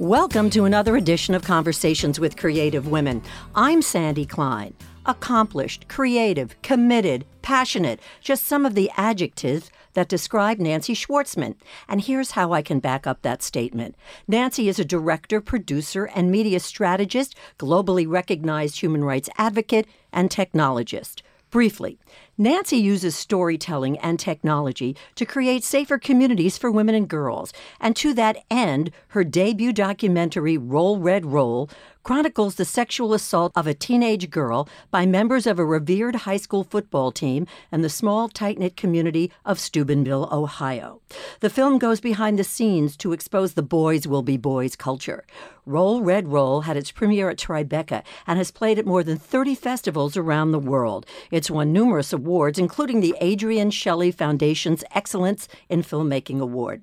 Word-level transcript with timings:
Welcome 0.00 0.48
to 0.50 0.64
another 0.64 0.96
edition 0.96 1.34
of 1.34 1.42
Conversations 1.42 2.20
with 2.20 2.36
Creative 2.36 2.86
Women. 2.86 3.20
I'm 3.56 3.82
Sandy 3.82 4.26
Klein. 4.26 4.74
Accomplished, 5.06 5.88
creative, 5.88 6.54
committed, 6.62 7.24
passionate, 7.42 7.98
just 8.20 8.46
some 8.46 8.64
of 8.64 8.76
the 8.76 8.92
adjectives 8.96 9.72
that 9.94 10.08
describe 10.08 10.60
Nancy 10.60 10.94
Schwartzman. 10.94 11.56
And 11.88 12.00
here's 12.00 12.30
how 12.30 12.52
I 12.52 12.62
can 12.62 12.78
back 12.78 13.08
up 13.08 13.22
that 13.22 13.42
statement 13.42 13.96
Nancy 14.28 14.68
is 14.68 14.78
a 14.78 14.84
director, 14.84 15.40
producer, 15.40 16.04
and 16.04 16.30
media 16.30 16.60
strategist, 16.60 17.34
globally 17.58 18.08
recognized 18.08 18.78
human 18.78 19.02
rights 19.02 19.28
advocate, 19.36 19.88
and 20.12 20.30
technologist. 20.30 21.22
Briefly, 21.50 21.98
Nancy 22.36 22.76
uses 22.76 23.16
storytelling 23.16 23.98
and 23.98 24.20
technology 24.20 24.94
to 25.14 25.24
create 25.24 25.64
safer 25.64 25.98
communities 25.98 26.58
for 26.58 26.70
women 26.70 26.94
and 26.94 27.08
girls. 27.08 27.52
And 27.80 27.96
to 27.96 28.12
that 28.14 28.44
end, 28.50 28.90
her 29.08 29.24
debut 29.24 29.72
documentary, 29.72 30.58
Roll 30.58 30.98
Red 30.98 31.24
Roll, 31.24 31.70
chronicles 32.02 32.54
the 32.54 32.64
sexual 32.64 33.12
assault 33.12 33.52
of 33.54 33.66
a 33.66 33.74
teenage 33.74 34.30
girl 34.30 34.68
by 34.90 35.04
members 35.04 35.46
of 35.46 35.58
a 35.58 35.64
revered 35.64 36.14
high 36.16 36.36
school 36.36 36.64
football 36.64 37.12
team 37.12 37.46
and 37.72 37.82
the 37.82 37.90
small, 37.90 38.28
tight 38.28 38.58
knit 38.58 38.76
community 38.76 39.30
of 39.44 39.58
Steubenville, 39.58 40.28
Ohio. 40.32 41.00
The 41.40 41.50
film 41.50 41.78
goes 41.78 42.00
behind 42.00 42.38
the 42.38 42.44
scenes 42.44 42.96
to 42.98 43.12
expose 43.12 43.54
the 43.54 43.62
boys 43.62 44.06
will 44.06 44.22
be 44.22 44.36
boys 44.36 44.76
culture. 44.76 45.26
Roll 45.68 46.00
Red 46.00 46.28
Roll 46.28 46.62
had 46.62 46.78
its 46.78 46.90
premiere 46.90 47.28
at 47.28 47.36
Tribeca 47.36 48.02
and 48.26 48.38
has 48.38 48.50
played 48.50 48.78
at 48.78 48.86
more 48.86 49.02
than 49.04 49.18
30 49.18 49.54
festivals 49.54 50.16
around 50.16 50.50
the 50.50 50.58
world. 50.58 51.04
It's 51.30 51.50
won 51.50 51.74
numerous 51.74 52.10
awards, 52.10 52.58
including 52.58 53.02
the 53.02 53.14
Adrienne 53.22 53.70
Shelly 53.70 54.10
Foundation's 54.10 54.82
Excellence 54.94 55.46
in 55.68 55.82
Filmmaking 55.82 56.40
Award. 56.40 56.80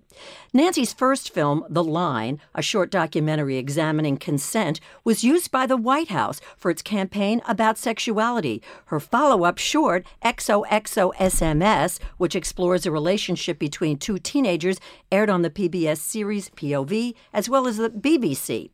Nancy's 0.53 0.93
first 0.93 1.33
film, 1.33 1.65
The 1.67 1.83
Line, 1.83 2.39
a 2.53 2.61
short 2.61 2.91
documentary 2.91 3.57
examining 3.57 4.17
consent, 4.17 4.79
was 5.03 5.23
used 5.23 5.49
by 5.49 5.65
the 5.65 5.75
White 5.75 6.09
House 6.09 6.39
for 6.55 6.69
its 6.69 6.83
campaign 6.83 7.41
about 7.47 7.79
sexuality. 7.79 8.61
Her 8.85 8.99
follow 8.99 9.45
up 9.45 9.57
short, 9.57 10.05
XOXO-SMS, 10.23 11.99
which 12.17 12.35
explores 12.35 12.85
a 12.85 12.91
relationship 12.91 13.57
between 13.57 13.97
two 13.97 14.19
teenagers, 14.19 14.79
aired 15.11 15.31
on 15.31 15.41
the 15.41 15.49
PBS 15.49 15.97
series 15.97 16.49
POV 16.51 17.15
as 17.33 17.49
well 17.49 17.67
as 17.67 17.77
the 17.77 17.89
BBC. 17.89 18.69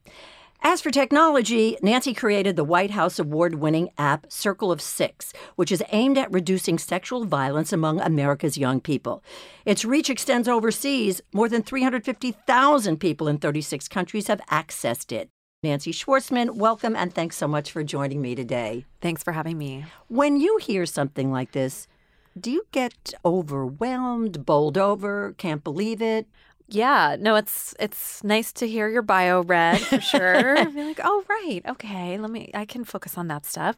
As 0.63 0.79
for 0.79 0.91
technology, 0.91 1.75
Nancy 1.81 2.13
created 2.13 2.55
the 2.55 2.63
White 2.63 2.91
House 2.91 3.17
award 3.17 3.55
winning 3.55 3.89
app 3.97 4.31
Circle 4.31 4.71
of 4.71 4.79
Six, 4.79 5.33
which 5.55 5.71
is 5.71 5.83
aimed 5.91 6.19
at 6.19 6.31
reducing 6.31 6.77
sexual 6.77 7.25
violence 7.25 7.73
among 7.73 7.99
America's 7.99 8.59
young 8.59 8.79
people. 8.79 9.23
Its 9.65 9.83
reach 9.83 10.07
extends 10.07 10.47
overseas. 10.47 11.19
More 11.33 11.49
than 11.49 11.63
350,000 11.63 12.97
people 12.99 13.27
in 13.27 13.39
36 13.39 13.87
countries 13.87 14.27
have 14.27 14.39
accessed 14.51 15.11
it. 15.11 15.29
Nancy 15.63 15.91
Schwartzman, 15.91 16.55
welcome 16.55 16.95
and 16.95 17.13
thanks 17.13 17.37
so 17.37 17.47
much 17.47 17.71
for 17.71 17.83
joining 17.83 18.21
me 18.21 18.35
today. 18.35 18.85
Thanks 18.99 19.23
for 19.23 19.31
having 19.31 19.57
me. 19.57 19.85
When 20.09 20.39
you 20.39 20.57
hear 20.57 20.85
something 20.85 21.31
like 21.31 21.53
this, 21.53 21.87
do 22.39 22.49
you 22.49 22.65
get 22.71 23.13
overwhelmed, 23.25 24.45
bowled 24.45 24.77
over, 24.77 25.33
can't 25.37 25.63
believe 25.63 26.01
it? 26.01 26.27
Yeah, 26.73 27.17
no, 27.19 27.35
it's 27.35 27.75
it's 27.79 28.23
nice 28.23 28.53
to 28.53 28.67
hear 28.67 28.87
your 28.87 29.01
bio 29.01 29.43
read 29.43 29.81
for 29.81 29.99
sure. 30.01 30.55
Be 30.71 30.83
like, 30.83 31.01
oh 31.03 31.23
right, 31.27 31.61
okay, 31.67 32.17
let 32.17 32.31
me. 32.31 32.49
I 32.53 32.65
can 32.65 32.85
focus 32.85 33.17
on 33.17 33.27
that 33.27 33.45
stuff. 33.45 33.77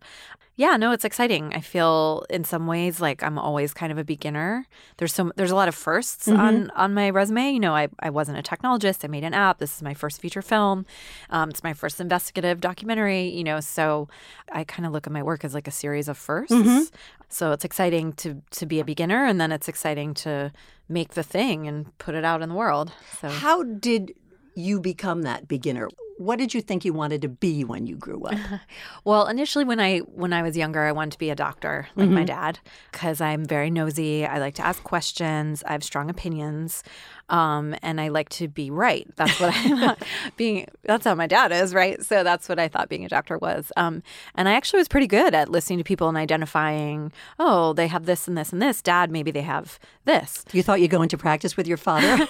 Yeah, 0.56 0.78
no, 0.78 0.92
it's 0.92 1.04
exciting. 1.04 1.52
I 1.56 1.62
feel 1.62 2.26
in 2.30 2.44
some 2.44 2.68
ways 2.68 3.02
like 3.02 3.24
I'm 3.24 3.40
always 3.40 3.74
kind 3.74 3.92
of 3.92 3.98
a 3.98 4.04
beginner. 4.04 4.68
There's 4.98 5.12
so 5.14 5.32
there's 5.36 5.50
a 5.50 5.56
lot 5.56 5.68
of 5.68 5.76
1sts 5.76 6.30
mm-hmm. 6.30 6.40
on 6.40 6.70
on 6.72 6.94
my 6.94 7.10
resume. 7.10 7.52
You 7.52 7.60
know, 7.60 7.76
I 7.76 7.88
I 8.00 8.12
wasn't 8.12 8.38
a 8.38 8.44
technologist. 8.44 9.04
I 9.04 9.08
made 9.08 9.24
an 9.24 9.34
app. 9.34 9.58
This 9.58 9.76
is 9.76 9.82
my 9.82 9.96
first 9.96 10.22
feature 10.22 10.44
film. 10.44 10.86
Um, 11.32 11.50
it's 11.50 11.64
my 11.64 11.74
first 11.74 12.00
investigative 12.00 12.62
documentary. 12.62 13.30
You 13.30 13.44
know, 13.44 13.60
so 13.62 14.08
I 14.52 14.64
kind 14.64 14.86
of 14.86 14.92
look 14.92 15.08
at 15.08 15.14
my 15.14 15.24
work 15.24 15.44
as 15.44 15.56
like 15.56 15.68
a 15.68 15.72
series 15.72 16.08
of 16.08 16.20
1sts 16.20 16.48
mm-hmm. 16.48 16.96
So 17.30 17.52
it's 17.52 17.66
exciting 17.66 18.14
to 18.14 18.44
to 18.52 18.68
be 18.68 18.80
a 18.80 18.86
beginner, 18.86 19.26
and 19.26 19.42
then 19.42 19.52
it's 19.52 19.68
exciting 19.68 20.14
to 20.16 20.52
make 20.88 21.16
the 21.16 21.24
thing 21.24 21.68
and 21.68 21.98
put 21.98 22.14
it 22.14 22.24
out 22.24 22.44
in 22.44 22.50
the 22.50 22.56
world. 22.56 22.92
So 23.20 23.28
how 23.28 23.64
did 23.64 24.14
you 24.56 24.80
become 24.80 25.24
that 25.24 25.48
beginner? 25.48 25.90
What 26.18 26.38
did 26.38 26.54
you 26.54 26.62
think 26.62 26.86
you 26.86 26.94
wanted 26.94 27.22
to 27.24 27.30
be 27.30 27.64
when 27.64 27.88
you 27.88 27.96
grew 27.96 28.24
up? 28.24 28.38
well, 29.04 29.28
initially 29.28 29.66
when 29.66 29.80
I 29.80 30.00
when 30.00 30.34
I 30.34 30.42
was 30.42 30.56
younger, 30.56 30.84
I 30.84 30.92
wanted 30.92 31.12
to 31.12 31.18
be 31.18 31.30
a 31.30 31.36
doctor 31.36 31.88
like 31.96 32.06
mm-hmm. 32.06 32.16
my 32.16 32.24
dad 32.24 32.60
because 32.92 33.20
I'm 33.22 33.46
very 33.46 33.70
nosy. 33.70 34.26
I 34.26 34.40
like 34.40 34.56
to 34.56 34.66
ask 34.66 34.84
questions. 34.84 35.64
I 35.66 35.72
have 35.72 35.84
strong 35.84 36.10
opinions. 36.10 36.84
Um, 37.30 37.74
and 37.82 38.02
I 38.02 38.10
like 38.10 38.30
to 38.30 38.48
be 38.48 38.70
right. 38.70 39.08
That's 39.16 39.40
what 39.40 39.52
I 39.54 39.96
being. 40.38 40.68
That's 40.84 41.06
how 41.06 41.16
my 41.16 41.28
dad 41.28 41.52
is, 41.52 41.74
right? 41.74 42.04
So 42.04 42.24
that's 42.24 42.50
what 42.50 42.60
I 42.60 42.68
thought 42.68 42.90
being 42.90 43.06
a 43.06 43.10
doctor 43.10 43.38
was. 43.38 43.72
Um, 43.78 44.04
and 44.36 44.50
I 44.50 44.54
actually 44.54 44.80
was 44.80 44.88
pretty 44.88 45.08
good 45.08 45.34
at 45.34 45.50
listening 45.50 45.80
to 45.80 45.84
people 45.84 46.10
and 46.10 46.18
identifying. 46.18 47.12
Oh, 47.40 47.74
they 47.74 47.88
have 47.88 48.06
this 48.06 48.28
and 48.28 48.38
this 48.38 48.52
and 48.52 48.62
this. 48.62 48.82
Dad, 48.82 49.10
maybe 49.10 49.32
they 49.32 49.42
have 49.42 49.80
this. 50.06 50.44
You 50.52 50.62
thought 50.62 50.82
you'd 50.82 50.92
go 50.92 51.02
into 51.02 51.18
practice 51.18 51.56
with 51.56 51.68
your 51.68 51.78
father? 51.78 52.28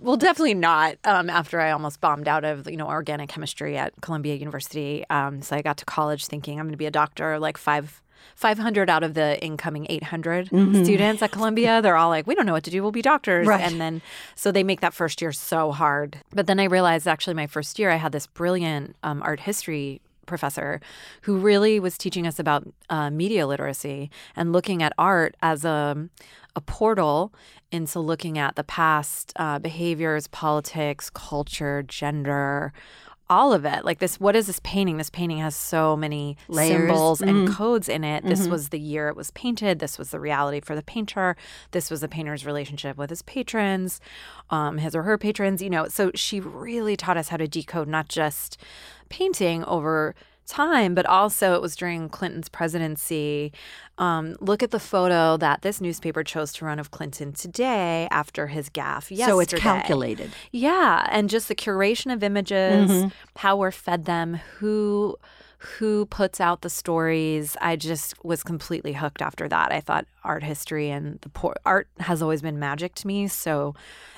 well, 0.00 0.16
definitely 0.16 0.54
not. 0.54 0.96
Um, 1.04 1.30
after 1.30 1.60
I 1.60 1.70
almost 1.70 2.00
bombed 2.00 2.28
out 2.28 2.44
of 2.44 2.70
you 2.70 2.76
know 2.76 2.86
organic 3.00 3.30
chemistry 3.30 3.78
at 3.78 3.92
Columbia 4.02 4.34
University, 4.34 5.04
um, 5.08 5.40
so 5.40 5.56
I 5.56 5.62
got 5.62 5.78
to 5.78 5.86
college 5.86 6.26
thinking 6.26 6.58
I'm 6.58 6.66
going 6.66 6.72
to 6.72 6.78
be 6.78 6.86
a 6.86 6.90
doctor. 6.90 7.38
Like 7.38 7.56
five 7.56 8.02
500 8.36 8.90
out 8.90 9.02
of 9.02 9.14
the 9.14 9.42
incoming 9.42 9.86
800 9.88 10.50
mm-hmm. 10.50 10.84
students 10.84 11.22
at 11.22 11.30
Columbia, 11.30 11.80
they're 11.80 11.96
all 11.96 12.10
like, 12.10 12.26
we 12.26 12.34
don't 12.34 12.44
know 12.44 12.52
what 12.52 12.64
to 12.64 12.70
do. 12.70 12.82
We'll 12.82 12.92
be 12.92 13.00
doctors. 13.00 13.46
Right. 13.46 13.62
And 13.62 13.80
then, 13.80 14.02
so 14.34 14.52
they 14.52 14.62
make 14.62 14.80
that 14.80 14.92
first 14.92 15.22
year 15.22 15.32
so 15.32 15.72
hard. 15.72 16.20
But 16.30 16.46
then 16.46 16.60
I 16.60 16.64
realized 16.64 17.08
actually, 17.08 17.34
my 17.34 17.46
first 17.46 17.78
year, 17.78 17.90
I 17.90 17.96
had 17.96 18.12
this 18.12 18.26
brilliant 18.26 18.94
um, 19.02 19.22
art 19.22 19.40
history 19.40 20.02
professor 20.26 20.80
who 21.22 21.36
really 21.36 21.80
was 21.80 21.98
teaching 21.98 22.26
us 22.26 22.38
about 22.38 22.66
uh, 22.88 23.10
media 23.10 23.46
literacy 23.46 24.10
and 24.36 24.52
looking 24.52 24.82
at 24.82 24.92
art 24.96 25.34
as 25.42 25.64
a, 25.64 26.08
a 26.56 26.60
portal 26.60 27.32
into 27.70 28.00
looking 28.00 28.38
at 28.38 28.56
the 28.56 28.64
past 28.64 29.32
uh, 29.36 29.58
behaviors, 29.58 30.26
politics, 30.28 31.10
culture, 31.10 31.82
gender, 31.82 32.72
all 33.30 33.52
of 33.52 33.64
it. 33.64 33.84
Like 33.84 34.00
this, 34.00 34.18
what 34.18 34.34
is 34.34 34.48
this 34.48 34.60
painting? 34.64 34.96
This 34.96 35.08
painting 35.08 35.38
has 35.38 35.54
so 35.54 35.96
many 35.96 36.36
Layers. 36.48 36.76
symbols 36.76 37.20
mm-hmm. 37.20 37.28
and 37.28 37.48
codes 37.48 37.88
in 37.88 38.02
it. 38.02 38.24
This 38.24 38.42
mm-hmm. 38.42 38.50
was 38.50 38.70
the 38.70 38.80
year 38.80 39.08
it 39.08 39.16
was 39.16 39.30
painted. 39.30 39.78
This 39.78 39.98
was 39.98 40.10
the 40.10 40.18
reality 40.18 40.60
for 40.60 40.74
the 40.74 40.82
painter. 40.82 41.36
This 41.70 41.90
was 41.90 42.00
the 42.00 42.08
painter's 42.08 42.44
relationship 42.44 42.96
with 42.96 43.08
his 43.08 43.22
patrons, 43.22 44.00
um, 44.50 44.78
his 44.78 44.96
or 44.96 45.04
her 45.04 45.16
patrons. 45.16 45.62
You 45.62 45.70
know, 45.70 45.86
so 45.86 46.10
she 46.14 46.40
really 46.40 46.96
taught 46.96 47.16
us 47.16 47.28
how 47.28 47.36
to 47.36 47.46
decode 47.46 47.88
not 47.88 48.08
just 48.08 48.58
painting 49.08 49.64
over 49.64 50.14
time, 50.50 50.94
but 50.94 51.06
also 51.06 51.54
it 51.54 51.62
was 51.62 51.76
during 51.76 52.08
Clinton's 52.08 52.48
presidency. 52.48 53.52
Um, 53.98 54.36
look 54.40 54.62
at 54.62 54.70
the 54.70 54.80
photo 54.80 55.36
that 55.36 55.62
this 55.62 55.80
newspaper 55.80 56.24
chose 56.24 56.52
to 56.54 56.64
run 56.64 56.78
of 56.78 56.90
Clinton 56.90 57.32
today 57.32 58.08
after 58.10 58.48
his 58.48 58.68
gaffe 58.68 59.10
yesterday. 59.10 59.24
So 59.24 59.40
it's 59.40 59.54
calculated. 59.54 60.32
Yeah, 60.52 61.06
and 61.10 61.30
just 61.30 61.48
the 61.48 61.54
curation 61.54 62.12
of 62.12 62.22
images, 62.22 62.90
mm-hmm. 62.90 63.08
how 63.36 63.56
we're 63.56 63.70
fed 63.70 64.04
them, 64.04 64.40
who 64.58 65.16
who 65.60 66.06
puts 66.06 66.40
out 66.40 66.62
the 66.62 66.70
stories. 66.70 67.54
I 67.60 67.76
just 67.76 68.14
was 68.24 68.42
completely 68.42 68.94
hooked 68.94 69.20
after 69.20 69.46
that. 69.46 69.70
I 69.72 69.80
thought 69.80 70.06
art 70.24 70.42
history 70.42 70.88
and 70.88 71.20
the 71.20 71.28
por- 71.28 71.56
art 71.66 71.86
has 71.98 72.22
always 72.22 72.40
been 72.40 72.58
magic 72.58 72.94
to 72.96 73.06
me, 73.06 73.28
so 73.28 73.74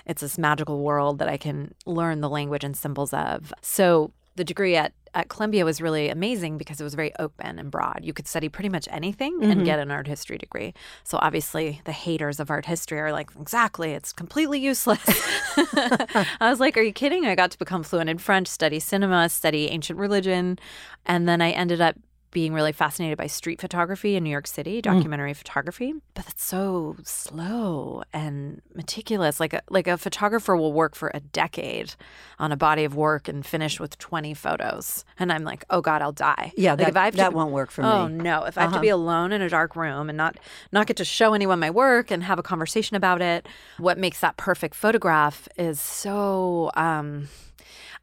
it's 0.06 0.22
this 0.22 0.38
magical 0.38 0.78
world 0.80 1.18
that 1.18 1.28
I 1.28 1.36
can 1.36 1.74
learn 1.84 2.20
the 2.20 2.28
language 2.28 2.62
and 2.62 2.76
symbols 2.76 3.12
of. 3.12 3.52
So 3.60 4.12
the 4.36 4.44
degree 4.44 4.76
at 4.76 4.92
at 5.14 5.28
Columbia 5.28 5.64
was 5.64 5.80
really 5.80 6.08
amazing 6.08 6.58
because 6.58 6.80
it 6.80 6.84
was 6.84 6.94
very 6.94 7.12
open 7.18 7.58
and 7.58 7.70
broad. 7.70 8.00
You 8.02 8.12
could 8.12 8.26
study 8.26 8.48
pretty 8.48 8.68
much 8.68 8.88
anything 8.90 9.40
mm-hmm. 9.40 9.50
and 9.50 9.64
get 9.64 9.78
an 9.78 9.90
art 9.90 10.06
history 10.06 10.38
degree. 10.38 10.74
So 11.04 11.18
obviously, 11.20 11.80
the 11.84 11.92
haters 11.92 12.40
of 12.40 12.50
art 12.50 12.66
history 12.66 12.98
are 12.98 13.12
like, 13.12 13.30
exactly, 13.38 13.92
it's 13.92 14.12
completely 14.12 14.58
useless. 14.58 15.00
I 15.56 16.26
was 16.40 16.60
like, 16.60 16.76
are 16.76 16.82
you 16.82 16.92
kidding? 16.92 17.26
I 17.26 17.34
got 17.34 17.50
to 17.50 17.58
become 17.58 17.82
fluent 17.82 18.08
in 18.08 18.18
French, 18.18 18.48
study 18.48 18.80
cinema, 18.80 19.28
study 19.28 19.68
ancient 19.68 19.98
religion, 19.98 20.58
and 21.04 21.28
then 21.28 21.42
I 21.42 21.50
ended 21.50 21.80
up 21.80 21.96
being 22.32 22.54
really 22.54 22.72
fascinated 22.72 23.16
by 23.16 23.28
street 23.28 23.60
photography 23.60 24.16
in 24.16 24.24
New 24.24 24.30
York 24.30 24.46
City, 24.46 24.78
mm. 24.78 24.82
documentary 24.82 25.32
mm. 25.32 25.36
photography. 25.36 25.94
But 26.14 26.28
it's 26.28 26.42
so 26.42 26.96
slow 27.04 28.02
and 28.12 28.60
meticulous. 28.74 29.38
Like 29.38 29.52
a, 29.52 29.62
like 29.70 29.86
a 29.86 29.96
photographer 29.96 30.56
will 30.56 30.72
work 30.72 30.96
for 30.96 31.10
a 31.14 31.20
decade 31.20 31.94
on 32.38 32.50
a 32.50 32.56
body 32.56 32.84
of 32.84 32.96
work 32.96 33.28
and 33.28 33.46
finish 33.46 33.78
with 33.78 33.98
20 33.98 34.34
photos. 34.34 35.04
And 35.18 35.30
I'm 35.30 35.44
like, 35.44 35.64
oh 35.70 35.80
God, 35.80 36.02
I'll 36.02 36.12
die. 36.12 36.52
Yeah, 36.56 36.72
like 36.72 36.78
that, 36.78 36.88
if 36.88 36.96
I 36.96 37.04
have 37.04 37.16
that 37.16 37.34
won't 37.34 37.52
work 37.52 37.70
for 37.70 37.84
oh, 37.84 38.08
me. 38.08 38.14
Oh 38.14 38.22
no. 38.22 38.44
If 38.44 38.58
I 38.58 38.62
have 38.62 38.70
uh-huh. 38.70 38.78
to 38.78 38.82
be 38.82 38.88
alone 38.88 39.32
in 39.32 39.42
a 39.42 39.48
dark 39.48 39.76
room 39.76 40.08
and 40.08 40.16
not 40.16 40.38
not 40.72 40.86
get 40.86 40.96
to 40.96 41.04
show 41.04 41.34
anyone 41.34 41.60
my 41.60 41.70
work 41.70 42.10
and 42.10 42.24
have 42.24 42.38
a 42.38 42.42
conversation 42.42 42.96
about 42.96 43.20
it, 43.20 43.46
what 43.78 43.98
makes 43.98 44.20
that 44.20 44.38
perfect 44.38 44.74
photograph 44.74 45.48
is 45.58 45.80
so 45.80 46.70
um 46.74 47.28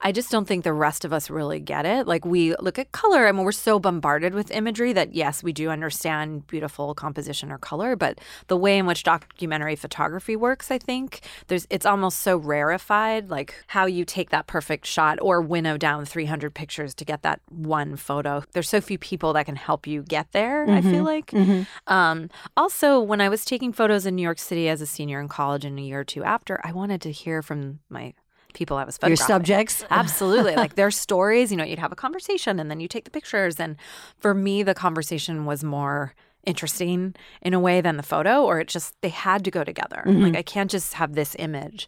I 0.01 0.12
just 0.12 0.31
don't 0.31 0.48
think 0.48 0.63
the 0.63 0.74
rest 0.74 1.04
of 1.04 1.12
us 1.12 1.30
really 1.30 1.60
get 1.60 1.86
it. 1.86 2.07
Like 2.07 2.25
we 2.25 2.56
look 2.57 2.80
at 2.80 2.92
color, 2.92 3.28
I 3.28 3.31
mean, 3.31 3.44
we're 3.44 3.51
so 3.51 3.80
bombarded 3.80 4.34
with 4.34 4.50
imagery 4.51 4.94
that 4.94 5.13
yes, 5.13 5.44
we 5.44 5.51
do 5.51 5.69
understand 5.69 6.48
beautiful 6.48 6.94
composition 6.94 7.51
or 7.51 7.57
color, 7.57 7.96
but 7.96 8.19
the 8.48 8.56
way 8.56 8.78
in 8.78 8.86
which 8.86 9.04
documentary 9.04 9.75
photography 9.75 10.36
works, 10.36 10.72
I 10.72 10.78
think 10.78 11.22
there's 11.48 11.68
it's 11.69 11.86
almost 11.86 12.19
so 12.19 12.38
rarefied. 12.38 13.30
Like 13.30 13.54
how 13.68 13.86
you 13.86 14.06
take 14.06 14.30
that 14.30 14.48
perfect 14.48 14.86
shot 14.86 15.19
or 15.22 15.42
winnow 15.42 15.78
down 15.78 16.06
300 16.06 16.54
pictures 16.54 16.94
to 16.95 17.06
get 17.06 17.24
that 17.24 17.42
one 17.50 17.98
photo. 17.98 18.44
There's 18.54 18.69
so 18.69 18.80
few 18.80 18.98
people 18.98 19.34
that 19.34 19.45
can 19.45 19.57
help 19.57 19.86
you 19.86 20.04
get 20.04 20.31
there. 20.31 20.66
Mm-hmm. 20.66 20.88
I 20.88 20.92
feel 20.92 21.04
like. 21.04 21.31
Mm-hmm. 21.31 21.94
Um, 21.94 22.30
also, 22.56 23.00
when 23.02 23.19
I 23.22 23.30
was 23.30 23.44
taking 23.44 23.74
photos 23.74 24.06
in 24.06 24.16
New 24.16 24.22
York 24.22 24.40
City 24.40 24.69
as 24.69 24.81
a 24.81 24.86
senior 24.86 25.19
in 25.19 25.28
college 25.28 25.66
and 25.66 25.78
a 25.78 25.81
year 25.81 26.02
or 26.02 26.04
two 26.04 26.24
after, 26.24 26.60
I 26.63 26.72
wanted 26.72 27.02
to 27.02 27.12
hear 27.12 27.42
from 27.42 27.80
my 27.90 28.13
people 28.54 28.78
I 28.78 28.84
was 28.84 28.98
photographing. 28.98 29.22
Your 29.22 29.28
subjects? 29.28 29.86
Absolutely. 29.90 30.56
like 30.56 30.75
their 30.75 30.92
stories, 30.92 31.51
you 31.51 31.57
know, 31.57 31.63
you'd 31.63 31.80
have 31.80 31.92
a 31.92 31.96
conversation 31.96 32.60
and 32.60 32.69
then 32.69 32.80
you 32.80 32.88
take 32.88 33.06
the 33.06 33.12
pictures. 33.12 33.60
And 33.60 33.78
for 34.18 34.34
me, 34.34 34.63
the 34.63 34.74
conversation 34.74 35.46
was 35.46 35.63
more 35.63 36.13
interesting 36.46 37.16
in 37.42 37.54
a 37.54 37.60
way 37.60 37.81
than 37.81 37.98
the 37.98 38.04
photo, 38.04 38.44
or 38.44 38.60
it 38.60 38.68
just, 38.68 38.96
they 39.01 39.10
had 39.10 39.44
to 39.46 39.51
go 39.51 39.63
together. 39.63 40.04
Mm-hmm. 40.06 40.24
Like 40.24 40.36
I 40.38 40.42
can't 40.42 40.72
just 40.72 40.94
have 40.96 41.13
this 41.13 41.36
image. 41.38 41.88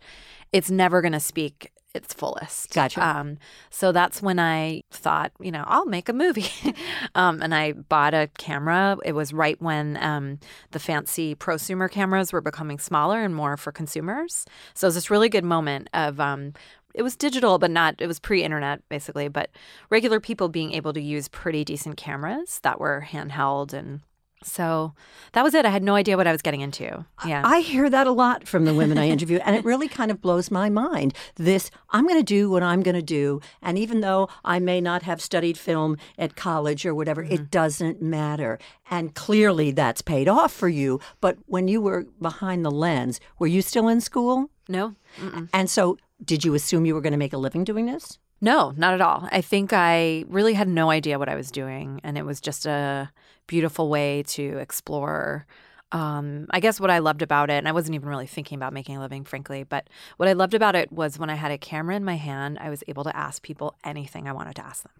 It's 0.51 0.69
never 0.69 1.01
going 1.01 1.13
to 1.13 1.19
speak 1.19 1.71
its 1.93 2.13
fullest. 2.13 2.73
Gotcha. 2.73 3.05
Um, 3.05 3.37
so 3.69 3.91
that's 3.91 4.21
when 4.21 4.39
I 4.39 4.83
thought, 4.91 5.31
you 5.39 5.51
know, 5.51 5.63
I'll 5.67 5.85
make 5.85 6.09
a 6.09 6.13
movie. 6.13 6.49
um, 7.15 7.41
and 7.41 7.53
I 7.53 7.73
bought 7.73 8.13
a 8.13 8.29
camera. 8.37 8.97
It 9.03 9.13
was 9.13 9.33
right 9.33 9.61
when 9.61 9.97
um, 9.97 10.39
the 10.71 10.79
fancy 10.79 11.35
prosumer 11.35 11.89
cameras 11.89 12.31
were 12.31 12.41
becoming 12.41 12.79
smaller 12.79 13.23
and 13.23 13.35
more 13.35 13.57
for 13.57 13.71
consumers. 13.71 14.45
So 14.73 14.85
it 14.85 14.89
was 14.89 14.95
this 14.95 15.11
really 15.11 15.29
good 15.29 15.45
moment 15.45 15.89
of 15.93 16.19
um, 16.19 16.53
it 16.93 17.03
was 17.03 17.15
digital, 17.15 17.57
but 17.57 17.71
not, 17.71 17.95
it 17.99 18.07
was 18.07 18.19
pre 18.19 18.43
internet 18.43 18.87
basically, 18.89 19.27
but 19.27 19.49
regular 19.89 20.19
people 20.19 20.49
being 20.49 20.73
able 20.73 20.93
to 20.93 21.01
use 21.01 21.27
pretty 21.27 21.63
decent 21.63 21.97
cameras 21.97 22.59
that 22.63 22.79
were 22.79 23.05
handheld 23.09 23.73
and 23.73 24.01
so 24.43 24.93
that 25.33 25.43
was 25.43 25.53
it. 25.53 25.65
I 25.65 25.69
had 25.69 25.83
no 25.83 25.95
idea 25.95 26.17
what 26.17 26.27
I 26.27 26.31
was 26.31 26.41
getting 26.41 26.61
into. 26.61 27.05
Yeah. 27.25 27.41
I 27.45 27.61
hear 27.61 27.89
that 27.89 28.07
a 28.07 28.11
lot 28.11 28.47
from 28.47 28.65
the 28.65 28.73
women 28.73 28.97
I 28.97 29.07
interview, 29.15 29.39
and 29.45 29.55
it 29.55 29.63
really 29.63 29.87
kind 29.87 30.11
of 30.11 30.21
blows 30.21 30.51
my 30.51 30.69
mind. 30.69 31.13
This, 31.35 31.69
I'm 31.91 32.07
going 32.07 32.19
to 32.19 32.23
do 32.23 32.49
what 32.49 32.63
I'm 32.63 32.81
going 32.81 32.95
to 32.95 33.01
do. 33.01 33.41
And 33.61 33.77
even 33.77 34.01
though 34.01 34.29
I 34.43 34.59
may 34.59 34.81
not 34.81 35.03
have 35.03 35.21
studied 35.21 35.57
film 35.57 35.97
at 36.17 36.35
college 36.35 36.85
or 36.85 36.95
whatever, 36.95 37.23
mm-hmm. 37.23 37.33
it 37.33 37.51
doesn't 37.51 38.01
matter. 38.01 38.59
And 38.89 39.13
clearly 39.13 39.71
that's 39.71 40.01
paid 40.01 40.27
off 40.27 40.51
for 40.51 40.69
you. 40.69 40.99
But 41.19 41.37
when 41.45 41.67
you 41.67 41.81
were 41.81 42.05
behind 42.21 42.65
the 42.65 42.71
lens, 42.71 43.19
were 43.39 43.47
you 43.47 43.61
still 43.61 43.87
in 43.87 44.01
school? 44.01 44.49
No. 44.67 44.95
Mm-mm. 45.17 45.49
And 45.53 45.69
so 45.69 45.97
did 46.23 46.43
you 46.45 46.53
assume 46.53 46.85
you 46.85 46.93
were 46.93 47.01
going 47.01 47.11
to 47.13 47.17
make 47.17 47.33
a 47.33 47.37
living 47.37 47.63
doing 47.63 47.85
this? 47.85 48.19
No, 48.41 48.73
not 48.75 48.95
at 48.95 49.01
all. 49.01 49.29
I 49.31 49.41
think 49.41 49.71
I 49.71 50.25
really 50.27 50.55
had 50.55 50.67
no 50.67 50.89
idea 50.89 51.19
what 51.19 51.29
I 51.29 51.35
was 51.35 51.51
doing. 51.51 52.01
And 52.03 52.17
it 52.17 52.25
was 52.25 52.41
just 52.41 52.65
a 52.65 53.11
beautiful 53.47 53.89
way 53.89 54.23
to 54.23 54.57
explore. 54.57 55.45
Um, 55.91 56.47
I 56.51 56.61
guess 56.61 56.79
what 56.79 56.89
I 56.89 56.99
loved 56.99 57.21
about 57.21 57.49
it, 57.49 57.55
and 57.55 57.67
I 57.67 57.73
wasn't 57.73 57.95
even 57.95 58.07
really 58.07 58.27
thinking 58.27 58.55
about 58.55 58.71
making 58.71 58.95
a 58.95 59.01
living, 59.01 59.25
frankly, 59.25 59.63
but 59.63 59.89
what 60.17 60.29
I 60.29 60.33
loved 60.33 60.53
about 60.53 60.75
it 60.75 60.91
was 60.91 61.19
when 61.19 61.29
I 61.29 61.35
had 61.35 61.51
a 61.51 61.57
camera 61.57 61.95
in 61.95 62.05
my 62.05 62.15
hand, 62.15 62.57
I 62.61 62.69
was 62.69 62.83
able 62.87 63.03
to 63.03 63.15
ask 63.15 63.41
people 63.41 63.75
anything 63.83 64.27
I 64.27 64.31
wanted 64.31 64.55
to 64.55 64.65
ask 64.65 64.83
them, 64.83 64.93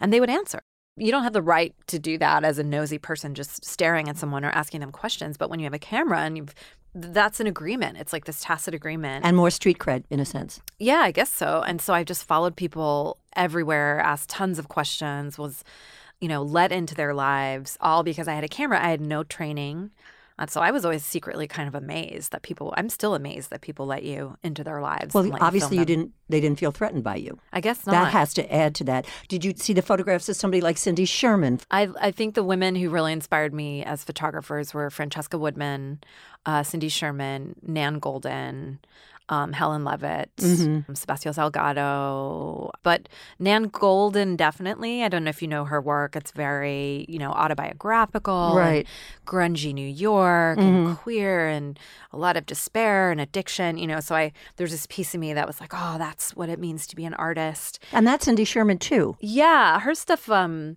and 0.00 0.12
they 0.12 0.20
would 0.20 0.30
answer. 0.30 0.60
You 0.96 1.12
don't 1.12 1.22
have 1.22 1.34
the 1.34 1.42
right 1.42 1.74
to 1.88 1.98
do 1.98 2.18
that 2.18 2.44
as 2.44 2.58
a 2.58 2.64
nosy 2.64 2.98
person 2.98 3.34
just 3.34 3.64
staring 3.64 4.08
at 4.08 4.16
someone 4.16 4.44
or 4.44 4.50
asking 4.50 4.80
them 4.80 4.90
questions, 4.90 5.36
but 5.36 5.50
when 5.50 5.60
you 5.60 5.64
have 5.64 5.74
a 5.74 5.78
camera 5.78 6.20
and 6.20 6.36
you've 6.36 6.54
that's 6.94 7.40
an 7.40 7.46
agreement. 7.46 7.98
It's 7.98 8.12
like 8.12 8.24
this 8.24 8.40
tacit 8.40 8.74
agreement. 8.74 9.24
And 9.24 9.36
more 9.36 9.50
street 9.50 9.78
cred 9.78 10.04
in 10.10 10.20
a 10.20 10.24
sense. 10.24 10.60
Yeah, 10.78 10.98
I 10.98 11.10
guess 11.10 11.30
so. 11.30 11.62
And 11.66 11.80
so 11.80 11.94
I've 11.94 12.06
just 12.06 12.24
followed 12.24 12.56
people 12.56 13.18
everywhere, 13.36 14.00
asked 14.00 14.30
tons 14.30 14.58
of 14.58 14.68
questions, 14.68 15.38
was 15.38 15.64
you 16.20 16.28
know, 16.28 16.42
let 16.42 16.72
into 16.72 16.94
their 16.94 17.14
lives 17.14 17.76
all 17.80 18.02
because 18.02 18.28
I 18.28 18.34
had 18.34 18.44
a 18.44 18.48
camera. 18.48 18.82
I 18.82 18.90
had 18.90 19.00
no 19.00 19.22
training. 19.22 19.90
And 20.40 20.48
so 20.48 20.60
I 20.60 20.70
was 20.70 20.84
always 20.84 21.04
secretly 21.04 21.48
kind 21.48 21.66
of 21.66 21.74
amazed 21.74 22.30
that 22.30 22.42
people. 22.42 22.72
I'm 22.76 22.88
still 22.88 23.16
amazed 23.16 23.50
that 23.50 23.60
people 23.60 23.86
let 23.86 24.04
you 24.04 24.36
into 24.44 24.62
their 24.62 24.80
lives. 24.80 25.12
Well, 25.12 25.28
obviously 25.40 25.76
you, 25.76 25.80
you, 25.80 25.86
didn't. 25.86 26.12
They 26.28 26.40
didn't 26.40 26.60
feel 26.60 26.70
threatened 26.70 27.02
by 27.02 27.16
you. 27.16 27.40
I 27.52 27.60
guess 27.60 27.84
not. 27.84 27.92
That 27.92 28.12
has 28.12 28.32
to 28.34 28.54
add 28.54 28.76
to 28.76 28.84
that. 28.84 29.06
Did 29.26 29.44
you 29.44 29.52
see 29.56 29.72
the 29.72 29.82
photographs 29.82 30.28
of 30.28 30.36
somebody 30.36 30.60
like 30.60 30.78
Cindy 30.78 31.06
Sherman? 31.06 31.58
I 31.72 31.88
I 32.00 32.12
think 32.12 32.34
the 32.34 32.44
women 32.44 32.76
who 32.76 32.88
really 32.88 33.12
inspired 33.12 33.52
me 33.52 33.82
as 33.82 34.04
photographers 34.04 34.72
were 34.72 34.90
Francesca 34.90 35.38
Woodman, 35.38 36.00
uh, 36.46 36.62
Cindy 36.62 36.88
Sherman, 36.88 37.56
Nan 37.62 38.00
Goldin 38.00 38.78
um, 39.28 39.52
Helen 39.52 39.84
Levitt, 39.84 40.30
mm-hmm. 40.36 40.92
Sebastião 40.92 41.32
Salgado, 41.32 42.70
but 42.82 43.08
Nan 43.38 43.70
Goldin 43.70 44.36
definitely. 44.36 45.02
I 45.02 45.08
don't 45.08 45.24
know 45.24 45.30
if 45.30 45.42
you 45.42 45.48
know 45.48 45.64
her 45.64 45.80
work. 45.80 46.16
It's 46.16 46.30
very 46.32 47.04
you 47.08 47.18
know 47.18 47.30
autobiographical, 47.32 48.54
right? 48.56 48.86
grungy 49.26 49.72
New 49.74 49.88
York 49.88 50.58
mm-hmm. 50.58 50.86
and 50.88 50.96
queer 50.98 51.48
and 51.48 51.78
a 52.12 52.16
lot 52.16 52.36
of 52.36 52.46
despair 52.46 53.10
and 53.10 53.20
addiction. 53.20 53.78
You 53.78 53.86
know, 53.86 54.00
so 54.00 54.14
I 54.14 54.32
there's 54.56 54.72
this 54.72 54.86
piece 54.86 55.14
of 55.14 55.20
me 55.20 55.32
that 55.34 55.46
was 55.46 55.60
like, 55.60 55.72
oh, 55.74 55.96
that's 55.98 56.34
what 56.34 56.48
it 56.48 56.58
means 56.58 56.86
to 56.88 56.96
be 56.96 57.04
an 57.04 57.14
artist, 57.14 57.78
and 57.92 58.06
that's 58.06 58.24
Cindy 58.24 58.44
Sherman 58.44 58.78
too. 58.78 59.16
Yeah, 59.20 59.80
her 59.80 59.94
stuff. 59.94 60.30
Um, 60.30 60.76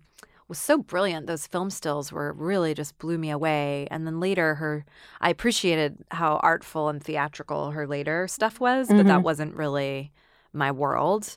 was 0.52 0.58
so 0.58 0.76
brilliant. 0.76 1.26
Those 1.26 1.46
film 1.46 1.70
stills 1.70 2.12
were 2.12 2.34
really 2.34 2.74
just 2.74 2.98
blew 2.98 3.16
me 3.16 3.30
away. 3.30 3.88
And 3.90 4.06
then 4.06 4.20
later, 4.20 4.56
her, 4.56 4.84
I 5.18 5.30
appreciated 5.30 5.96
how 6.10 6.36
artful 6.42 6.90
and 6.90 7.02
theatrical 7.02 7.70
her 7.70 7.86
later 7.86 8.28
stuff 8.28 8.60
was, 8.60 8.88
but 8.88 8.96
mm-hmm. 8.96 9.08
that 9.08 9.22
wasn't 9.22 9.54
really 9.54 10.12
my 10.52 10.70
world. 10.70 11.36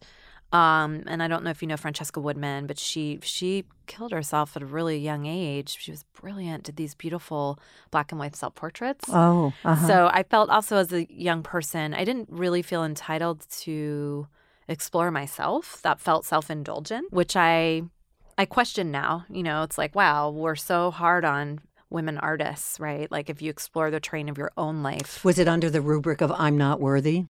Um, 0.52 1.04
and 1.08 1.24
I 1.24 1.30
don't 1.30 1.46
know 1.46 1.50
if 1.50 1.62
you 1.62 1.68
know 1.70 1.78
Francesca 1.78 2.20
Woodman, 2.20 2.68
but 2.68 2.78
she 2.78 3.20
she 3.24 3.64
killed 3.88 4.12
herself 4.12 4.58
at 4.58 4.62
a 4.62 4.66
really 4.66 4.98
young 4.98 5.26
age. 5.26 5.78
She 5.80 5.92
was 5.92 6.04
brilliant, 6.20 6.64
did 6.64 6.76
these 6.76 6.94
beautiful 6.94 7.58
black 7.92 8.12
and 8.12 8.20
white 8.20 8.36
self 8.36 8.54
portraits. 8.54 9.06
Oh, 9.08 9.54
uh-huh. 9.64 9.88
so 9.88 10.10
I 10.12 10.24
felt 10.24 10.50
also 10.50 10.76
as 10.76 10.92
a 10.92 11.08
young 11.10 11.42
person, 11.42 11.94
I 11.94 12.04
didn't 12.04 12.28
really 12.30 12.62
feel 12.62 12.84
entitled 12.84 13.46
to 13.62 14.28
explore 14.68 15.10
myself. 15.10 15.82
That 15.84 16.02
felt 16.02 16.26
self 16.26 16.52
indulgent, 16.52 17.14
which 17.14 17.38
I 17.38 17.84
I 18.38 18.46
question 18.46 18.92
now. 18.92 19.26
You 19.30 19.44
know, 19.44 19.64
it's 19.64 19.78
like, 19.78 19.96
wow, 19.96 20.30
we're 20.30 20.56
so 20.56 20.92
hard 20.92 21.26
on 21.26 21.60
women 21.90 22.18
artists, 22.18 22.80
right? 22.80 23.10
Like 23.12 23.30
if 23.30 23.42
you 23.42 23.50
explore 23.50 23.92
the 23.92 24.00
train 24.00 24.30
of 24.30 24.38
your 24.38 24.52
own 24.58 24.84
life. 24.84 25.24
Was 25.24 25.40
it 25.40 25.48
under 25.48 25.70
the 25.70 25.82
rubric 25.82 26.22
of 26.22 26.32
I'm 26.32 26.58
not 26.58 26.80
worthy? 26.80 27.26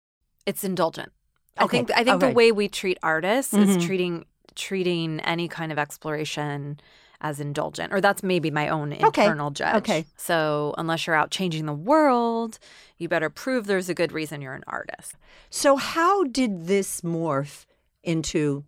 It's 0.46 0.64
indulgent. 0.64 1.12
Okay. 1.60 1.64
I 1.64 1.68
think 1.68 1.90
I 1.90 2.04
think 2.04 2.16
okay. 2.16 2.28
the 2.28 2.34
way 2.34 2.52
we 2.52 2.68
treat 2.68 2.98
artists 3.02 3.52
mm-hmm. 3.52 3.70
is 3.70 3.84
treating 3.84 4.24
treating 4.54 5.20
any 5.20 5.48
kind 5.48 5.72
of 5.72 5.78
exploration 5.78 6.78
as 7.20 7.40
indulgent 7.40 7.92
or 7.92 8.00
that's 8.00 8.22
maybe 8.22 8.50
my 8.50 8.68
own 8.68 8.92
internal 8.92 9.46
okay. 9.46 9.54
judge. 9.54 9.76
Okay. 9.76 10.04
So 10.16 10.74
unless 10.76 11.06
you're 11.06 11.16
out 11.16 11.30
changing 11.30 11.66
the 11.66 11.72
world, 11.72 12.58
you 12.98 13.08
better 13.08 13.30
prove 13.30 13.66
there's 13.66 13.88
a 13.88 13.94
good 13.94 14.12
reason 14.12 14.42
you're 14.42 14.54
an 14.54 14.64
artist. 14.66 15.14
So 15.48 15.76
how 15.76 16.24
did 16.24 16.66
this 16.66 17.02
morph 17.02 17.64
into 18.02 18.64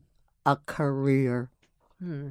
a 0.46 0.56
career? 0.66 1.50
Hmm. 2.04 2.28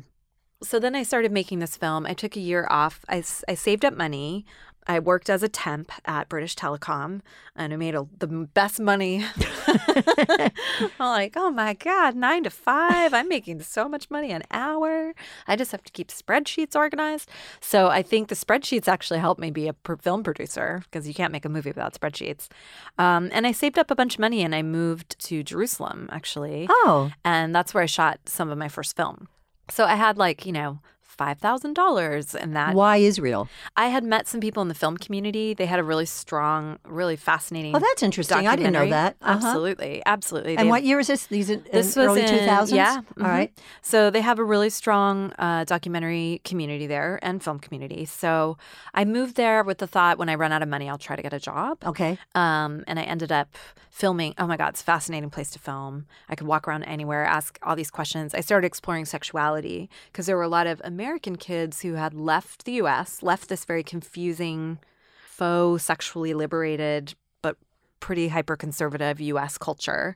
So 0.62 0.80
then 0.80 0.96
I 0.96 1.04
started 1.04 1.32
making 1.32 1.60
this 1.60 1.76
film. 1.76 2.06
I 2.06 2.14
took 2.14 2.38
a 2.38 2.40
year 2.40 2.68
off. 2.70 3.04
I, 3.10 3.24
I 3.48 3.56
saved 3.56 3.84
up 3.84 3.96
money. 3.96 4.46
I 4.88 5.00
worked 5.00 5.30
as 5.30 5.44
a 5.44 5.50
temp 5.50 5.92
at 6.06 6.28
British 6.28 6.56
Telecom 6.56 7.22
and 7.56 7.74
I 7.74 7.78
made 7.78 7.96
a, 7.96 8.06
the 8.18 8.28
best 8.28 8.80
money. 8.80 9.26
I'm 9.68 10.90
like, 11.00 11.34
oh 11.38 11.52
my 11.52 11.74
God, 11.74 12.16
nine 12.16 12.44
to 12.44 12.50
five. 12.50 13.14
I'm 13.14 13.30
making 13.30 13.62
so 13.62 13.88
much 13.88 14.10
money 14.10 14.32
an 14.32 14.44
hour. 14.52 15.14
I 15.48 15.56
just 15.56 15.72
have 15.72 15.84
to 15.84 15.92
keep 15.92 16.10
spreadsheets 16.10 16.76
organized. 16.76 17.30
So 17.62 17.88
I 17.88 18.02
think 18.02 18.28
the 18.28 18.36
spreadsheets 18.36 18.88
actually 18.88 19.20
helped 19.20 19.40
me 19.40 19.52
be 19.52 19.70
a 19.70 19.76
film 20.02 20.24
producer 20.24 20.84
because 20.84 21.08
you 21.08 21.14
can't 21.14 21.32
make 21.32 21.46
a 21.46 21.50
movie 21.50 21.70
without 21.70 21.94
spreadsheets. 21.94 22.50
Um, 22.98 23.30
and 23.32 23.48
I 23.48 23.54
saved 23.54 23.80
up 23.80 23.90
a 23.90 23.96
bunch 23.96 24.16
of 24.16 24.20
money 24.20 24.44
and 24.44 24.54
I 24.54 24.64
moved 24.64 25.18
to 25.28 25.44
Jerusalem, 25.44 26.10
actually. 26.12 26.68
Oh. 26.70 27.12
And 27.24 27.56
that's 27.56 27.74
where 27.74 27.84
I 27.84 27.88
shot 27.88 28.20
some 28.28 28.50
of 28.50 28.58
my 28.58 28.68
first 28.68 28.98
film. 28.98 29.28
So 29.70 29.86
I 29.86 29.96
had 29.96 30.18
like, 30.18 30.46
you 30.46 30.52
know, 30.52 30.80
$5,000 31.18 32.36
in 32.36 32.54
that. 32.54 32.76
Why 32.76 32.98
Israel? 32.98 33.50
I 33.76 33.88
had 33.88 34.04
met 34.04 34.28
some 34.28 34.40
people 34.40 34.62
in 34.62 34.68
the 34.68 34.74
film 34.74 34.98
community. 34.98 35.54
They 35.54 35.66
had 35.66 35.80
a 35.80 35.84
really 35.84 36.06
strong, 36.06 36.80
really 36.86 37.16
fascinating. 37.16 37.76
Oh, 37.76 37.80
that's 37.80 38.04
interesting. 38.04 38.48
I 38.48 38.56
didn't 38.56 38.74
know 38.74 38.90
that. 38.90 39.16
Uh-huh. 39.22 39.46
Absolutely. 39.46 40.02
Absolutely. 40.06 40.58
And 40.58 40.68
they 40.68 40.70
what 40.70 40.82
have, 40.82 40.86
year 40.86 41.00
is 41.00 41.08
this? 41.08 41.28
These 41.28 41.50
in, 41.50 41.64
this 41.72 41.96
in 41.96 42.02
was 42.02 42.18
early 42.18 42.22
2000s? 42.24 42.74
Yeah. 42.74 42.98
Mm-hmm. 42.98 43.24
All 43.24 43.30
right. 43.30 43.54
So 43.82 44.10
they 44.10 44.22
have 44.22 44.40
a 44.40 44.44
really 44.44 44.70
strong 44.70 45.34
uh, 45.38 45.66
documentary 45.66 46.42
community 46.44 46.88
there 46.88 47.20
and 47.22 47.44
film 47.44 47.60
community. 47.60 48.06
So 48.06 48.58
I 48.94 49.06
moved 49.06 49.36
there 49.36 49.64
with 49.64 49.78
the 49.78 49.88
thought 49.88 50.18
when 50.18 50.30
I 50.30 50.36
run 50.36 50.52
out 50.52 50.62
of 50.62 50.70
money, 50.70 50.90
I'll 50.90 50.98
try 50.98 51.16
to 51.16 51.22
get 51.22 51.34
a 51.34 51.40
job. 51.40 51.78
Okay. 51.86 52.18
Um, 52.36 52.84
and 52.88 53.00
I 53.00 53.04
ended 53.04 53.32
up 53.32 53.56
filming. 53.90 54.34
Oh 54.40 54.48
my 54.48 54.58
God, 54.58 54.70
it's 54.70 54.82
a 54.82 54.84
fascinating 54.84 55.30
place 55.30 55.52
to 55.52 55.60
film. 55.60 56.08
I 56.28 56.36
could 56.36 56.48
walk 56.48 56.68
around 56.68 56.84
anywhere, 56.84 57.24
ask 57.26 57.60
all 57.62 57.76
these 57.76 57.92
questions. 57.92 58.34
I 58.34 58.42
started 58.42 58.66
exploring 58.66 59.06
sexuality 59.06 59.90
because 60.12 60.26
there 60.26 60.36
were 60.36 60.44
a 60.44 60.48
lot 60.48 60.66
of 60.66 60.82
American 60.84 61.03
kids 61.40 61.82
who 61.82 61.94
had 61.94 62.14
left 62.14 62.66
the 62.66 62.74
US, 62.74 63.22
left 63.22 63.50
this 63.50 63.66
very 63.66 63.84
confusing, 63.84 64.80
faux 65.26 65.84
sexually 65.84 66.34
liberated, 66.34 67.14
but 67.42 67.58
pretty 68.00 68.30
hyper 68.30 68.56
conservative 68.56 69.20
US 69.22 69.58
culture. 69.58 70.16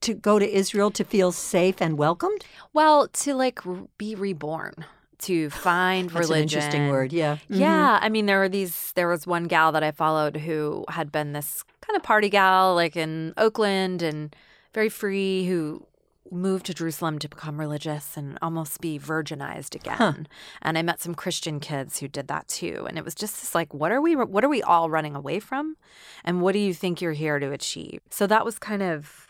to 0.00 0.14
go 0.14 0.38
to 0.38 0.46
Israel 0.56 0.92
to 0.92 1.02
feel 1.04 1.32
safe 1.32 1.82
and 1.82 1.98
welcomed? 1.98 2.44
Well, 2.72 3.08
to 3.08 3.34
like 3.34 3.58
be 3.98 4.14
reborn, 4.14 4.84
to 5.26 5.50
find 5.68 6.08
That's 6.10 6.20
religion. 6.20 6.36
an 6.36 6.42
interesting 6.42 6.88
word. 6.88 7.12
Yeah. 7.12 7.38
Mhm. 7.50 7.58
Yeah, 7.58 7.98
I 8.00 8.08
mean, 8.08 8.26
there 8.26 8.38
were 8.38 8.48
these. 8.48 8.92
There 8.94 9.08
was 9.08 9.26
one 9.26 9.44
gal 9.48 9.72
that 9.72 9.82
I 9.82 9.90
followed 9.90 10.36
who 10.36 10.84
had 10.88 11.10
been 11.10 11.32
this 11.32 11.64
kind 11.80 11.96
of 11.96 12.04
party 12.04 12.28
gal, 12.28 12.76
like 12.76 12.96
in 12.96 13.34
Oakland, 13.36 14.00
and 14.02 14.36
very 14.72 14.88
free, 14.88 15.46
who 15.48 15.84
moved 16.30 16.66
to 16.66 16.74
Jerusalem 16.74 17.18
to 17.20 17.28
become 17.28 17.58
religious 17.58 18.16
and 18.16 18.38
almost 18.42 18.80
be 18.80 18.98
virginized 18.98 19.74
again. 19.74 20.28
And 20.62 20.78
I 20.78 20.82
met 20.82 21.00
some 21.00 21.14
Christian 21.14 21.60
kids 21.60 21.98
who 21.98 22.08
did 22.08 22.28
that 22.28 22.48
too. 22.48 22.86
And 22.88 22.98
it 22.98 23.04
was 23.04 23.14
just 23.14 23.40
this 23.40 23.54
like, 23.54 23.72
what 23.72 23.92
are 23.92 24.00
we? 24.00 24.16
What 24.16 24.44
are 24.44 24.48
we 24.48 24.62
all 24.62 24.90
running 24.90 25.14
away 25.14 25.40
from? 25.40 25.76
And 26.24 26.40
what 26.42 26.52
do 26.52 26.58
you 26.58 26.74
think 26.74 27.00
you're 27.00 27.12
here 27.12 27.38
to 27.38 27.52
achieve? 27.52 28.00
So 28.10 28.26
that 28.26 28.44
was 28.44 28.58
kind 28.58 28.82
of 28.82 29.28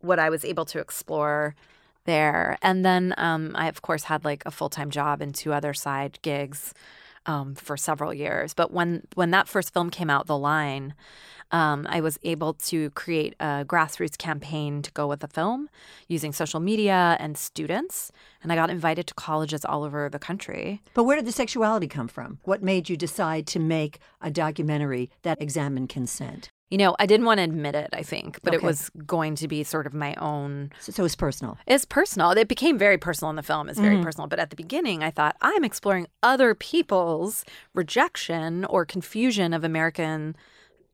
what 0.00 0.18
I 0.18 0.30
was 0.30 0.44
able 0.44 0.64
to 0.66 0.78
explore 0.78 1.54
there. 2.04 2.58
And 2.62 2.84
then 2.84 3.14
um, 3.18 3.52
I, 3.54 3.68
of 3.68 3.82
course, 3.82 4.04
had 4.04 4.24
like 4.24 4.42
a 4.46 4.50
full 4.50 4.68
time 4.70 4.90
job 4.90 5.20
and 5.20 5.34
two 5.34 5.52
other 5.52 5.74
side 5.74 6.18
gigs 6.22 6.72
um, 7.26 7.54
for 7.54 7.76
several 7.76 8.12
years. 8.14 8.54
But 8.54 8.72
when 8.72 9.06
when 9.14 9.30
that 9.30 9.48
first 9.48 9.72
film 9.72 9.90
came 9.90 10.10
out, 10.10 10.26
The 10.26 10.38
Line, 10.38 10.94
um, 11.50 11.86
I 11.88 12.00
was 12.00 12.18
able 12.22 12.54
to 12.54 12.90
create 12.90 13.34
a 13.40 13.64
grassroots 13.66 14.18
campaign 14.18 14.82
to 14.82 14.90
go 14.92 15.06
with 15.06 15.20
the 15.20 15.28
film 15.28 15.68
using 16.06 16.32
social 16.32 16.60
media 16.60 17.16
and 17.18 17.36
students. 17.38 18.12
And 18.42 18.52
I 18.52 18.54
got 18.54 18.70
invited 18.70 19.06
to 19.08 19.14
colleges 19.14 19.64
all 19.64 19.84
over 19.84 20.08
the 20.08 20.18
country. 20.18 20.82
But 20.94 21.04
where 21.04 21.16
did 21.16 21.26
the 21.26 21.32
sexuality 21.32 21.88
come 21.88 22.08
from? 22.08 22.38
What 22.44 22.62
made 22.62 22.88
you 22.88 22.96
decide 22.96 23.46
to 23.48 23.58
make 23.58 23.98
a 24.20 24.30
documentary 24.30 25.10
that 25.22 25.40
examined 25.40 25.88
consent? 25.88 26.50
You 26.70 26.76
know, 26.76 26.94
I 26.98 27.06
didn't 27.06 27.24
want 27.24 27.38
to 27.38 27.44
admit 27.44 27.74
it, 27.74 27.88
I 27.94 28.02
think, 28.02 28.40
but 28.42 28.52
it 28.52 28.62
was 28.62 28.90
going 29.06 29.36
to 29.36 29.48
be 29.48 29.64
sort 29.64 29.86
of 29.86 29.94
my 29.94 30.14
own 30.16 30.70
So, 30.80 30.92
so 30.92 31.04
it's 31.06 31.16
personal. 31.16 31.56
It's 31.66 31.86
personal. 31.86 32.32
It 32.32 32.46
became 32.46 32.76
very 32.76 32.98
personal 32.98 33.30
in 33.30 33.36
the 33.36 33.42
film. 33.42 33.70
It's 33.70 33.80
very 33.80 34.02
personal. 34.02 34.28
But 34.28 34.38
at 34.38 34.50
the 34.50 34.56
beginning, 34.56 35.02
I 35.02 35.10
thought 35.10 35.34
I'm 35.40 35.64
exploring 35.64 36.08
other 36.22 36.54
people's 36.54 37.46
rejection 37.72 38.66
or 38.66 38.84
confusion 38.84 39.54
of 39.54 39.64
American 39.64 40.36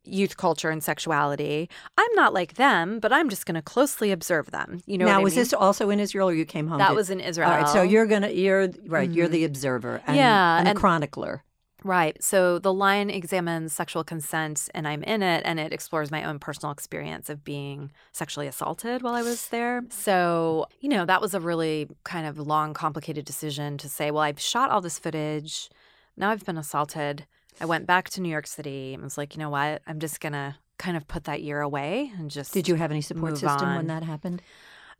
youth 0.04 0.36
culture 0.36 0.70
and 0.70 0.82
sexuality. 0.82 1.68
I'm 1.96 2.14
not 2.14 2.34
like 2.34 2.54
them, 2.54 3.00
but 3.00 3.12
I'm 3.12 3.28
just 3.28 3.46
going 3.46 3.54
to 3.54 3.62
closely 3.62 4.10
observe 4.10 4.50
them. 4.50 4.80
You 4.86 4.98
know 4.98 5.06
now, 5.06 5.12
what 5.14 5.20
I 5.20 5.24
was 5.24 5.34
mean? 5.34 5.40
this 5.42 5.52
also 5.52 5.90
in 5.90 6.00
Israel, 6.00 6.28
or 6.28 6.34
you 6.34 6.44
came 6.44 6.68
home? 6.68 6.78
That 6.78 6.90
to- 6.90 6.94
was 6.94 7.10
in 7.10 7.20
Israel. 7.20 7.50
All 7.50 7.56
right, 7.56 7.68
so 7.68 7.82
you're 7.82 8.06
gonna 8.06 8.30
you're 8.30 8.68
right. 8.86 9.10
You're 9.10 9.28
the 9.28 9.42
mm. 9.42 9.46
observer, 9.46 10.02
and, 10.06 10.16
Yeah, 10.16 10.58
and 10.58 10.66
the 10.66 10.70
and- 10.70 10.78
chronicler. 10.78 11.44
Right. 11.84 12.16
So 12.24 12.58
the 12.58 12.72
line 12.72 13.10
examines 13.10 13.74
sexual 13.74 14.04
consent, 14.04 14.70
and 14.74 14.88
I'm 14.88 15.02
in 15.02 15.22
it, 15.22 15.42
and 15.44 15.60
it 15.60 15.70
explores 15.70 16.10
my 16.10 16.24
own 16.24 16.38
personal 16.38 16.72
experience 16.72 17.28
of 17.28 17.44
being 17.44 17.92
sexually 18.10 18.46
assaulted 18.46 19.02
while 19.02 19.14
I 19.14 19.20
was 19.20 19.48
there. 19.48 19.82
So, 19.90 20.66
you 20.80 20.88
know, 20.88 21.04
that 21.04 21.20
was 21.20 21.34
a 21.34 21.40
really 21.40 21.90
kind 22.02 22.26
of 22.26 22.38
long, 22.38 22.72
complicated 22.72 23.26
decision 23.26 23.76
to 23.78 23.88
say, 23.90 24.10
well, 24.10 24.22
I've 24.22 24.40
shot 24.40 24.70
all 24.70 24.80
this 24.80 24.98
footage. 24.98 25.68
Now 26.16 26.30
I've 26.30 26.46
been 26.46 26.56
assaulted. 26.56 27.26
I 27.60 27.66
went 27.66 27.86
back 27.86 28.10
to 28.10 28.20
New 28.20 28.28
York 28.28 28.46
City 28.46 28.94
and 28.94 29.02
was 29.02 29.16
like, 29.16 29.34
you 29.34 29.40
know 29.40 29.50
what? 29.50 29.82
I'm 29.86 30.00
just 30.00 30.20
going 30.20 30.32
to 30.32 30.56
kind 30.78 30.96
of 30.96 31.06
put 31.06 31.24
that 31.24 31.42
year 31.42 31.60
away 31.60 32.12
and 32.18 32.30
just. 32.30 32.52
Did 32.52 32.68
you 32.68 32.74
have 32.76 32.90
any 32.90 33.00
support 33.00 33.38
system 33.38 33.68
on. 33.68 33.76
when 33.76 33.86
that 33.88 34.02
happened? 34.02 34.42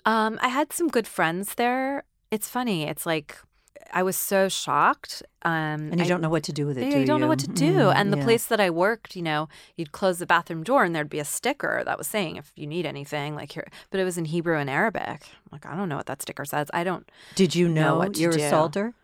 Um, 0.04 0.38
I 0.42 0.48
had 0.48 0.72
some 0.72 0.88
good 0.88 1.06
friends 1.06 1.54
there. 1.54 2.04
It's 2.30 2.48
funny. 2.48 2.84
It's 2.84 3.06
like 3.06 3.36
I 3.92 4.02
was 4.02 4.16
so 4.16 4.48
shocked. 4.48 5.22
Um, 5.42 5.90
And 5.90 5.98
you 5.98 6.04
I- 6.04 6.08
don't 6.08 6.20
know 6.20 6.28
what 6.28 6.42
to 6.44 6.52
do 6.52 6.66
with 6.66 6.78
it. 6.78 6.84
yeah, 6.84 6.90
do 6.94 7.00
you 7.00 7.06
don't 7.06 7.20
know 7.20 7.28
what 7.28 7.38
to 7.40 7.48
do. 7.48 7.74
Mm, 7.74 7.94
and 7.96 8.12
the 8.12 8.18
yeah. 8.18 8.24
place 8.24 8.46
that 8.46 8.60
I 8.60 8.70
worked, 8.70 9.14
you 9.16 9.22
know, 9.22 9.48
you'd 9.76 9.92
close 9.92 10.18
the 10.18 10.26
bathroom 10.26 10.62
door 10.62 10.84
and 10.84 10.94
there'd 10.94 11.08
be 11.10 11.18
a 11.20 11.24
sticker 11.24 11.82
that 11.84 11.98
was 11.98 12.06
saying 12.06 12.36
if 12.36 12.52
you 12.56 12.66
need 12.66 12.86
anything, 12.86 13.34
like 13.34 13.52
here, 13.52 13.66
but 13.90 14.00
it 14.00 14.04
was 14.04 14.16
in 14.18 14.26
Hebrew 14.26 14.56
and 14.58 14.70
Arabic. 14.70 15.08
I'm 15.22 15.50
like, 15.52 15.66
I 15.66 15.76
don't 15.76 15.88
know 15.88 15.96
what 15.96 16.06
that 16.06 16.22
sticker 16.22 16.44
says. 16.44 16.68
I 16.72 16.84
don't. 16.84 17.08
Did 17.34 17.54
you 17.54 17.68
know 17.68 17.90
know, 17.90 17.98
what 17.98 18.14
to 18.14 18.20
your 18.20 18.32
do. 18.32 18.42
assaulter? 18.42 18.94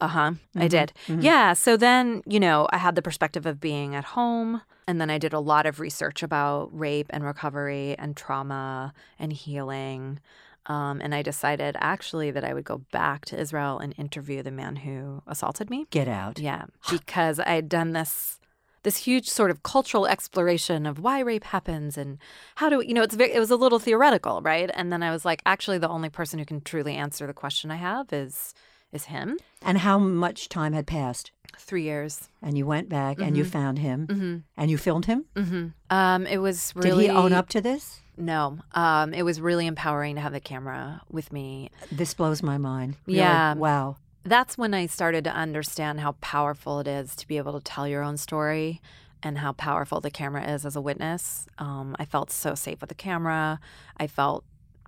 Uh 0.00 0.08
huh. 0.08 0.32
I 0.56 0.66
Mhm, 0.66 0.70
did. 0.70 0.92
mhm. 1.08 1.22
Yeah. 1.22 1.52
So 1.52 1.76
then, 1.76 2.22
you 2.26 2.40
know, 2.40 2.66
I 2.72 2.78
had 2.78 2.94
the 2.94 3.02
perspective 3.02 3.46
of 3.46 3.60
being 3.60 3.94
at 3.94 4.04
home. 4.04 4.62
And 4.86 5.00
then 5.00 5.10
I 5.10 5.18
did 5.18 5.32
a 5.32 5.38
lot 5.38 5.66
of 5.66 5.78
research 5.78 6.22
about 6.22 6.68
rape 6.72 7.06
and 7.10 7.22
recovery 7.24 7.94
and 7.98 8.16
trauma 8.16 8.92
and 9.20 9.32
healing. 9.32 10.18
Um, 10.66 11.00
and 11.00 11.14
I 11.14 11.22
decided 11.22 11.76
actually 11.80 12.30
that 12.32 12.44
I 12.44 12.54
would 12.54 12.64
go 12.64 12.78
back 12.92 13.24
to 13.26 13.38
Israel 13.38 13.78
and 13.78 13.94
interview 13.98 14.42
the 14.42 14.50
man 14.50 14.76
who 14.76 15.22
assaulted 15.26 15.70
me. 15.70 15.86
Get 15.90 16.08
out. 16.08 16.38
Yeah, 16.38 16.64
because 16.90 17.38
I 17.38 17.50
had 17.54 17.68
done 17.68 17.92
this 17.92 18.38
this 18.82 18.96
huge 18.96 19.28
sort 19.28 19.50
of 19.50 19.62
cultural 19.62 20.06
exploration 20.06 20.86
of 20.86 20.98
why 20.98 21.20
rape 21.20 21.44
happens 21.44 21.98
and 21.98 22.16
how 22.54 22.70
do 22.70 22.80
you 22.80 22.94
know 22.94 23.02
it's 23.02 23.14
very 23.14 23.30
it 23.32 23.38
was 23.38 23.50
a 23.50 23.56
little 23.56 23.78
theoretical, 23.78 24.40
right? 24.42 24.70
And 24.74 24.90
then 24.92 25.02
I 25.02 25.10
was 25.10 25.24
like, 25.24 25.42
actually, 25.46 25.78
the 25.78 25.88
only 25.88 26.08
person 26.08 26.38
who 26.38 26.44
can 26.46 26.60
truly 26.62 26.94
answer 26.94 27.26
the 27.26 27.34
question 27.34 27.70
I 27.70 27.76
have 27.76 28.12
is 28.12 28.54
is 28.92 29.04
him. 29.04 29.38
And 29.62 29.78
how 29.78 29.98
much 29.98 30.48
time 30.48 30.72
had 30.72 30.86
passed? 30.86 31.30
Three 31.58 31.82
years. 31.82 32.28
And 32.42 32.56
you 32.56 32.66
went 32.66 32.88
back 32.88 33.20
and 33.20 33.36
you 33.36 33.44
found 33.44 33.78
him 33.78 34.06
Mm-hmm. 34.06 34.36
and 34.56 34.70
you 34.70 34.78
filmed 34.78 35.06
him. 35.06 35.24
Mm-hmm. 35.34 35.66
Um, 35.96 36.26
it 36.26 36.38
was 36.38 36.72
really 36.74 37.06
Did 37.06 37.12
he 37.12 37.16
own 37.16 37.32
up 37.32 37.48
to 37.50 37.60
this? 37.60 38.00
No, 38.16 38.58
um, 38.72 39.14
it 39.14 39.22
was 39.22 39.40
really 39.40 39.66
empowering 39.66 40.14
to 40.16 40.20
have 40.20 40.32
the 40.32 40.40
camera 40.40 41.00
with 41.10 41.32
me. 41.32 41.70
This 41.90 42.12
blows 42.14 42.42
my 42.42 42.58
mind. 42.58 42.96
Really. 43.06 43.18
Yeah. 43.20 43.54
Wow. 43.54 43.96
that's 44.24 44.58
when 44.58 44.74
I 44.74 44.86
started 44.86 45.24
to 45.24 45.30
understand 45.34 46.00
how 46.00 46.12
powerful 46.20 46.80
it 46.80 46.86
is 46.86 47.16
to 47.16 47.26
be 47.26 47.38
able 47.38 47.54
to 47.58 47.64
tell 47.64 47.88
your 47.88 48.02
own 48.02 48.16
story 48.18 48.80
and 49.22 49.38
how 49.38 49.52
powerful 49.52 50.00
the 50.00 50.10
camera 50.10 50.44
is 50.50 50.64
as 50.66 50.76
a 50.76 50.80
witness. 50.80 51.46
Um, 51.58 51.96
I 51.98 52.04
felt 52.04 52.30
so 52.30 52.54
safe 52.54 52.80
with 52.80 52.88
the 52.88 52.94
camera. 52.94 53.58
I 53.98 54.06
felt 54.06 54.44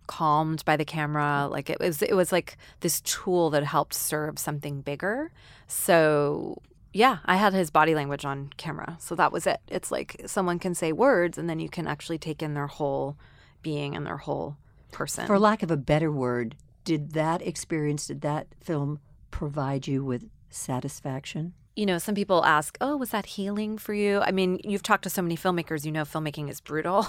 calmed 0.06 0.64
by 0.64 0.76
the 0.76 0.84
camera. 0.84 1.48
Like 1.50 1.70
it 1.70 1.80
was, 1.80 2.02
it 2.02 2.14
was 2.14 2.32
like 2.32 2.56
this 2.80 3.00
tool 3.02 3.50
that 3.50 3.64
helped 3.64 3.94
serve 3.94 4.38
something 4.38 4.80
bigger. 4.80 5.30
So 5.66 6.60
yeah, 6.92 7.18
I 7.24 7.36
had 7.36 7.52
his 7.54 7.70
body 7.70 7.94
language 7.94 8.24
on 8.24 8.50
camera. 8.56 8.96
So 9.00 9.14
that 9.14 9.32
was 9.32 9.46
it. 9.46 9.60
It's 9.68 9.90
like 9.90 10.22
someone 10.26 10.58
can 10.58 10.74
say 10.74 10.92
words 10.92 11.38
and 11.38 11.48
then 11.48 11.58
you 11.58 11.68
can 11.68 11.86
actually 11.86 12.18
take 12.18 12.42
in 12.42 12.54
their 12.54 12.66
whole 12.66 13.16
being 13.62 13.96
and 13.96 14.06
their 14.06 14.18
whole 14.18 14.56
person. 14.90 15.26
For 15.26 15.38
lack 15.38 15.62
of 15.62 15.70
a 15.70 15.76
better 15.76 16.12
word, 16.12 16.56
did 16.84 17.12
that 17.12 17.40
experience, 17.42 18.06
did 18.06 18.20
that 18.22 18.48
film 18.60 19.00
provide 19.30 19.86
you 19.86 20.04
with 20.04 20.28
satisfaction? 20.50 21.54
You 21.76 21.86
know, 21.86 21.98
some 21.98 22.14
people 22.14 22.44
ask, 22.44 22.76
"Oh, 22.80 22.96
was 22.96 23.10
that 23.10 23.26
healing 23.26 23.78
for 23.78 23.94
you?" 23.94 24.20
I 24.20 24.30
mean, 24.30 24.60
you've 24.64 24.82
talked 24.82 25.04
to 25.04 25.10
so 25.10 25.22
many 25.22 25.36
filmmakers, 25.36 25.84
you 25.84 25.92
know, 25.92 26.02
filmmaking 26.02 26.50
is 26.50 26.60
brutal. 26.60 27.06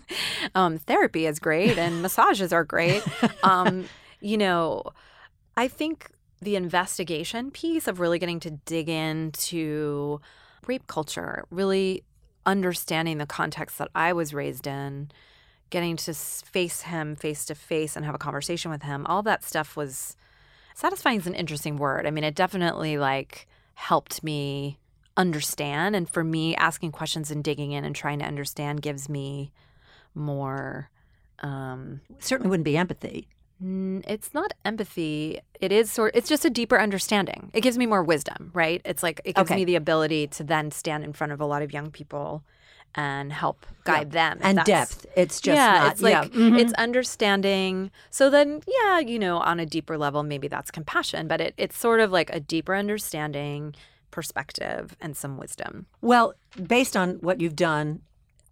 um, 0.54 0.78
therapy 0.78 1.26
is 1.26 1.38
great, 1.38 1.78
and 1.78 2.02
massages 2.02 2.52
are 2.52 2.64
great. 2.64 3.02
Um, 3.42 3.86
you 4.20 4.38
know, 4.38 4.82
I 5.56 5.68
think 5.68 6.10
the 6.40 6.56
investigation 6.56 7.50
piece 7.50 7.88
of 7.88 8.00
really 8.00 8.18
getting 8.18 8.40
to 8.40 8.50
dig 8.50 8.88
into 8.88 10.20
rape 10.66 10.86
culture, 10.86 11.44
really 11.50 12.02
understanding 12.44 13.18
the 13.18 13.26
context 13.26 13.78
that 13.78 13.88
I 13.94 14.12
was 14.12 14.32
raised 14.32 14.66
in, 14.66 15.10
getting 15.70 15.96
to 15.96 16.14
face 16.14 16.82
him 16.82 17.16
face 17.16 17.44
to 17.46 17.54
face 17.54 17.96
and 17.96 18.04
have 18.04 18.14
a 18.14 18.18
conversation 18.18 18.70
with 18.70 18.82
him, 18.82 19.04
all 19.06 19.22
that 19.22 19.44
stuff 19.44 19.76
was 19.76 20.16
satisfying 20.74 21.18
is 21.18 21.26
an 21.26 21.34
interesting 21.34 21.76
word. 21.76 22.06
I 22.06 22.10
mean, 22.10 22.24
it 22.24 22.34
definitely 22.34 22.98
like 22.98 23.48
helped 23.76 24.24
me 24.24 24.78
understand 25.18 25.94
and 25.94 26.08
for 26.10 26.24
me 26.24 26.56
asking 26.56 26.90
questions 26.90 27.30
and 27.30 27.44
digging 27.44 27.72
in 27.72 27.84
and 27.84 27.94
trying 27.94 28.18
to 28.18 28.24
understand 28.24 28.82
gives 28.82 29.08
me 29.08 29.52
more 30.14 30.90
um 31.40 32.00
Certainly 32.18 32.48
wouldn't 32.50 32.64
be 32.64 32.76
empathy. 32.76 33.28
it's 33.60 34.32
not 34.34 34.52
empathy 34.64 35.40
it 35.60 35.72
is 35.72 35.90
sort 35.90 36.14
it's 36.14 36.28
just 36.28 36.44
a 36.44 36.50
deeper 36.50 36.78
understanding 36.80 37.50
it 37.54 37.60
gives 37.60 37.76
me 37.78 37.86
more 37.86 38.02
wisdom 38.02 38.50
right 38.54 38.80
it's 38.84 39.02
like 39.02 39.20
it 39.24 39.34
gives 39.36 39.50
Okay. 39.50 39.56
me 39.56 39.64
the 39.64 39.76
ability 39.76 40.26
to 40.26 40.42
then 40.44 40.70
stand 40.70 41.04
in 41.04 41.12
front 41.12 41.32
of 41.32 41.40
a 41.40 41.46
lot 41.46 41.62
of 41.62 41.72
young 41.72 41.90
people 41.90 42.42
and 42.96 43.30
help 43.32 43.66
guide 43.84 44.10
them 44.10 44.38
and 44.40 44.58
depth. 44.64 45.06
It's 45.16 45.40
just 45.40 45.56
yeah, 45.56 45.78
not. 45.80 45.92
it's 45.92 46.02
like 46.02 46.12
yeah. 46.34 46.40
mhm. 46.40 46.58
it's 46.58 46.72
understanding. 46.74 47.90
So 48.10 48.30
then, 48.30 48.62
yeah, 48.66 48.98
you 48.98 49.18
know, 49.18 49.36
on 49.36 49.60
a 49.60 49.66
deeper 49.66 49.98
level, 49.98 50.22
maybe 50.22 50.48
that's 50.48 50.70
compassion, 50.70 51.28
but 51.28 51.40
it, 51.40 51.54
it's 51.58 51.78
sort 51.78 52.00
of 52.00 52.10
like 52.10 52.30
a 52.32 52.40
deeper 52.40 52.74
understanding, 52.74 53.74
perspective, 54.10 54.96
and 55.00 55.16
some 55.16 55.36
wisdom. 55.36 55.86
Well, 56.00 56.34
based 56.66 56.96
on 56.96 57.16
what 57.16 57.40
you've 57.40 57.56
done, 57.56 58.00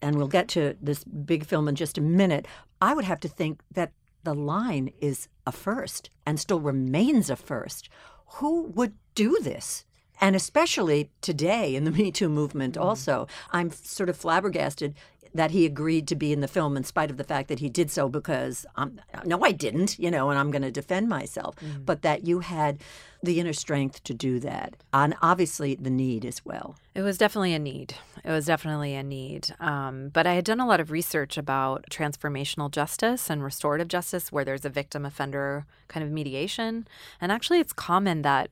and 0.03 0.17
we'll 0.17 0.29
get 0.29 0.49
to 0.49 0.77
this 0.83 1.03
big 1.05 1.47
film 1.47 1.67
in 1.67 1.75
just 1.75 1.97
a 1.97 2.03
minute, 2.03 2.47
I 2.83 2.93
would 2.93 3.07
have 3.07 3.21
to 3.21 3.29
think 3.29 3.61
that 3.73 3.93
the 4.25 4.35
line 4.35 4.93
is 5.01 5.29
a 5.47 5.53
first 5.53 6.11
and 6.27 6.39
still 6.39 6.61
remains 6.61 7.31
a 7.31 7.37
first. 7.37 7.89
Who 8.37 8.65
would 8.75 8.95
do 9.15 9.39
this? 9.41 9.87
And 10.21 10.37
especially 10.37 11.11
today 11.21 11.75
in 11.75 11.85
the 11.85 11.91
Me 11.93 12.11
Too 12.11 12.29
movement, 12.29 12.77
also, 12.77 13.27
I'm 13.53 13.71
sort 13.71 14.09
of 14.09 14.17
flabbergasted 14.17 14.95
that 15.35 15.51
he 15.51 15.67
agreed 15.67 16.07
to 16.07 16.15
be 16.15 16.33
in 16.33 16.41
the 16.41 16.49
film 16.49 16.77
in 16.77 16.85
spite 16.85 17.11
of 17.11 17.17
the 17.17 17.25
fact 17.25 17.49
that 17.49 17.59
he 17.59 17.69
did 17.69 17.91
so 17.91 18.09
because 18.09 18.65
um, 18.77 19.01
no, 19.25 19.43
I 19.45 19.51
didn't, 19.51 19.99
you 19.99 20.11
know, 20.11 20.31
and 20.31 20.39
I'm 20.39 20.53
going 20.53 20.63
to 20.63 20.71
defend 20.71 21.09
myself. 21.09 21.57
But 21.85 22.03
that 22.03 22.25
you 22.25 22.39
had 22.39 22.79
the 23.21 23.41
inner 23.41 23.53
strength 23.53 24.05
to 24.05 24.15
do 24.15 24.39
that, 24.41 24.77
and 24.93 25.15
obviously 25.23 25.75
the 25.75 25.91
need 25.91 26.25
as 26.25 26.45
well. 26.45 26.77
It 26.95 27.03
was 27.03 27.19
definitely 27.19 27.55
a 27.55 27.59
need. 27.59 27.95
It 28.23 28.31
was 28.31 28.47
definitely 28.47 28.95
a 28.95 29.03
need. 29.03 29.53
Um, 29.59 30.11
but 30.13 30.27
I 30.27 30.35
had 30.35 30.45
done 30.45 30.61
a 30.61 30.67
lot 30.67 30.79
of 30.79 30.91
research 30.93 31.37
about 31.37 31.87
transformational 31.91 32.71
justice 32.71 33.29
and 33.29 33.43
restorative 33.43 33.89
justice, 33.89 34.31
where 34.31 34.45
there's 34.45 34.65
a 34.65 34.71
victim 34.71 35.05
offender 35.05 35.67
kind 35.89 36.05
of 36.05 36.13
mediation. 36.13 36.87
And 37.21 37.33
actually, 37.33 37.59
it's 37.59 37.73
common 37.73 38.23
that 38.23 38.51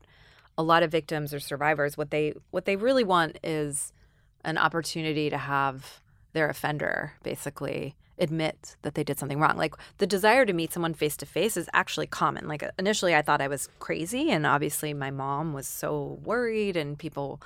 a 0.63 0.65
lot 0.65 0.83
of 0.83 0.91
victims 0.91 1.35
or 1.35 1.41
survivors 1.41 1.97
what 1.99 2.11
they 2.11 2.33
what 2.51 2.65
they 2.65 2.77
really 2.77 3.05
want 3.05 3.39
is 3.43 3.93
an 4.45 4.57
opportunity 4.57 5.29
to 5.29 5.39
have 5.39 6.01
their 6.33 6.49
offender 6.49 7.13
basically 7.23 7.95
admit 8.19 8.77
that 8.83 8.95
they 8.95 9.03
did 9.03 9.19
something 9.19 9.41
wrong. 9.41 9.57
Like 9.57 9.75
the 9.99 10.07
desire 10.07 10.47
to 10.47 10.53
meet 10.53 10.73
someone 10.73 10.95
face 10.95 11.17
to 11.19 11.27
face 11.27 11.57
is 11.57 11.69
actually 11.73 12.07
common. 12.07 12.47
Like 12.47 12.63
initially 12.79 13.15
I 13.15 13.23
thought 13.23 13.41
I 13.41 13.49
was 13.49 13.69
crazy 13.81 14.31
and 14.31 14.47
obviously 14.47 14.95
my 14.95 15.11
mom 15.11 15.53
was 15.53 15.67
so 15.67 16.21
worried 16.23 16.77
and 16.77 16.99
people 16.99 17.43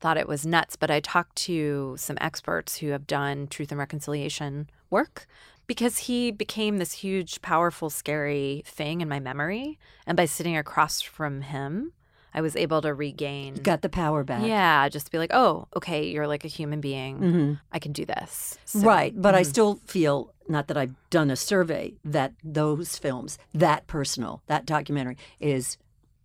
thought 0.00 0.18
it 0.18 0.28
was 0.28 0.46
nuts, 0.46 0.76
but 0.76 0.90
I 0.90 1.00
talked 1.00 1.36
to 1.36 1.94
some 1.98 2.18
experts 2.20 2.78
who 2.78 2.88
have 2.88 3.06
done 3.06 3.46
truth 3.46 3.70
and 3.70 3.78
reconciliation 3.78 4.68
work 4.88 5.26
because 5.66 5.98
he 5.98 6.32
became 6.32 6.78
this 6.78 6.94
huge 6.94 7.40
powerful 7.42 7.90
scary 7.90 8.64
thing 8.66 9.02
in 9.02 9.08
my 9.08 9.20
memory 9.20 9.78
and 10.06 10.16
by 10.16 10.24
sitting 10.24 10.56
across 10.56 11.00
from 11.00 11.42
him 11.42 11.92
I 12.34 12.40
was 12.40 12.54
able 12.56 12.80
to 12.82 12.94
regain. 12.94 13.54
Got 13.54 13.82
the 13.82 13.88
power 13.88 14.22
back. 14.24 14.44
Yeah, 14.46 14.88
just 14.88 15.10
be 15.10 15.18
like, 15.18 15.32
oh, 15.32 15.66
okay, 15.76 16.06
you're 16.08 16.26
like 16.28 16.44
a 16.44 16.48
human 16.48 16.80
being. 16.80 17.58
I 17.72 17.78
can 17.78 17.92
do 17.92 18.04
this. 18.06 18.58
So- 18.64 18.80
Right, 18.80 19.12
but 19.20 19.34
I 19.34 19.42
still 19.42 19.80
feel 19.86 20.32
not 20.48 20.68
that 20.68 20.76
I've 20.76 20.94
done 21.10 21.30
a 21.30 21.36
survey 21.36 21.94
that 22.04 22.32
those 22.44 22.96
films, 22.98 23.38
that 23.54 23.86
personal, 23.86 24.42
that 24.46 24.66
documentary 24.66 25.16
is 25.40 25.76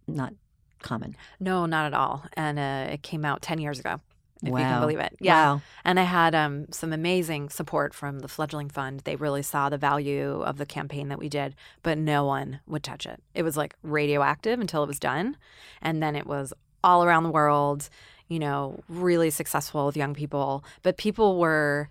not 0.08 0.34
common. 0.82 1.16
No, 1.40 1.66
not 1.66 1.86
at 1.88 1.94
all. 1.94 2.26
And 2.34 2.60
uh, 2.60 2.88
it 2.94 3.02
came 3.04 3.26
out 3.26 3.42
10 3.42 3.60
years 3.60 3.80
ago, 3.80 4.00
if 4.42 4.50
you 4.50 4.56
can 4.56 4.82
believe 4.82 5.00
it. 5.00 5.16
Yeah. 5.20 5.54
Wow. 5.54 5.62
And 5.84 6.00
I 6.00 6.04
had 6.04 6.36
um, 6.36 6.68
some 6.72 6.94
amazing 6.94 7.50
support 7.50 7.94
from 7.94 8.20
the 8.20 8.28
Fledgling 8.28 8.70
Fund. 8.70 9.02
They 9.02 9.16
really 9.16 9.42
saw 9.42 9.70
the 9.70 9.78
value 9.78 10.42
of 10.42 10.58
the 10.58 10.66
campaign 10.66 11.08
that 11.10 11.20
we 11.20 11.30
did, 11.30 11.56
but 11.84 11.98
no 11.98 12.26
one 12.26 12.60
would 12.68 12.84
touch 12.84 13.06
it. 13.06 13.22
It 13.34 13.44
was 13.44 13.58
like 13.58 13.76
radioactive 13.82 14.60
until 14.60 14.84
it 14.84 14.88
was 14.88 15.00
done. 15.00 15.38
And 15.82 16.04
then 16.04 16.16
it 16.16 16.28
was 16.28 16.54
all 16.84 17.04
around 17.04 17.24
the 17.24 17.32
world, 17.32 17.90
you 18.28 18.40
know, 18.40 18.80
really 18.90 19.30
successful 19.30 19.86
with 19.86 19.98
young 19.98 20.14
people. 20.14 20.64
But 20.84 20.98
people 20.98 21.40
were, 21.40 21.90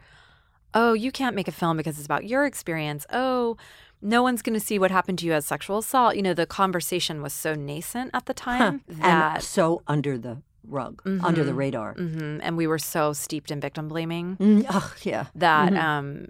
oh, 0.75 0.93
you 0.93 1.11
can't 1.11 1.35
make 1.35 1.49
a 1.49 1.53
film 1.53 1.77
because 1.77 1.97
it's 1.97 2.07
about 2.07 2.27
your 2.27 2.45
experience. 2.45 3.07
Oh, 3.13 3.57
no 4.03 4.23
one's 4.23 4.43
going 4.43 4.59
to 4.59 4.65
see 4.65 4.79
what 4.79 4.91
happened 4.91 5.19
to 5.21 5.27
you 5.27 5.33
as 5.33 5.47
sexual 5.47 5.79
assault. 5.79 6.15
You 6.15 6.23
know, 6.23 6.35
the 6.35 6.47
conversation 6.47 7.23
was 7.23 7.33
so 7.33 7.55
nascent 7.55 8.11
at 8.13 8.27
the 8.27 8.35
time 8.35 8.83
that 8.87 9.35
And 9.35 9.43
so 9.43 9.83
under 9.87 10.19
the 10.19 10.43
rug, 10.69 11.03
under 11.23 11.45
the 11.45 11.55
radar. 11.55 11.95
Mhm. 11.95 12.41
And 12.43 12.57
we 12.57 12.67
were 12.67 12.79
so 12.79 13.13
steeped 13.13 13.51
in 13.51 13.61
victim 13.61 13.89
blaming 13.89 14.37
Mm, 14.39 14.67
ugh, 14.69 14.93
yeah. 15.03 15.27
that, 15.35 15.73
Mhm. 15.73 15.83
um, 15.83 16.27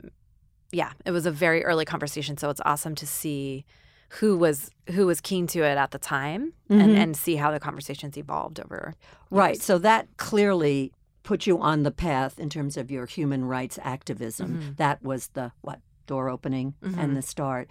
yeah, 0.73 0.93
it 1.05 1.11
was 1.13 1.27
a 1.27 1.31
very 1.31 1.65
early 1.65 1.85
conversation. 1.85 2.37
So 2.37 2.51
it's 2.51 2.61
awesome 2.65 2.95
to 2.97 3.07
see 3.07 3.65
who 4.21 4.37
was 4.37 4.71
who 4.93 5.07
was 5.07 5.21
keen 5.21 5.47
to 5.49 5.61
it 5.65 5.77
at 5.79 5.91
the 5.93 5.99
time 5.99 6.53
Mm-hmm. 6.71 6.81
and, 6.81 6.97
and 6.99 7.17
see 7.17 7.37
how 7.37 7.51
the 7.51 7.59
conversations 7.61 8.17
evolved 8.17 8.61
over. 8.61 8.95
Right. 9.31 9.61
So 9.61 9.79
that 9.79 10.09
clearly 10.19 10.93
put 11.23 11.47
you 11.47 11.59
on 11.61 11.85
the 11.85 11.91
path 11.91 12.39
in 12.39 12.51
terms 12.51 12.77
of 12.77 12.91
your 12.91 13.07
human 13.07 13.45
rights 13.47 13.79
activism. 13.83 14.59
Mm-hmm. 14.59 14.73
That 14.77 15.03
was 15.03 15.29
the 15.29 15.53
what 15.63 15.81
door 16.07 16.29
opening 16.29 16.75
and 16.83 17.17
the 17.17 17.23
start. 17.23 17.71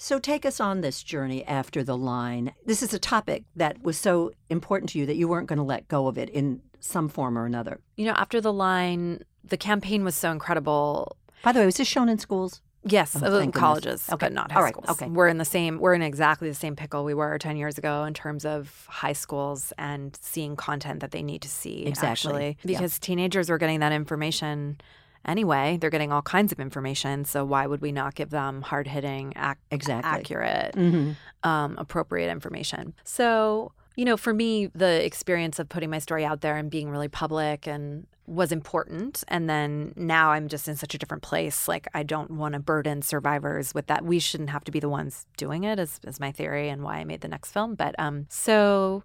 So 0.00 0.20
take 0.20 0.46
us 0.46 0.60
on 0.60 0.80
this 0.80 1.02
journey 1.02 1.44
after 1.44 1.82
the 1.82 1.96
line. 1.98 2.54
This 2.64 2.84
is 2.84 2.94
a 2.94 3.00
topic 3.00 3.42
that 3.56 3.82
was 3.82 3.98
so 3.98 4.30
important 4.48 4.90
to 4.90 4.98
you 5.00 5.06
that 5.06 5.16
you 5.16 5.26
weren't 5.26 5.48
going 5.48 5.56
to 5.56 5.64
let 5.64 5.88
go 5.88 6.06
of 6.06 6.16
it 6.16 6.30
in 6.30 6.62
some 6.78 7.08
form 7.08 7.36
or 7.36 7.46
another. 7.46 7.80
You 7.96 8.06
know, 8.06 8.12
after 8.12 8.40
the 8.40 8.52
line, 8.52 9.22
the 9.42 9.56
campaign 9.56 10.04
was 10.04 10.14
so 10.14 10.30
incredible. 10.30 11.16
By 11.42 11.50
the 11.50 11.58
way, 11.58 11.66
was 11.66 11.78
this 11.78 11.88
shown 11.88 12.08
in 12.08 12.18
schools? 12.18 12.62
Yes, 12.84 13.16
Oh, 13.16 13.24
uh, 13.26 13.26
in 13.40 13.46
goodness. 13.46 13.60
colleges, 13.60 14.08
Okay. 14.08 14.26
but 14.26 14.32
not 14.32 14.52
high 14.52 14.58
All 14.58 14.62
right. 14.62 14.72
schools. 14.72 14.88
Okay. 14.90 15.08
We're 15.10 15.26
in 15.26 15.38
the 15.38 15.44
same. 15.44 15.80
We're 15.80 15.94
in 15.94 16.02
exactly 16.02 16.48
the 16.48 16.54
same 16.54 16.76
pickle 16.76 17.04
we 17.04 17.12
were 17.12 17.36
ten 17.36 17.56
years 17.56 17.76
ago 17.76 18.04
in 18.04 18.14
terms 18.14 18.44
of 18.44 18.86
high 18.88 19.12
schools 19.14 19.72
and 19.78 20.16
seeing 20.22 20.54
content 20.54 21.00
that 21.00 21.10
they 21.10 21.24
need 21.24 21.42
to 21.42 21.48
see. 21.48 21.84
Exactly. 21.86 22.08
Actually, 22.08 22.46
Yeah. 22.62 22.78
because 22.78 23.00
teenagers 23.00 23.50
were 23.50 23.58
getting 23.58 23.80
that 23.80 23.90
information 23.90 24.80
anyway. 25.28 25.78
They're 25.80 25.90
getting 25.90 26.10
all 26.12 26.22
kinds 26.22 26.50
of 26.50 26.58
information. 26.58 27.24
So 27.24 27.44
why 27.44 27.66
would 27.66 27.80
we 27.80 27.92
not 27.92 28.14
give 28.16 28.30
them 28.30 28.62
hard 28.62 28.88
hitting, 28.88 29.32
ac- 29.36 29.58
Exactly. 29.70 30.10
accurate, 30.10 30.74
Mm-hmm. 30.74 31.48
um, 31.48 31.76
appropriate 31.78 32.30
information? 32.30 32.94
So 33.04 33.72
you 33.96 34.04
know, 34.04 34.16
for 34.16 34.32
me, 34.32 34.66
the 34.76 35.04
experience 35.04 35.58
of 35.58 35.68
putting 35.68 35.90
my 35.90 35.98
story 35.98 36.24
out 36.24 36.40
there 36.40 36.56
and 36.56 36.70
being 36.70 36.88
really 36.88 37.08
public 37.08 37.66
and 37.66 38.06
was 38.28 38.52
important. 38.52 39.24
And 39.26 39.50
then 39.50 39.92
now 39.96 40.30
I'm 40.30 40.46
just 40.46 40.68
in 40.68 40.76
such 40.76 40.94
a 40.94 40.98
different 40.98 41.24
place. 41.24 41.66
Like 41.66 41.88
I 41.94 42.04
don't 42.04 42.30
want 42.30 42.52
to 42.54 42.60
burden 42.60 43.02
survivors 43.02 43.74
with 43.74 43.88
that. 43.88 44.04
We 44.04 44.20
shouldn't 44.20 44.50
have 44.50 44.62
to 44.64 44.70
be 44.70 44.78
the 44.78 44.88
ones 44.88 45.26
doing 45.36 45.64
it, 45.64 45.80
is, 45.80 45.98
is 46.06 46.20
my 46.20 46.30
theory 46.30 46.68
and 46.68 46.84
why 46.84 46.98
I 46.98 47.04
made 47.04 47.22
the 47.22 47.28
next 47.28 47.50
film. 47.50 47.74
But 47.74 47.96
um, 47.98 48.26
so 48.28 49.02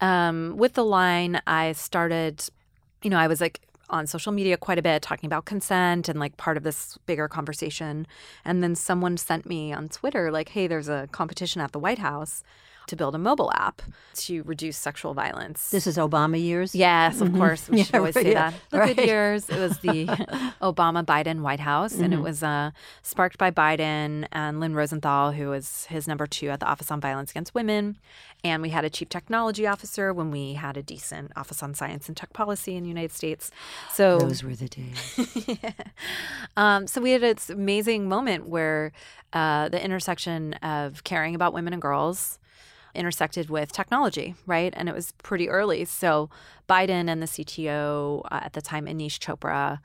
um, 0.00 0.54
with 0.56 0.74
the 0.74 0.84
line, 0.84 1.40
I 1.48 1.72
started, 1.72 2.44
you 3.02 3.10
know, 3.10 3.18
I 3.18 3.26
was 3.26 3.40
like 3.40 3.60
on 3.90 4.06
social 4.06 4.32
media 4.32 4.56
quite 4.56 4.78
a 4.78 4.82
bit 4.82 5.02
talking 5.02 5.26
about 5.26 5.44
consent 5.44 6.08
and 6.08 6.18
like 6.18 6.36
part 6.36 6.56
of 6.56 6.62
this 6.62 6.98
bigger 7.06 7.28
conversation. 7.28 8.06
And 8.44 8.62
then 8.62 8.74
someone 8.74 9.16
sent 9.16 9.46
me 9.46 9.72
on 9.72 9.88
Twitter, 9.88 10.30
like, 10.30 10.50
hey, 10.50 10.66
there's 10.66 10.88
a 10.88 11.08
competition 11.12 11.60
at 11.60 11.72
the 11.72 11.78
White 11.78 11.98
House 11.98 12.42
to 12.88 12.96
build 12.96 13.14
a 13.14 13.18
mobile 13.18 13.50
app 13.54 13.80
to 14.14 14.42
reduce 14.42 14.76
sexual 14.76 15.14
violence. 15.14 15.70
This 15.70 15.86
is 15.86 15.96
Obama 15.96 16.40
years? 16.40 16.74
Yes, 16.74 17.20
of 17.20 17.32
course. 17.34 17.68
We 17.68 17.78
Yeah, 17.78 17.84
should 17.84 17.94
always 17.96 18.16
right, 18.16 18.24
say 18.24 18.32
yeah. 18.32 18.50
that. 18.70 18.86
The 18.88 18.94
good 18.94 19.06
years. 19.06 19.48
It 19.48 19.58
was 19.58 19.78
the 19.78 20.06
Obama 20.62 21.04
Biden 21.04 21.40
White 21.42 21.60
House, 21.60 21.94
and 21.94 22.12
Mm-hmm. 22.12 22.20
it 22.20 22.22
was 22.22 22.42
uh, 22.42 22.70
sparked 23.02 23.38
by 23.38 23.50
Biden 23.50 24.26
and 24.32 24.60
Lynn 24.60 24.74
Rosenthal, 24.74 25.32
who 25.32 25.48
was 25.50 25.84
his 25.86 26.08
number 26.08 26.26
two 26.26 26.48
at 26.48 26.60
the 26.60 26.66
Office 26.66 26.90
on 26.90 27.00
Violence 27.00 27.30
Against 27.30 27.54
Women. 27.54 27.98
And 28.44 28.62
we 28.62 28.68
had 28.70 28.84
a 28.84 28.90
chief 28.90 29.08
technology 29.08 29.66
officer 29.66 30.12
when 30.14 30.30
we 30.30 30.54
had 30.54 30.76
a 30.76 30.82
decent 30.82 31.32
Office 31.36 31.60
on 31.62 31.74
Science 31.74 32.06
and 32.08 32.16
Tech 32.16 32.32
Policy 32.32 32.76
in 32.76 32.84
the 32.84 32.88
United 32.88 33.10
States. 33.12 33.50
So 33.92 34.18
Those 34.18 34.44
were 34.44 34.54
the 34.54 34.68
days. 34.68 35.18
um, 36.56 36.86
so 36.86 37.00
we 37.00 37.10
had 37.12 37.20
this 37.22 37.50
amazing 37.50 38.08
moment 38.08 38.48
where 38.48 38.92
uh, 39.32 39.68
the 39.68 39.82
intersection 39.84 40.54
of 40.54 41.04
caring 41.04 41.34
about 41.34 41.52
women 41.52 41.72
and 41.72 41.82
girls 41.82 42.38
intersected 42.98 43.48
with 43.48 43.72
technology, 43.72 44.34
right? 44.46 44.74
And 44.76 44.88
it 44.88 44.94
was 44.94 45.12
pretty 45.22 45.48
early. 45.48 45.84
So 45.84 46.28
Biden 46.68 47.08
and 47.08 47.22
the 47.22 47.26
CTO 47.26 48.22
uh, 48.30 48.40
at 48.42 48.52
the 48.52 48.60
time, 48.60 48.86
Aneesh 48.86 49.18
Chopra, 49.18 49.78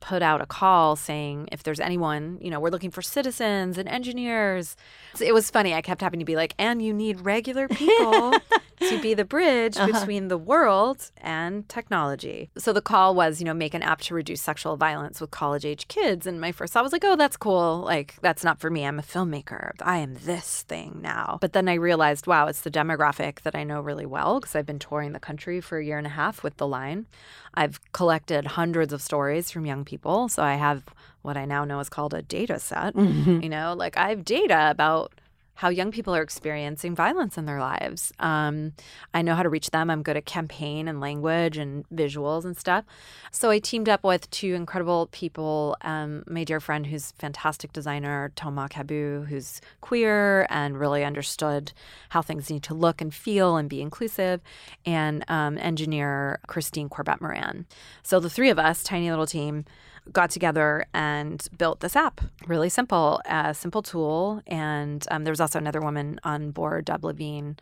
put 0.00 0.22
out 0.22 0.40
a 0.40 0.46
call 0.46 0.94
saying 0.96 1.48
if 1.52 1.62
there's 1.62 1.80
anyone, 1.80 2.38
you 2.40 2.50
know, 2.50 2.60
we're 2.60 2.70
looking 2.70 2.90
for 2.90 3.02
citizens 3.02 3.78
and 3.78 3.88
engineers. 3.88 4.76
So 5.14 5.24
it 5.24 5.32
was 5.32 5.50
funny. 5.50 5.74
I 5.74 5.80
kept 5.80 6.00
having 6.00 6.20
to 6.20 6.26
be 6.26 6.36
like, 6.36 6.54
and 6.58 6.82
you 6.82 6.92
need 6.92 7.20
regular 7.20 7.68
people 7.68 8.34
to 8.80 9.00
be 9.00 9.14
the 9.14 9.24
bridge 9.24 9.76
uh-huh. 9.76 9.92
between 9.92 10.28
the 10.28 10.38
world 10.38 11.10
and 11.18 11.68
technology. 11.68 12.50
So 12.58 12.72
the 12.72 12.80
call 12.80 13.14
was, 13.14 13.40
you 13.40 13.44
know, 13.44 13.54
make 13.54 13.74
an 13.74 13.82
app 13.82 14.00
to 14.02 14.14
reduce 14.14 14.42
sexual 14.42 14.76
violence 14.76 15.20
with 15.20 15.30
college 15.30 15.64
age 15.64 15.88
kids. 15.88 16.26
And 16.26 16.40
my 16.40 16.52
first 16.52 16.72
thought 16.72 16.84
was 16.84 16.92
like, 16.92 17.04
oh, 17.04 17.16
that's 17.16 17.36
cool. 17.36 17.80
Like, 17.80 18.16
that's 18.20 18.44
not 18.44 18.60
for 18.60 18.70
me. 18.70 18.84
I'm 18.84 18.98
a 18.98 19.02
filmmaker. 19.02 19.72
I 19.80 19.98
am 19.98 20.14
this 20.24 20.62
thing 20.62 21.00
now. 21.02 21.38
But 21.40 21.52
then 21.52 21.68
I 21.68 21.74
realized, 21.74 22.26
wow, 22.26 22.46
it's 22.46 22.62
the 22.62 22.70
demographic 22.70 23.42
that 23.42 23.54
I 23.54 23.64
know 23.64 23.80
really 23.80 24.06
well 24.06 24.40
because 24.40 24.54
I've 24.54 24.66
been 24.66 24.78
touring 24.78 25.12
the 25.12 25.20
country 25.20 25.60
for 25.60 25.78
a 25.78 25.84
year 25.84 25.98
and 25.98 26.06
a 26.06 26.10
half 26.10 26.42
with 26.42 26.56
The 26.56 26.66
Line. 26.66 27.06
I've 27.54 27.80
collected 27.92 28.46
hundreds 28.46 28.92
of 28.92 29.00
stories 29.00 29.50
from 29.50 29.66
young 29.66 29.84
people. 29.84 30.28
So 30.28 30.42
I 30.42 30.54
have 30.54 30.84
what 31.22 31.36
I 31.36 31.44
now 31.44 31.64
know 31.64 31.80
is 31.80 31.88
called 31.88 32.14
a 32.14 32.22
data 32.22 32.58
set. 32.60 32.94
Mm-hmm. 32.94 33.40
You 33.42 33.48
know, 33.48 33.74
like 33.76 33.96
I 33.96 34.10
have 34.10 34.24
data 34.24 34.70
about 34.70 35.12
how 35.56 35.68
young 35.68 35.90
people 35.90 36.14
are 36.14 36.22
experiencing 36.22 36.94
violence 36.94 37.36
in 37.36 37.46
their 37.46 37.60
lives. 37.60 38.12
Um, 38.18 38.72
I 39.12 39.22
know 39.22 39.34
how 39.34 39.42
to 39.42 39.48
reach 39.48 39.70
them. 39.70 39.90
I'm 39.90 40.02
good 40.02 40.16
at 40.16 40.26
campaign 40.26 40.86
and 40.86 41.00
language 41.00 41.56
and 41.56 41.88
visuals 41.88 42.44
and 42.44 42.56
stuff. 42.56 42.84
So 43.30 43.50
I 43.50 43.58
teamed 43.58 43.88
up 43.88 44.04
with 44.04 44.30
two 44.30 44.54
incredible 44.54 45.08
people. 45.12 45.76
Um, 45.80 46.24
my 46.26 46.44
dear 46.44 46.60
friend, 46.60 46.86
who's 46.86 47.12
fantastic 47.12 47.72
designer, 47.72 48.32
Thomas 48.36 48.68
Cabu, 48.70 49.26
who's 49.26 49.60
queer 49.80 50.46
and 50.50 50.78
really 50.78 51.04
understood 51.04 51.72
how 52.10 52.22
things 52.22 52.50
need 52.50 52.62
to 52.64 52.74
look 52.74 53.00
and 53.00 53.12
feel 53.12 53.56
and 53.56 53.68
be 53.68 53.80
inclusive, 53.80 54.40
and 54.84 55.24
um, 55.28 55.58
engineer 55.58 56.38
Christine 56.46 56.88
Corbett 56.88 57.20
Moran. 57.20 57.66
So 58.02 58.20
the 58.20 58.30
three 58.30 58.50
of 58.50 58.58
us, 58.58 58.82
tiny 58.82 59.10
little 59.10 59.26
team, 59.26 59.64
got 60.12 60.30
together 60.30 60.86
and 60.94 61.46
built 61.56 61.80
this 61.80 61.96
app. 61.96 62.20
Really 62.46 62.68
simple, 62.68 63.20
a 63.26 63.54
simple 63.54 63.82
tool. 63.82 64.42
And 64.46 65.04
um, 65.10 65.24
there 65.24 65.32
was 65.32 65.40
also 65.40 65.58
another 65.58 65.80
woman 65.80 66.20
on 66.24 66.50
board, 66.50 66.86
Deb 66.86 67.04
Levine, 67.04 67.56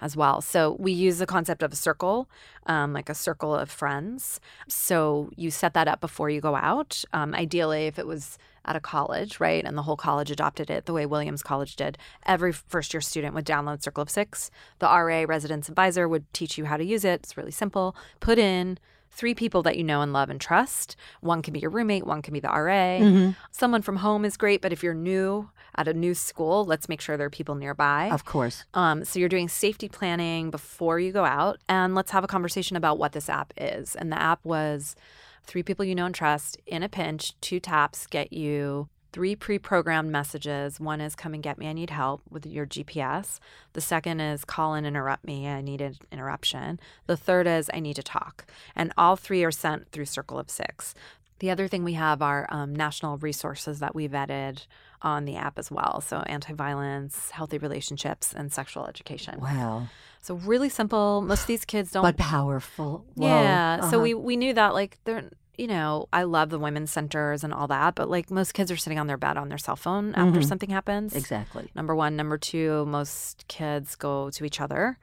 as 0.00 0.16
well. 0.16 0.40
So 0.40 0.76
we 0.78 0.92
use 0.92 1.18
the 1.18 1.26
concept 1.26 1.62
of 1.62 1.72
a 1.72 1.76
circle, 1.76 2.28
um, 2.66 2.92
like 2.92 3.08
a 3.08 3.14
circle 3.14 3.54
of 3.54 3.70
friends. 3.70 4.40
So 4.68 5.30
you 5.36 5.50
set 5.50 5.74
that 5.74 5.88
up 5.88 6.00
before 6.00 6.30
you 6.30 6.40
go 6.40 6.56
out. 6.56 7.04
Um, 7.12 7.34
ideally, 7.34 7.86
if 7.86 7.98
it 7.98 8.06
was 8.06 8.38
at 8.64 8.76
a 8.76 8.80
college, 8.80 9.40
right, 9.40 9.64
and 9.64 9.76
the 9.76 9.82
whole 9.82 9.96
college 9.96 10.30
adopted 10.30 10.70
it 10.70 10.86
the 10.86 10.92
way 10.92 11.06
Williams 11.06 11.42
College 11.42 11.76
did, 11.76 11.98
every 12.26 12.52
first 12.52 12.92
year 12.92 13.00
student 13.00 13.34
would 13.34 13.46
download 13.46 13.82
Circle 13.82 14.02
of 14.02 14.10
Six. 14.10 14.50
The 14.78 14.86
RA 14.86 15.24
residence 15.26 15.68
advisor 15.68 16.08
would 16.08 16.30
teach 16.32 16.58
you 16.58 16.66
how 16.66 16.76
to 16.76 16.84
use 16.84 17.04
it. 17.04 17.20
It's 17.22 17.36
really 17.36 17.50
simple. 17.50 17.96
Put 18.20 18.38
in 18.38 18.78
three 19.10 19.34
people 19.34 19.62
that 19.62 19.76
you 19.76 19.84
know 19.84 20.00
and 20.02 20.12
love 20.12 20.30
and 20.30 20.40
trust. 20.40 20.96
One 21.20 21.42
can 21.42 21.52
be 21.52 21.60
your 21.60 21.70
roommate, 21.70 22.06
one 22.06 22.22
can 22.22 22.32
be 22.32 22.40
the 22.40 22.48
RA. 22.48 22.98
Mm-hmm. 22.98 23.30
Someone 23.50 23.82
from 23.82 23.96
home 23.96 24.24
is 24.24 24.36
great, 24.36 24.62
but 24.62 24.72
if 24.72 24.82
you're 24.82 24.94
new 24.94 25.50
at 25.76 25.88
a 25.88 25.94
new 25.94 26.14
school, 26.14 26.64
let's 26.64 26.88
make 26.88 27.00
sure 27.00 27.16
there 27.16 27.26
are 27.26 27.30
people 27.30 27.54
nearby. 27.54 28.10
Of 28.10 28.24
course. 28.24 28.64
Um, 28.74 29.04
so 29.04 29.18
you're 29.18 29.28
doing 29.28 29.48
safety 29.48 29.88
planning 29.88 30.50
before 30.50 30.98
you 30.98 31.12
go 31.12 31.24
out, 31.24 31.58
and 31.68 31.94
let's 31.94 32.10
have 32.10 32.24
a 32.24 32.28
conversation 32.28 32.76
about 32.76 32.98
what 32.98 33.12
this 33.12 33.28
app 33.28 33.52
is. 33.56 33.94
And 33.96 34.10
the 34.10 34.20
app 34.20 34.44
was 34.44 34.96
three 35.44 35.62
people 35.62 35.84
you 35.84 35.94
know 35.94 36.06
and 36.06 36.14
trust 36.14 36.58
in 36.66 36.82
a 36.82 36.88
pinch, 36.88 37.38
two 37.40 37.60
taps 37.60 38.06
get 38.06 38.32
you 38.32 38.88
three 39.12 39.36
pre 39.36 39.58
programmed 39.58 40.10
messages. 40.10 40.80
One 40.80 41.00
is 41.00 41.14
come 41.14 41.34
and 41.34 41.42
get 41.42 41.58
me, 41.58 41.68
I 41.68 41.72
need 41.72 41.90
help 41.90 42.22
with 42.30 42.46
your 42.46 42.66
GPS. 42.66 43.38
The 43.72 43.80
second 43.80 44.20
is 44.20 44.44
call 44.44 44.74
and 44.74 44.86
interrupt 44.86 45.24
me, 45.24 45.48
I 45.48 45.60
need 45.60 45.80
an 45.80 45.96
interruption. 46.12 46.80
The 47.06 47.16
third 47.16 47.46
is 47.46 47.70
I 47.72 47.80
need 47.80 47.96
to 47.96 48.02
talk. 48.02 48.46
And 48.74 48.92
all 48.96 49.16
three 49.16 49.44
are 49.44 49.50
sent 49.50 49.90
through 49.90 50.06
Circle 50.06 50.38
of 50.38 50.50
Six. 50.50 50.94
The 51.40 51.50
other 51.50 51.68
thing 51.68 51.84
we 51.84 51.94
have 51.94 52.20
are 52.20 52.46
um, 52.50 52.76
national 52.76 53.16
resources 53.16 53.80
that 53.80 53.94
we 53.94 54.06
vetted 54.08 54.66
on 55.02 55.24
the 55.24 55.36
app 55.36 55.58
as 55.58 55.70
well. 55.70 56.02
So, 56.02 56.18
anti 56.26 56.52
violence, 56.52 57.30
healthy 57.30 57.56
relationships, 57.56 58.34
and 58.34 58.52
sexual 58.52 58.86
education. 58.86 59.40
Wow. 59.40 59.88
So, 60.20 60.34
really 60.34 60.68
simple. 60.68 61.22
Most 61.22 61.42
of 61.42 61.46
these 61.46 61.64
kids 61.64 61.92
don't. 61.92 62.02
But 62.02 62.18
powerful. 62.18 63.06
Whoa. 63.14 63.26
yeah. 63.26 63.78
Uh-huh. 63.80 63.90
So, 63.90 64.00
we, 64.00 64.12
we 64.12 64.36
knew 64.36 64.52
that, 64.52 64.74
like, 64.74 64.98
they're, 65.04 65.30
you 65.60 65.66
know, 65.66 66.08
I 66.12 66.22
love 66.22 66.48
the 66.50 66.58
women's 66.58 66.90
centers 66.90 67.44
and 67.44 67.52
all 67.52 67.68
that, 67.68 67.94
but 67.94 68.08
like 68.08 68.30
most 68.30 68.54
kids 68.54 68.70
are 68.70 68.76
sitting 68.76 68.98
on 68.98 69.06
their 69.06 69.18
bed 69.18 69.36
on 69.36 69.48
their 69.50 69.58
cell 69.58 69.76
phone 69.76 70.14
after 70.14 70.40
Mhm. 70.40 70.44
something 70.48 70.70
happens. 70.70 71.14
Exactly. 71.14 71.70
Number 71.74 71.94
one. 71.94 72.16
Number 72.16 72.38
two, 72.38 72.86
most 72.86 73.44
kids 73.48 73.94
go 73.94 74.30
to 74.30 74.44
each 74.44 74.60
other. 74.60 74.98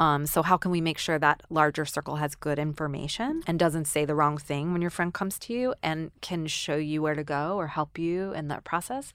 Um, 0.00 0.26
so 0.26 0.44
how 0.44 0.56
can 0.56 0.70
we 0.70 0.80
make 0.80 0.96
sure 0.96 1.18
that 1.18 1.42
larger 1.50 1.84
circle 1.84 2.16
has 2.22 2.36
good 2.36 2.56
information 2.60 3.42
and 3.48 3.58
doesn't 3.58 3.86
say 3.86 4.04
the 4.04 4.14
wrong 4.14 4.38
thing 4.38 4.72
when 4.72 4.80
your 4.80 4.92
friend 4.92 5.12
comes 5.12 5.40
to 5.40 5.52
you 5.52 5.74
and 5.82 6.12
can 6.20 6.46
show 6.46 6.76
you 6.76 7.02
where 7.02 7.16
to 7.16 7.24
go 7.24 7.56
or 7.56 7.66
help 7.66 7.98
you 7.98 8.32
in 8.32 8.46
that 8.46 8.62
process? 8.62 9.12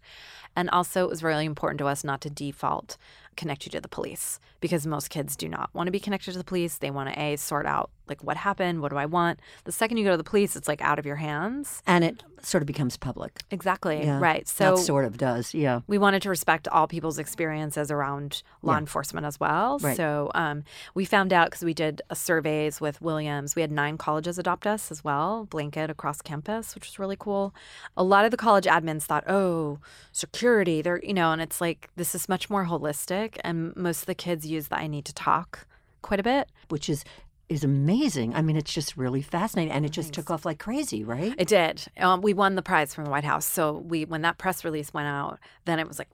And 0.57 0.69
also, 0.71 1.05
it 1.05 1.09
was 1.09 1.23
really 1.23 1.45
important 1.45 1.79
to 1.79 1.87
us 1.87 2.03
not 2.03 2.19
to 2.21 2.29
default 2.29 2.97
connect 3.37 3.65
you 3.65 3.71
to 3.71 3.79
the 3.79 3.87
police 3.87 4.41
because 4.59 4.85
most 4.85 5.09
kids 5.09 5.37
do 5.37 5.47
not 5.47 5.69
want 5.73 5.87
to 5.87 5.91
be 5.91 6.01
connected 6.01 6.33
to 6.33 6.37
the 6.37 6.43
police. 6.43 6.77
They 6.77 6.91
want 6.91 7.07
to 7.13 7.17
a 7.19 7.37
sort 7.37 7.65
out 7.65 7.89
like 8.07 8.23
what 8.23 8.37
happened, 8.37 8.81
what 8.81 8.89
do 8.91 8.97
I 8.97 9.05
want. 9.05 9.39
The 9.63 9.71
second 9.71 9.97
you 9.97 10.03
go 10.03 10.11
to 10.11 10.17
the 10.17 10.23
police, 10.23 10.55
it's 10.55 10.67
like 10.67 10.81
out 10.81 10.99
of 10.99 11.05
your 11.05 11.15
hands. 11.17 11.81
And 11.87 12.03
it 12.03 12.23
sort 12.41 12.61
of 12.61 12.67
becomes 12.67 12.97
public. 12.97 13.41
Exactly 13.51 14.03
Yeah. 14.03 14.19
right. 14.19 14.45
So 14.47 14.75
that 14.75 14.81
sort 14.81 15.05
of 15.05 15.17
does. 15.17 15.53
Yeah. 15.53 15.79
we 15.87 15.97
wanted 15.97 16.21
to 16.23 16.29
respect 16.29 16.67
all 16.67 16.87
people's 16.87 17.17
experiences 17.17 17.89
around 17.89 18.43
law 18.61 18.73
Yeah. 18.73 18.79
enforcement 18.79 19.25
as 19.25 19.39
well. 19.39 19.79
Right. 19.79 19.95
So 19.95 20.29
um, 20.35 20.65
we 20.93 21.05
found 21.05 21.31
out 21.31 21.47
because 21.51 21.63
we 21.63 21.73
did 21.73 22.01
a 22.09 22.15
surveys 22.15 22.81
with 22.81 23.01
Williams. 23.01 23.55
We 23.55 23.61
had 23.61 23.71
nine 23.71 23.97
colleges 23.97 24.37
adopt 24.37 24.67
us 24.67 24.91
as 24.91 25.03
well, 25.05 25.45
blanket 25.45 25.89
across 25.89 26.21
campus, 26.21 26.75
which 26.75 26.85
was 26.87 26.99
really 26.99 27.15
cool. 27.17 27.55
A 27.95 28.03
lot 28.03 28.25
of 28.25 28.31
the 28.31 28.37
college 28.37 28.65
admins 28.65 29.03
thought, 29.03 29.23
oh, 29.29 29.79
security, 30.11 30.81
they're 30.81 30.99
you 31.03 31.13
know, 31.13 31.31
and 31.31 31.41
it's 31.41 31.61
like 31.61 31.89
this 31.95 32.13
is 32.13 32.27
much 32.29 32.49
more 32.49 32.65
holistic. 32.65 33.37
And 33.43 33.75
most 33.75 34.01
of 34.01 34.05
the 34.07 34.15
kids 34.15 34.45
use 34.45 34.67
the 34.67 34.77
I 34.77 34.87
need 34.87 35.05
to 35.05 35.13
talk 35.13 35.65
quite 36.01 36.19
a 36.19 36.23
bit. 36.23 36.49
Which 36.69 36.89
is 36.89 37.03
is 37.49 37.63
amazing. 37.63 38.33
I 38.33 38.41
mean, 38.41 38.55
it's 38.55 38.73
just 38.73 38.95
really 38.97 39.21
fascinating, 39.21 39.71
and 39.73 39.85
it 39.85 39.91
just 39.91 40.13
took 40.13 40.31
off 40.31 40.45
like 40.45 40.59
crazy, 40.59 41.03
right? 41.03 41.35
It 41.37 41.47
did. 41.47 41.85
Um, 41.99 42.21
we 42.21 42.33
won 42.33 42.55
the 42.55 42.61
prize 42.61 42.93
from 42.95 43.03
the 43.05 43.11
White 43.11 43.23
House. 43.25 43.45
So 43.45 43.77
we 43.77 44.05
when 44.05 44.21
that 44.21 44.37
press 44.37 44.63
release 44.63 44.93
went 44.93 45.07
out, 45.07 45.39
then 45.65 45.77
it 45.79 45.87
was 45.87 45.99
like, 45.99 46.09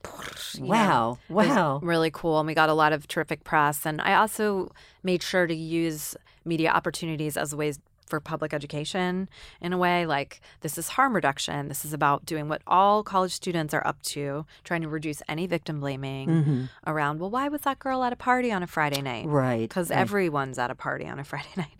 know, 0.59 0.65
Wow. 0.67 1.17
Was 1.29 1.47
Wow. 1.47 1.79
really 1.83 2.11
cool. 2.11 2.39
And 2.39 2.47
we 2.47 2.53
got 2.53 2.69
a 2.69 2.73
lot 2.73 2.93
of 2.93 3.07
terrific 3.07 3.43
press. 3.43 3.85
And 3.85 4.01
I 4.01 4.15
also 4.15 4.71
made 5.03 5.21
sure 5.23 5.45
to 5.47 5.55
use 5.55 6.15
media 6.45 6.71
opportunities 6.71 7.37
as 7.37 7.53
ways 7.55 7.79
for 8.09 8.19
public 8.19 8.53
education 8.53 9.29
in 9.61 9.71
a 9.71 9.77
way 9.77 10.05
like 10.05 10.41
this 10.61 10.77
is 10.77 10.89
harm 10.89 11.15
reduction. 11.15 11.67
This 11.67 11.85
is 11.85 11.93
about 11.93 12.25
doing 12.25 12.49
what 12.49 12.61
all 12.67 13.03
college 13.03 13.31
students 13.31 13.73
are 13.73 13.85
up 13.85 14.01
to, 14.03 14.45
trying 14.63 14.81
to 14.81 14.89
reduce 14.89 15.21
any 15.29 15.47
victim 15.47 15.79
blaming 15.79 16.43
hmm 16.43 16.65
around, 16.87 17.19
well, 17.19 17.29
why 17.29 17.47
was 17.47 17.61
that 17.61 17.79
girl 17.79 18.03
at 18.03 18.11
a 18.11 18.15
party 18.15 18.51
on 18.51 18.63
a 18.63 18.67
Friday 18.67 19.01
night? 19.01 19.25
Right. 19.27 19.61
Because 19.61 19.89
right. 19.89 19.99
everyone's 19.99 20.57
at 20.57 20.71
a 20.71 20.75
party 20.75 21.05
on 21.05 21.19
a 21.19 21.23
Friday 21.31 21.49
night. 21.55 21.78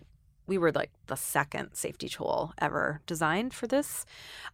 We 0.50 0.58
were 0.58 0.72
like 0.72 0.90
the 1.06 1.14
second 1.16 1.74
safety 1.74 2.08
tool 2.08 2.52
ever 2.58 3.02
designed 3.06 3.54
for 3.54 3.68
this. 3.68 4.04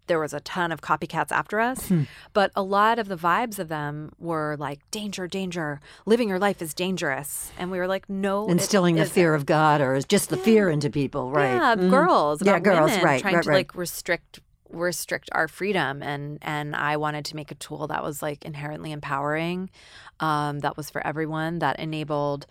There 0.09 0.21
was 0.21 0.35
a 0.35 0.41
ton 0.41 0.71
of 0.71 0.83
copycats 0.83 1.33
after 1.33 1.59
us, 1.59 1.89
Hmm. 1.89 2.03
but 2.35 2.51
a 2.55 2.63
lot 2.63 2.99
of 2.99 3.09
the 3.09 3.17
vibes 3.17 3.59
of 3.59 3.69
them 3.69 4.13
were 4.19 4.57
like 4.59 4.81
danger, 4.91 5.27
danger, 5.27 5.81
living 6.05 6.29
your 6.29 6.39
life 6.39 6.61
is 6.61 6.75
dangerous. 6.75 7.51
And 7.59 7.71
we 7.71 7.79
were 7.79 7.87
like, 7.87 8.11
no, 8.11 8.47
instilling 8.47 8.97
the 8.97 9.03
isn't. 9.09 9.15
fear 9.15 9.33
of 9.35 9.47
God 9.47 9.81
or 9.81 9.99
just 10.03 10.29
the 10.29 10.37
fear 10.37 10.69
into 10.69 10.91
people, 10.91 11.31
right? 11.31 11.55
Yeah, 11.55 11.75
Mhm. 11.77 11.89
girls, 11.89 12.43
Yeah, 12.45 12.59
girls, 12.59 12.91
right, 13.03 13.23
trying 13.23 13.37
right, 13.37 13.43
to 13.45 13.49
right. 13.49 13.57
like 13.57 13.75
restrict 13.75 14.41
restrict 14.69 15.31
our 15.33 15.47
freedom 15.49 16.03
and 16.03 16.39
and 16.43 16.75
I 16.77 16.97
wanted 16.99 17.25
to 17.27 17.37
make 17.37 17.51
a 17.53 17.55
tool 17.55 17.87
that 17.87 18.03
was 18.03 18.21
like 18.21 18.45
inherently 18.45 18.91
empowering 18.91 19.71
um 20.19 20.59
that 20.59 20.77
was 20.77 20.91
for 20.91 21.07
everyone 21.07 21.61
that 21.61 21.79
enabled 21.79 22.47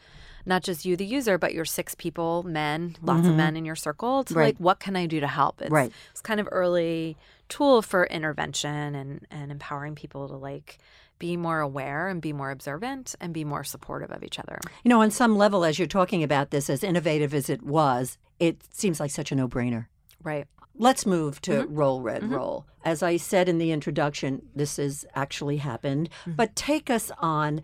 not 0.46 0.64
just 0.64 0.86
you 0.86 0.96
the 0.96 1.06
user 1.06 1.38
but 1.38 1.54
your 1.54 1.66
six 1.66 1.96
people 1.96 2.44
men 2.44 2.96
lots 3.02 3.28
of 3.28 3.34
Mhm. 3.34 3.38
men 3.38 3.58
in 3.58 3.66
your 3.66 3.76
circle 3.76 4.24
to 4.24 4.34
Right. 4.34 4.46
like 4.46 4.58
what 4.58 4.80
can 4.80 4.96
I 4.96 5.06
do 5.06 5.20
to 5.20 5.28
help 5.28 5.62
it's, 5.62 5.72
Right. 5.72 5.92
it's 6.12 6.22
kind 6.22 6.40
of 6.40 6.48
early 6.52 7.18
tool 7.50 7.82
for 7.82 8.06
intervention 8.08 8.96
and 8.96 9.26
and 9.32 9.52
empowering 9.52 9.96
people 9.96 10.28
to 10.28 10.36
like 10.36 10.78
be 11.18 11.38
more 11.38 11.62
aware 11.62 12.10
and 12.10 12.22
be 12.22 12.34
more 12.34 12.52
observant 12.52 13.16
and 13.22 13.34
be 13.34 13.44
more 13.46 13.64
supportive 13.64 14.12
of 14.12 14.22
each 14.24 14.38
other 14.40 14.60
You 14.84 14.90
know, 14.90 15.02
on 15.02 15.12
some 15.12 15.38
level, 15.38 15.64
as 15.64 15.80
you're 15.80 15.88
talking 15.88 16.24
about 16.24 16.50
this, 16.52 16.70
as 16.70 16.84
innovative 16.84 17.34
as 17.34 17.50
it 17.50 17.64
was, 17.64 18.18
it 18.40 18.62
seems 18.74 19.00
like 19.00 19.12
such 19.12 19.32
a 19.32 19.36
no 19.36 19.48
brainer. 19.48 19.88
right 20.24 20.48
Let's 20.78 21.06
move 21.06 21.40
to 21.44 21.52
Mm-hmm. 21.64 21.74
Roll 21.76 22.02
Red 22.02 22.30
Roll. 22.30 22.66
As 22.84 23.02
I 23.02 23.16
said 23.16 23.48
in 23.48 23.60
the 23.60 23.72
introduction, 23.72 24.42
this 24.54 24.76
has 24.76 25.06
actually 25.16 25.56
happened. 25.58 26.10
Mm-hmm. 26.24 26.34
But 26.34 26.54
take 26.54 26.90
us 26.90 27.12
on 27.20 27.62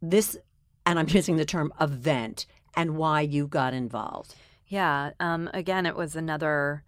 this, 0.00 0.36
and 0.88 0.98
I'm 0.98 1.08
using 1.08 1.36
the 1.36 1.44
term 1.44 1.72
event, 1.80 2.46
and 2.76 2.96
why 2.96 3.20
you 3.22 3.46
got 3.46 3.74
involved. 3.74 4.34
Yeah. 4.66 5.10
Um, 5.20 5.48
again, 5.54 5.86
it 5.86 5.96
was 5.96 6.14
another, 6.16 6.82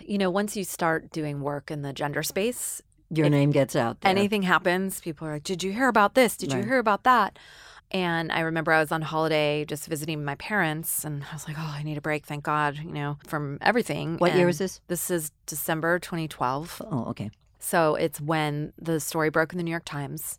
you 0.00 0.18
know, 0.18 0.30
once 0.30 0.56
you 0.56 0.64
start 0.64 1.10
doing 1.12 1.40
work 1.40 1.70
in 1.70 1.82
the 1.82 1.92
gender 1.92 2.22
space, 2.22 2.82
Your 3.10 3.28
name 3.28 3.50
gets 3.50 3.74
out 3.76 4.00
there. 4.00 4.10
anything 4.10 4.42
happens, 4.42 5.00
people 5.00 5.26
are 5.28 5.34
like, 5.34 5.44
Did 5.44 5.62
you 5.62 5.72
hear 5.72 5.88
about 5.88 6.14
this? 6.14 6.36
Did 6.36 6.52
Right. 6.52 6.58
you 6.62 6.68
hear 6.68 6.78
about 6.78 7.04
that? 7.04 7.38
And 7.90 8.32
I 8.32 8.40
remember 8.40 8.72
I 8.72 8.80
was 8.80 8.90
on 8.90 9.02
holiday 9.02 9.66
just 9.66 9.86
visiting 9.86 10.24
my 10.24 10.34
parents, 10.36 11.04
and 11.04 11.24
I 11.30 11.34
was 11.34 11.46
like, 11.46 11.56
Oh, 11.58 11.74
I 11.78 11.82
need 11.82 11.98
a 11.98 12.00
break. 12.00 12.24
Thank 12.24 12.44
God, 12.44 12.78
you 12.78 12.92
know, 12.92 13.18
from 13.26 13.58
everything. 13.60 14.16
What 14.18 14.34
year 14.34 14.46
was 14.46 14.58
this? 14.58 14.80
This 14.88 15.10
is 15.10 15.30
December 15.46 15.98
2012. 15.98 16.82
Oh, 16.90 17.04
okay. 17.10 17.30
So 17.58 17.94
it's 17.94 18.20
when 18.20 18.72
the 18.78 18.98
story 18.98 19.28
broke 19.30 19.52
in 19.52 19.58
the 19.58 19.62
New 19.64 19.70
York 19.70 19.84
Times. 19.84 20.38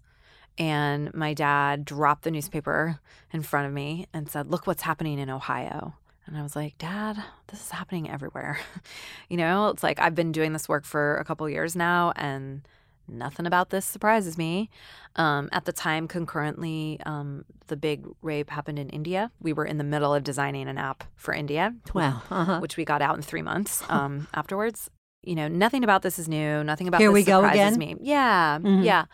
And 0.58 1.14
my 1.14 1.34
dad 1.34 1.84
dropped 1.86 2.24
the 2.24 2.32
newspaper 2.32 3.00
in 3.32 3.42
front 3.42 3.68
of 3.68 3.74
me 3.74 4.08
and 4.14 4.30
said, 4.30 4.48
Look 4.48 4.68
what's 4.68 4.84
happening 4.84 5.20
in 5.20 5.30
Ohio. 5.30 5.96
And 6.26 6.38
I 6.38 6.42
was 6.44 6.56
like, 6.56 6.78
Dad, 6.78 7.22
this 7.48 7.60
is 7.60 7.72
happening 7.72 8.10
everywhere. 8.10 8.58
you 9.30 9.36
know, 9.38 9.68
it's 9.70 9.84
like 9.84 10.00
I've 10.00 10.16
been 10.16 10.32
doing 10.32 10.54
this 10.54 10.70
work 10.70 10.86
for 10.86 11.18
a 11.18 11.26
couple 11.26 11.50
years 11.50 11.76
now, 11.76 12.14
and 12.16 12.62
nothing 13.10 13.46
about 13.46 13.72
this 13.72 13.86
surprises 13.86 14.38
me. 14.38 14.70
Um, 15.18 15.50
at 15.52 15.66
the 15.66 15.74
time, 15.74 16.08
concurrently, 16.08 17.00
um, 17.06 17.44
the 17.68 17.76
big 17.76 18.06
rape 18.22 18.50
happened 18.52 18.80
in 18.80 18.90
India. 18.90 19.32
We 19.42 19.52
were 19.52 19.66
in 19.66 19.78
the 19.78 19.84
middle 19.84 20.14
of 20.16 20.24
designing 20.24 20.70
an 20.70 20.78
app 20.78 21.04
for 21.18 21.34
India, 21.34 21.76
Wow. 21.94 22.22
Uh-huh. 22.32 22.60
which 22.60 22.78
we 22.78 22.86
got 22.86 23.02
out 23.02 23.16
in 23.18 23.22
three 23.22 23.42
months 23.42 23.84
um, 23.90 24.28
afterwards. 24.34 24.90
You 25.24 25.36
know, 25.36 25.48
nothing 25.50 25.84
about 25.84 26.04
this 26.04 26.20
is 26.20 26.30
new. 26.30 26.64
Nothing 26.64 26.88
about 26.88 27.02
Here 27.02 27.10
this 27.10 27.14
we 27.16 27.24
go 27.24 27.42
surprises 27.42 27.76
again? 27.76 27.80
me. 27.80 27.96
Yeah, 28.02 28.60
Mhm. 28.60 28.84
yeah. 28.86 29.06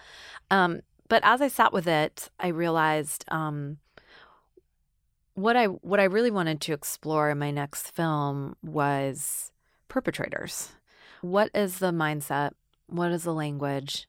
Um, 0.51 0.81
but 1.09 1.21
as 1.25 1.41
I 1.41 1.47
sat 1.49 1.73
with 1.73 1.87
it, 1.87 2.29
I 2.39 2.47
realized 2.47 3.25
um, 3.27 3.77
what 5.33 5.55
I 5.55 5.65
what 5.65 5.99
I 5.99 6.03
really 6.05 6.31
wanted 6.31 6.61
to 6.61 6.73
explore 6.73 7.29
in 7.29 7.39
my 7.39 7.51
next 7.51 7.91
film 7.91 8.55
was 8.63 9.51
perpetrators. 9.87 10.69
What 11.21 11.49
is 11.53 11.79
the 11.79 11.91
mindset? 11.91 12.51
What 12.87 13.11
is 13.11 13.23
the 13.23 13.33
language? 13.33 14.07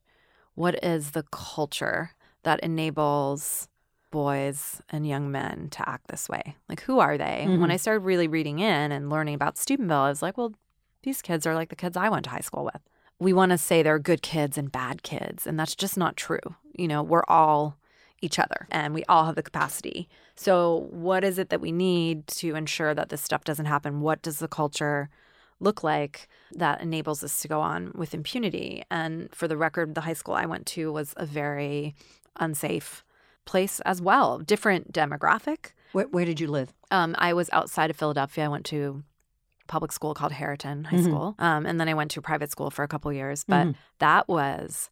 What 0.55 0.83
is 0.85 1.11
the 1.13 1.25
culture 1.31 2.13
that 2.43 2.61
enables 2.61 3.69
boys 4.11 4.81
and 4.91 5.07
young 5.07 5.31
men 5.31 5.69
to 5.71 5.89
act 5.89 6.09
this 6.09 6.29
way? 6.29 6.57
Like, 6.69 6.81
who 6.83 6.99
are 6.99 7.17
they? 7.17 7.45
Mhm. 7.49 7.61
When 7.61 7.71
I 7.71 7.77
started 7.77 8.01
really 8.01 8.29
reading 8.29 8.59
in 8.59 8.93
and 8.93 9.09
learning 9.11 9.35
about 9.35 9.59
Steubenville, 9.59 9.97
I 9.99 10.09
was 10.09 10.23
like, 10.23 10.37
well, 10.37 10.53
these 11.03 11.23
kids 11.23 11.47
are 11.47 11.55
like 11.55 11.69
the 11.69 11.77
kids 11.77 11.97
I 11.97 12.09
went 12.09 12.25
to 12.25 12.31
high 12.31 12.41
school 12.41 12.65
with. 12.65 12.81
We 13.21 13.33
want 13.33 13.51
to 13.51 13.59
say 13.59 13.83
there 13.83 13.95
are 13.95 14.01
good 14.01 14.23
kids 14.23 14.59
and 14.59 14.73
bad 14.73 15.03
kids, 15.03 15.47
and 15.47 15.61
that's 15.61 15.77
just 15.77 15.97
not 15.97 16.17
true. 16.17 16.41
You 16.75 16.89
know, 16.89 17.03
we're 17.03 17.25
all 17.29 17.77
each 18.23 18.39
other 18.39 18.67
and 18.71 18.95
we 18.95 19.05
all 19.05 19.25
have 19.25 19.35
the 19.35 19.43
capacity. 19.43 20.09
So, 20.35 20.89
what 20.91 21.25
is 21.25 21.39
it 21.39 21.51
that 21.51 21.61
we 21.61 21.73
need 21.73 22.27
to 22.29 22.55
ensure 22.55 22.95
that 22.95 23.09
this 23.09 23.23
stuff 23.23 23.45
doesn't 23.45 23.67
happen? 23.67 24.01
What 24.01 24.23
does 24.23 24.39
the 24.39 24.49
culture 24.49 25.09
look 25.59 25.83
like 25.83 26.29
that 26.53 26.81
enables 26.81 27.23
us 27.23 27.41
to 27.43 27.49
go 27.49 27.61
on 27.61 27.93
with 27.95 28.15
impunity? 28.15 28.85
And 28.91 29.35
for 29.35 29.49
the 29.49 29.57
record, 29.57 29.95
the 29.95 30.03
high 30.03 30.15
school 30.15 30.35
I 30.35 30.47
went 30.47 30.67
to 30.67 30.93
was 30.93 31.15
a 31.17 31.27
very 31.27 31.95
unsafe 32.37 33.05
place 33.45 33.81
as 33.81 34.01
well, 34.01 34.39
different 34.39 34.93
demographic. 34.93 35.73
Where, 35.93 36.07
where 36.07 36.25
did 36.25 36.41
you 36.41 36.47
live? 36.47 36.73
Um, 36.91 37.15
I 37.19 37.33
was 37.33 37.51
outside 37.53 37.91
of 37.91 37.97
Philadelphia. 37.97 38.45
I 38.45 38.49
went 38.49 38.65
to 38.67 39.03
public 39.71 39.93
school 39.93 40.13
called 40.13 40.33
Harriton 40.33 40.85
High 40.85 40.97
mm-hmm. 40.97 41.07
School, 41.07 41.35
um, 41.39 41.65
and 41.65 41.81
then 41.81 41.89
I 41.89 41.95
went 41.95 42.11
to 42.13 42.21
a 42.21 42.23
private 42.23 42.51
school 42.51 42.71
for 42.71 42.83
a 42.83 42.89
couple 42.89 43.13
years. 43.13 43.45
But 43.45 43.69
mm-hmm. 43.69 43.79
that 44.01 44.29
was 44.29 44.91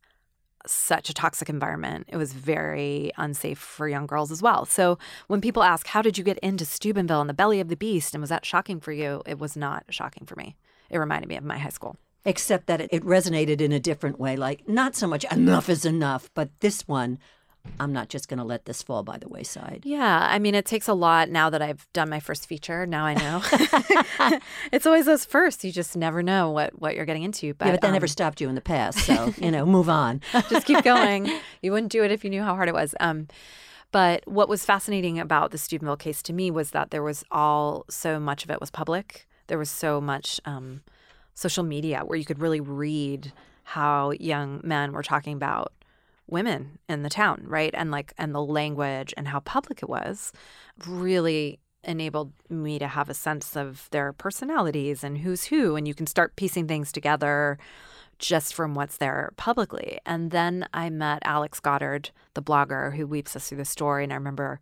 such 0.67 1.11
a 1.11 1.14
toxic 1.14 1.49
environment. 1.49 2.07
It 2.09 2.17
was 2.17 2.33
very 2.33 3.11
unsafe 3.17 3.59
for 3.59 3.88
young 3.88 4.07
girls 4.07 4.31
as 4.31 4.43
well. 4.43 4.64
So 4.64 4.99
when 5.27 5.41
people 5.41 5.62
ask, 5.62 5.88
"How 5.88 6.01
did 6.01 6.17
you 6.17 6.25
get 6.25 6.38
into 6.38 6.64
Steubenville 6.64 7.21
and 7.21 7.29
the 7.29 7.35
belly 7.35 7.61
of 7.61 7.69
the 7.69 7.77
beast?" 7.77 8.14
and 8.14 8.23
was 8.23 8.31
that 8.31 8.47
shocking 8.47 8.81
for 8.81 8.93
you? 8.93 9.23
It 9.27 9.38
was 9.38 9.57
not 9.57 9.85
shocking 9.91 10.25
for 10.27 10.37
me. 10.37 10.57
It 10.88 10.99
reminded 10.99 11.29
me 11.29 11.37
of 11.37 11.45
my 11.45 11.59
high 11.59 11.69
school. 11.69 11.97
Except 12.25 12.67
that 12.67 12.81
it, 12.81 12.91
it 12.93 13.05
resonated 13.05 13.61
in 13.61 13.73
a 13.73 13.81
different 13.81 14.19
way. 14.19 14.37
Like 14.37 14.69
not 14.69 14.95
so 14.95 15.07
much 15.07 15.25
enough 15.33 15.69
is 15.69 15.85
enough, 15.85 16.31
but 16.35 16.51
this 16.61 16.87
one 16.87 17.19
I'm 17.81 17.92
not 17.92 18.09
just 18.09 18.28
going 18.28 18.38
to 18.38 18.44
let 18.44 18.64
this 18.64 18.83
fall 18.83 19.02
by 19.02 19.18
the 19.18 19.28
wayside. 19.28 19.83
Yeah. 19.85 20.26
I 20.31 20.38
mean, 20.38 20.54
it 20.54 20.64
takes 20.64 20.88
a 20.88 20.94
lot 20.94 21.28
now 21.28 21.50
that 21.50 21.62
I've 21.62 21.87
done 21.92 22.09
my 22.09 22.20
first 22.20 22.46
feature. 22.46 22.87
Now 22.87 23.04
I 23.04 23.14
know. 23.14 23.42
it's 24.72 24.87
always 24.87 25.07
those 25.07 25.24
first. 25.24 25.64
You 25.64 25.72
just 25.72 25.96
never 25.96 26.22
know 26.22 26.50
what, 26.50 26.81
what 26.81 26.96
you're 26.96 27.04
getting 27.04 27.22
into. 27.22 27.54
But, 27.54 27.66
yeah, 27.66 27.72
but 27.72 27.81
that 27.83 27.88
um, 27.88 27.92
never 27.92 28.07
stopped 28.07 28.40
you 28.40 28.48
in 28.48 28.54
the 28.54 28.61
past. 28.61 28.98
So, 29.00 29.33
you 29.40 29.50
know, 29.50 29.64
move 29.64 29.88
on. 29.88 30.20
just 30.48 30.66
keep 30.66 30.83
going. 30.83 31.31
You 31.62 31.72
wouldn't 31.72 31.92
do 31.92 32.04
it 32.04 32.12
if 32.12 32.24
you 32.24 32.31
knew 32.31 32.42
how 32.42 32.54
hard 32.54 32.68
it 32.68 32.74
was. 32.74 32.94
Um, 33.00 33.28
but 33.90 34.26
what 34.26 34.48
was 34.48 34.64
fascinating 34.64 35.18
about 35.18 35.50
the 35.50 35.59
Steubenville 35.59 35.96
case 35.96 36.22
to 36.22 36.33
me 36.33 36.50
was 36.50 36.70
that 36.72 36.90
there 36.90 37.02
was 37.02 37.24
all, 37.31 37.85
so 37.88 38.20
much 38.20 38.44
of 38.44 38.50
it 38.50 38.61
was 38.61 38.70
public. 38.70 39.26
There 39.46 39.59
was 39.59 39.70
so 39.70 40.00
much 40.00 40.40
um, 40.44 40.83
social 41.35 41.64
media 41.64 42.00
where 42.00 42.18
you 42.18 42.24
could 42.24 42.40
really 42.40 42.61
read 42.61 43.33
how 43.64 44.12
young 44.12 44.61
men 44.64 44.92
were 44.92 45.02
talking 45.02 45.35
about 45.35 45.72
women 46.29 46.79
in 46.88 47.03
the 47.03 47.11
town, 47.11 47.43
right? 47.47 47.75
And 47.75 47.91
like, 47.91 48.12
and 48.19 48.35
the 48.35 48.43
language 48.43 49.14
and 49.17 49.29
how 49.29 49.41
public 49.41 49.83
it 49.83 49.88
was 49.88 50.33
really 50.87 51.59
enabled 51.85 52.33
me 52.49 52.79
to 52.79 52.88
have 52.88 53.09
a 53.09 53.14
sense 53.14 53.57
of 53.57 53.88
their 53.91 54.12
personalities 54.12 55.03
and 55.03 55.19
who's 55.19 55.45
who. 55.45 55.77
And 55.77 55.88
you 55.88 55.95
can 55.95 56.07
start 56.07 56.37
piecing 56.37 56.69
things 56.69 56.93
together 56.93 57.59
just 58.19 58.53
from 58.53 58.75
what's 58.75 58.97
there 58.97 59.33
publicly. 59.37 60.01
And 60.05 60.31
then 60.31 60.69
I 60.75 60.91
met 60.91 61.23
Alex 61.25 61.61
Goddard, 61.61 62.11
the 62.35 62.43
blogger 62.43 62.97
who 62.97 63.07
weeps 63.07 63.37
us 63.37 63.49
through 63.49 63.59
the 63.59 63.64
story. 63.64 64.05
And 64.05 64.12
I 64.12 64.17
remember 64.17 64.61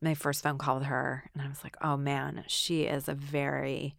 my 0.00 0.14
first 0.14 0.42
phone 0.42 0.58
call 0.58 0.78
with 0.78 0.86
her, 0.86 1.30
and 1.32 1.42
I 1.42 1.48
was 1.48 1.62
like, 1.62 1.76
oh 1.80 1.96
man, 1.96 2.44
she 2.48 2.82
is 2.82 3.08
a 3.08 3.14
very 3.14 3.94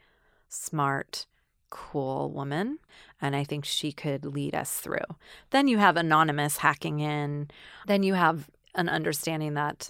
smart, 0.49 1.25
cool 1.73 2.29
woman. 2.29 2.77
And 3.19 3.35
I 3.35 3.43
think 3.43 3.65
she 3.65 3.91
could 3.91 4.25
lead 4.25 4.53
us 4.53 4.79
through. 4.79 4.99
Then 5.49 5.67
you 5.67 5.79
have 5.79 5.97
anonymous 5.97 6.57
hacking 6.57 6.99
in. 6.99 7.49
Then 7.87 8.03
you 8.03 8.13
have 8.13 8.49
an 8.75 8.89
understanding 8.89 9.55
that 9.55 9.89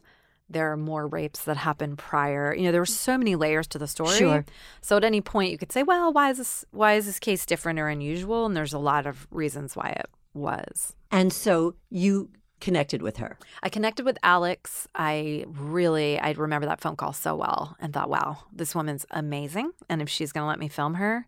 there 0.50 0.72
are 0.72 0.78
more 0.78 1.08
rapes 1.08 1.44
that 1.44 1.58
happened 1.58 1.98
prior. 1.98 2.56
You 2.56 2.64
know, 2.64 2.72
there 2.72 2.82
were 2.82 2.86
so 2.86 3.18
many 3.18 3.36
layers 3.36 3.68
to 3.68 3.78
the 3.78 3.88
story. 3.88 4.18
Sure. 4.18 4.46
So 4.82 4.96
at 4.96 5.04
any 5.04 5.20
point 5.20 5.52
you 5.52 5.58
could 5.58 5.72
say, 5.74 5.84
well, 5.84 6.14
why 6.14 6.30
is 6.30 6.38
this 6.38 6.64
why 6.72 6.94
is 6.94 7.06
this 7.06 7.20
case 7.20 7.46
different 7.46 7.80
or 7.80 7.90
unusual? 7.90 8.46
And 8.46 8.56
there's 8.56 8.74
a 8.74 8.80
lot 8.80 9.06
of 9.06 9.28
reasons 9.30 9.76
why 9.76 9.90
it 9.90 10.10
was. 10.34 10.96
And 11.12 11.34
so 11.34 11.76
you 11.90 12.30
connected 12.62 13.02
with 13.02 13.18
her. 13.18 13.38
I 13.62 13.68
connected 13.68 14.06
with 14.06 14.18
Alex. 14.24 14.88
I 14.96 15.46
really 15.48 16.18
I 16.20 16.32
remember 16.32 16.68
that 16.68 16.80
phone 16.80 16.96
call 16.96 17.12
so 17.12 17.36
well 17.36 17.76
and 17.80 17.94
thought, 17.94 18.10
wow, 18.10 18.46
this 18.54 18.74
woman's 18.74 19.06
amazing. 19.12 19.72
And 19.90 20.02
if 20.02 20.08
she's 20.08 20.32
gonna 20.32 20.48
let 20.48 20.60
me 20.60 20.70
film 20.70 20.94
her, 20.96 21.28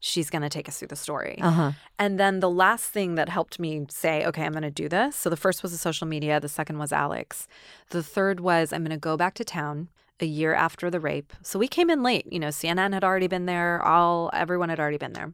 she's 0.00 0.30
going 0.30 0.42
to 0.42 0.48
take 0.48 0.68
us 0.68 0.78
through 0.78 0.88
the 0.88 0.96
story. 0.96 1.38
Uh-huh. 1.40 1.72
And 1.98 2.20
then 2.20 2.40
the 2.40 2.50
last 2.50 2.86
thing 2.86 3.14
that 3.14 3.28
helped 3.28 3.58
me 3.58 3.86
say, 3.88 4.24
okay, 4.26 4.44
I'm 4.44 4.52
going 4.52 4.62
to 4.62 4.70
do 4.70 4.88
this. 4.88 5.16
So 5.16 5.30
the 5.30 5.36
first 5.36 5.62
was 5.62 5.72
the 5.72 5.78
social 5.78 6.06
media, 6.06 6.38
the 6.40 6.48
second 6.48 6.78
was 6.78 6.92
Alex. 6.92 7.48
The 7.90 8.02
third 8.02 8.40
was 8.40 8.72
I'm 8.72 8.82
going 8.82 8.90
to 8.90 8.98
go 8.98 9.16
back 9.16 9.34
to 9.34 9.44
town 9.44 9.88
a 10.20 10.26
year 10.26 10.54
after 10.54 10.90
the 10.90 11.00
rape. 11.00 11.32
So 11.42 11.58
we 11.58 11.68
came 11.68 11.90
in 11.90 12.02
late. 12.02 12.30
You 12.30 12.38
know, 12.38 12.48
CNN 12.48 12.92
had 12.92 13.04
already 13.04 13.26
been 13.26 13.46
there, 13.46 13.82
all 13.82 14.30
everyone 14.32 14.68
had 14.68 14.80
already 14.80 14.98
been 14.98 15.12
there. 15.12 15.32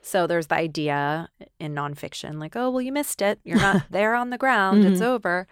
So 0.00 0.26
there's 0.26 0.46
the 0.46 0.54
idea 0.54 1.28
in 1.58 1.74
nonfiction, 1.74 2.38
like, 2.38 2.56
oh, 2.56 2.70
well, 2.70 2.80
you 2.80 2.92
missed 2.92 3.20
it. 3.20 3.40
You're 3.44 3.58
not 3.58 3.84
there 3.90 4.14
on 4.14 4.30
the 4.30 4.38
ground. 4.38 4.82
Mm-hmm. 4.82 4.92
It's 4.92 5.02
over. 5.02 5.46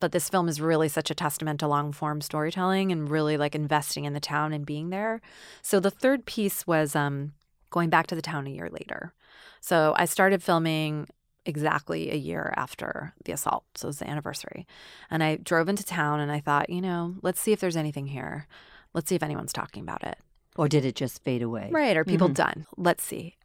But 0.00 0.12
this 0.12 0.28
film 0.28 0.48
is 0.48 0.60
really 0.60 0.88
such 0.88 1.10
a 1.10 1.14
testament 1.14 1.58
to 1.60 1.66
long 1.66 1.90
form 1.92 2.20
storytelling 2.20 2.92
and 2.92 3.10
really 3.10 3.36
like 3.36 3.56
investing 3.56 4.04
in 4.04 4.12
the 4.12 4.20
town 4.20 4.52
and 4.52 4.64
being 4.64 4.90
there. 4.90 5.20
So 5.62 5.80
the 5.80 5.90
third 5.90 6.24
piece 6.24 6.66
was 6.66 6.94
um, 6.94 7.32
going 7.70 7.90
back 7.90 8.06
to 8.08 8.14
the 8.14 8.22
town 8.22 8.46
a 8.46 8.50
year 8.50 8.68
later. 8.70 9.12
So 9.60 9.94
I 9.96 10.04
started 10.04 10.42
filming 10.42 11.08
exactly 11.44 12.10
a 12.10 12.16
year 12.16 12.52
after 12.56 13.14
the 13.24 13.32
assault. 13.32 13.64
So 13.74 13.86
it 13.86 13.88
was 13.88 13.98
the 13.98 14.08
anniversary. 14.08 14.66
And 15.10 15.22
I 15.22 15.36
drove 15.36 15.68
into 15.68 15.84
town 15.84 16.20
and 16.20 16.30
I 16.30 16.40
thought, 16.40 16.70
you 16.70 16.80
know, 16.80 17.16
let's 17.22 17.40
see 17.40 17.52
if 17.52 17.60
there's 17.60 17.76
anything 17.76 18.06
here. 18.06 18.46
Let's 18.94 19.08
see 19.08 19.14
if 19.14 19.22
anyone's 19.22 19.52
talking 19.52 19.82
about 19.82 20.04
it. 20.04 20.18
Or 20.56 20.68
did 20.68 20.84
it 20.84 20.94
just 20.94 21.22
fade 21.22 21.42
away? 21.42 21.70
Right. 21.72 21.96
Are 21.96 22.04
people 22.04 22.28
mm-hmm. 22.28 22.34
done? 22.34 22.66
Let's 22.76 23.02
see. 23.02 23.36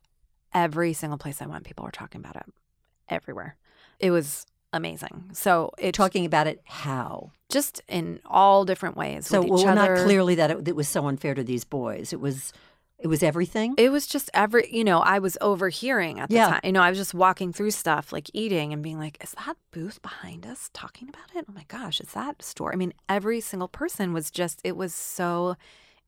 Every 0.53 0.93
single 0.93 1.17
place 1.17 1.41
I 1.41 1.45
went, 1.45 1.63
people 1.63 1.85
were 1.85 1.91
talking 1.91 2.19
about 2.19 2.35
it. 2.35 2.45
Everywhere. 3.07 3.55
It 3.99 4.11
was 4.11 4.45
amazing. 4.73 5.29
So 5.33 5.71
it 5.77 5.93
talking 5.93 6.25
about 6.25 6.47
it 6.47 6.61
how? 6.65 7.31
Just 7.49 7.81
in 7.87 8.19
all 8.25 8.65
different 8.65 8.97
ways. 8.97 9.27
So 9.27 9.41
well, 9.41 9.63
not 9.75 9.97
clearly 9.99 10.35
that 10.35 10.51
it, 10.51 10.67
it 10.67 10.75
was 10.75 10.89
so 10.89 11.07
unfair 11.07 11.35
to 11.35 11.43
these 11.43 11.63
boys. 11.63 12.11
It 12.11 12.19
was 12.19 12.51
it 13.03 13.07
was 13.07 13.21
everything? 13.21 13.75
It 13.77 13.91
was 13.91 14.07
just 14.07 14.31
every, 14.33 14.73
you 14.73 14.85
know, 14.85 14.99
I 14.99 15.19
was 15.19 15.37
overhearing 15.41 16.21
at 16.21 16.29
the 16.29 16.35
yeah. 16.35 16.49
time. 16.51 16.61
You 16.63 16.71
know, 16.71 16.81
I 16.81 16.89
was 16.89 16.97
just 16.97 17.13
walking 17.13 17.51
through 17.51 17.71
stuff, 17.71 18.13
like 18.13 18.29
eating 18.33 18.71
and 18.71 18.81
being 18.81 18.97
like, 18.97 19.21
is 19.21 19.35
that 19.45 19.57
booth 19.71 20.01
behind 20.01 20.47
us 20.47 20.69
talking 20.73 21.09
about 21.09 21.35
it? 21.35 21.45
Oh 21.49 21.53
my 21.53 21.65
gosh, 21.67 21.99
is 21.99 22.13
that 22.13 22.41
store? 22.41 22.71
I 22.71 22.77
mean, 22.77 22.93
every 23.09 23.41
single 23.41 23.67
person 23.67 24.13
was 24.13 24.31
just, 24.31 24.61
it 24.63 24.77
was 24.77 24.95
so 24.95 25.57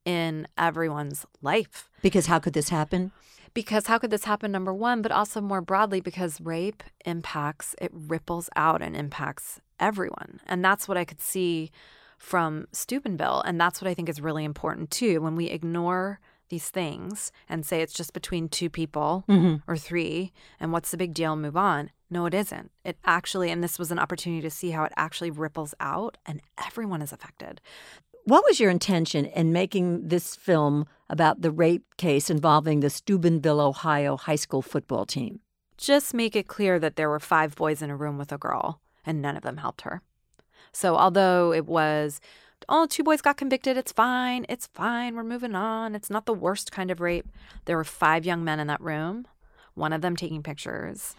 in 0.05 0.47
everyone's 0.57 1.25
life. 1.41 1.89
Because 2.01 2.27
how 2.27 2.39
could 2.39 2.53
this 2.53 2.69
happen? 2.69 3.11
Because 3.53 3.87
how 3.87 3.97
could 3.97 4.11
this 4.11 4.23
happen, 4.23 4.53
number 4.53 4.73
one, 4.73 5.01
but 5.01 5.11
also 5.11 5.41
more 5.41 5.61
broadly, 5.61 5.99
because 5.99 6.39
rape 6.39 6.81
impacts, 7.05 7.75
it 7.81 7.91
ripples 7.93 8.49
out 8.55 8.81
and 8.81 8.95
impacts 8.95 9.59
everyone. 9.81 10.39
And 10.45 10.63
that's 10.63 10.87
what 10.87 10.97
I 10.97 11.03
could 11.03 11.19
see 11.19 11.71
from 12.17 12.67
Steubenville. 12.71 13.41
And 13.41 13.59
that's 13.59 13.81
what 13.81 13.89
I 13.89 13.93
think 13.93 14.07
is 14.07 14.21
really 14.21 14.45
important 14.45 14.91
too. 14.91 15.19
When 15.19 15.35
we 15.35 15.47
ignore 15.47 16.21
these 16.49 16.69
things 16.69 17.31
and 17.49 17.65
say 17.65 17.81
it's 17.81 17.93
just 17.93 18.13
between 18.13 18.47
two 18.47 18.69
people 18.69 19.23
mm-hmm. 19.27 19.55
or 19.67 19.77
three 19.77 20.31
and 20.59 20.71
what's 20.71 20.91
the 20.91 20.97
big 20.97 21.13
deal 21.13 21.35
move 21.35 21.57
on 21.57 21.91
no 22.09 22.25
it 22.25 22.33
isn't 22.33 22.71
it 22.83 22.97
actually 23.05 23.49
and 23.51 23.63
this 23.63 23.79
was 23.79 23.91
an 23.91 23.99
opportunity 23.99 24.41
to 24.41 24.49
see 24.49 24.71
how 24.71 24.83
it 24.83 24.93
actually 24.95 25.31
ripples 25.31 25.73
out 25.79 26.17
and 26.25 26.41
everyone 26.65 27.01
is 27.01 27.11
affected 27.11 27.61
what 28.25 28.43
was 28.43 28.59
your 28.59 28.71
intention 28.71 29.27
in 29.27 29.53
making 29.53 30.07
this 30.07 30.35
film 30.35 30.87
about 31.11 31.41
the 31.41 31.51
rape 31.51 31.95
case 31.97 32.31
involving 32.31 32.79
the 32.79 32.89
Steubenville, 32.89 33.61
Ohio 33.61 34.17
high 34.17 34.35
school 34.35 34.63
football 34.63 35.05
team? 35.05 35.41
Just 35.77 36.11
make 36.11 36.35
it 36.35 36.47
clear 36.47 36.79
that 36.79 36.95
there 36.95 37.07
were 37.07 37.19
five 37.19 37.55
boys 37.55 37.83
in 37.83 37.91
a 37.91 37.95
room 37.95 38.17
with 38.17 38.31
a 38.31 38.39
girl, 38.39 38.81
and 39.05 39.21
none 39.21 39.37
of 39.37 39.43
them 39.43 39.57
helped 39.57 39.81
her. 39.81 40.01
So, 40.71 40.97
although 40.97 41.53
it 41.53 41.67
was 41.67 42.19
oh, 42.69 42.85
two 42.85 43.03
boys 43.03 43.21
got 43.21 43.37
convicted. 43.37 43.77
It's 43.77 43.91
fine. 43.91 44.45
It's 44.49 44.67
fine. 44.67 45.15
We're 45.15 45.23
moving 45.23 45.55
on. 45.55 45.95
It's 45.95 46.09
not 46.09 46.25
the 46.25 46.33
worst 46.33 46.71
kind 46.71 46.91
of 46.91 47.01
rape. 47.01 47.27
There 47.65 47.77
were 47.77 47.83
five 47.83 48.25
young 48.25 48.43
men 48.43 48.59
in 48.59 48.67
that 48.67 48.81
room, 48.81 49.27
one 49.73 49.93
of 49.93 50.01
them 50.01 50.15
taking 50.15 50.43
pictures, 50.43 51.15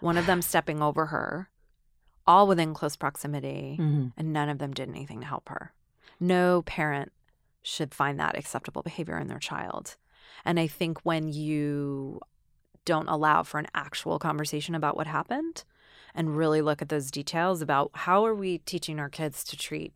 one 0.00 0.16
of 0.16 0.26
them 0.26 0.42
stepping 0.42 0.82
over 0.82 1.06
her, 1.06 1.48
all 2.26 2.46
within 2.46 2.74
close 2.74 2.96
proximity, 2.96 3.76
mm-hmm. 3.80 4.08
and 4.16 4.32
none 4.32 4.48
of 4.48 4.58
them 4.58 4.72
did 4.72 4.88
anything 4.88 5.20
to 5.20 5.26
help 5.26 5.48
her. 5.48 5.72
No 6.20 6.62
parent 6.62 7.12
should 7.62 7.94
find 7.94 8.18
that 8.20 8.36
acceptable 8.36 8.82
behavior 8.82 9.18
in 9.18 9.28
their 9.28 9.38
child. 9.38 9.96
And 10.44 10.60
I 10.60 10.66
think 10.66 10.98
when 11.02 11.28
you 11.28 12.20
don't 12.84 13.08
allow 13.08 13.42
for 13.42 13.58
an 13.58 13.66
actual 13.74 14.18
conversation 14.18 14.74
about 14.74 14.96
what 14.96 15.06
happened 15.06 15.64
and 16.14 16.36
really 16.36 16.60
look 16.60 16.82
at 16.82 16.90
those 16.90 17.10
details 17.10 17.62
about 17.62 17.90
how 17.94 18.24
are 18.26 18.34
we 18.34 18.58
teaching 18.58 19.00
our 19.00 19.08
kids 19.08 19.42
to 19.44 19.56
treat 19.56 19.94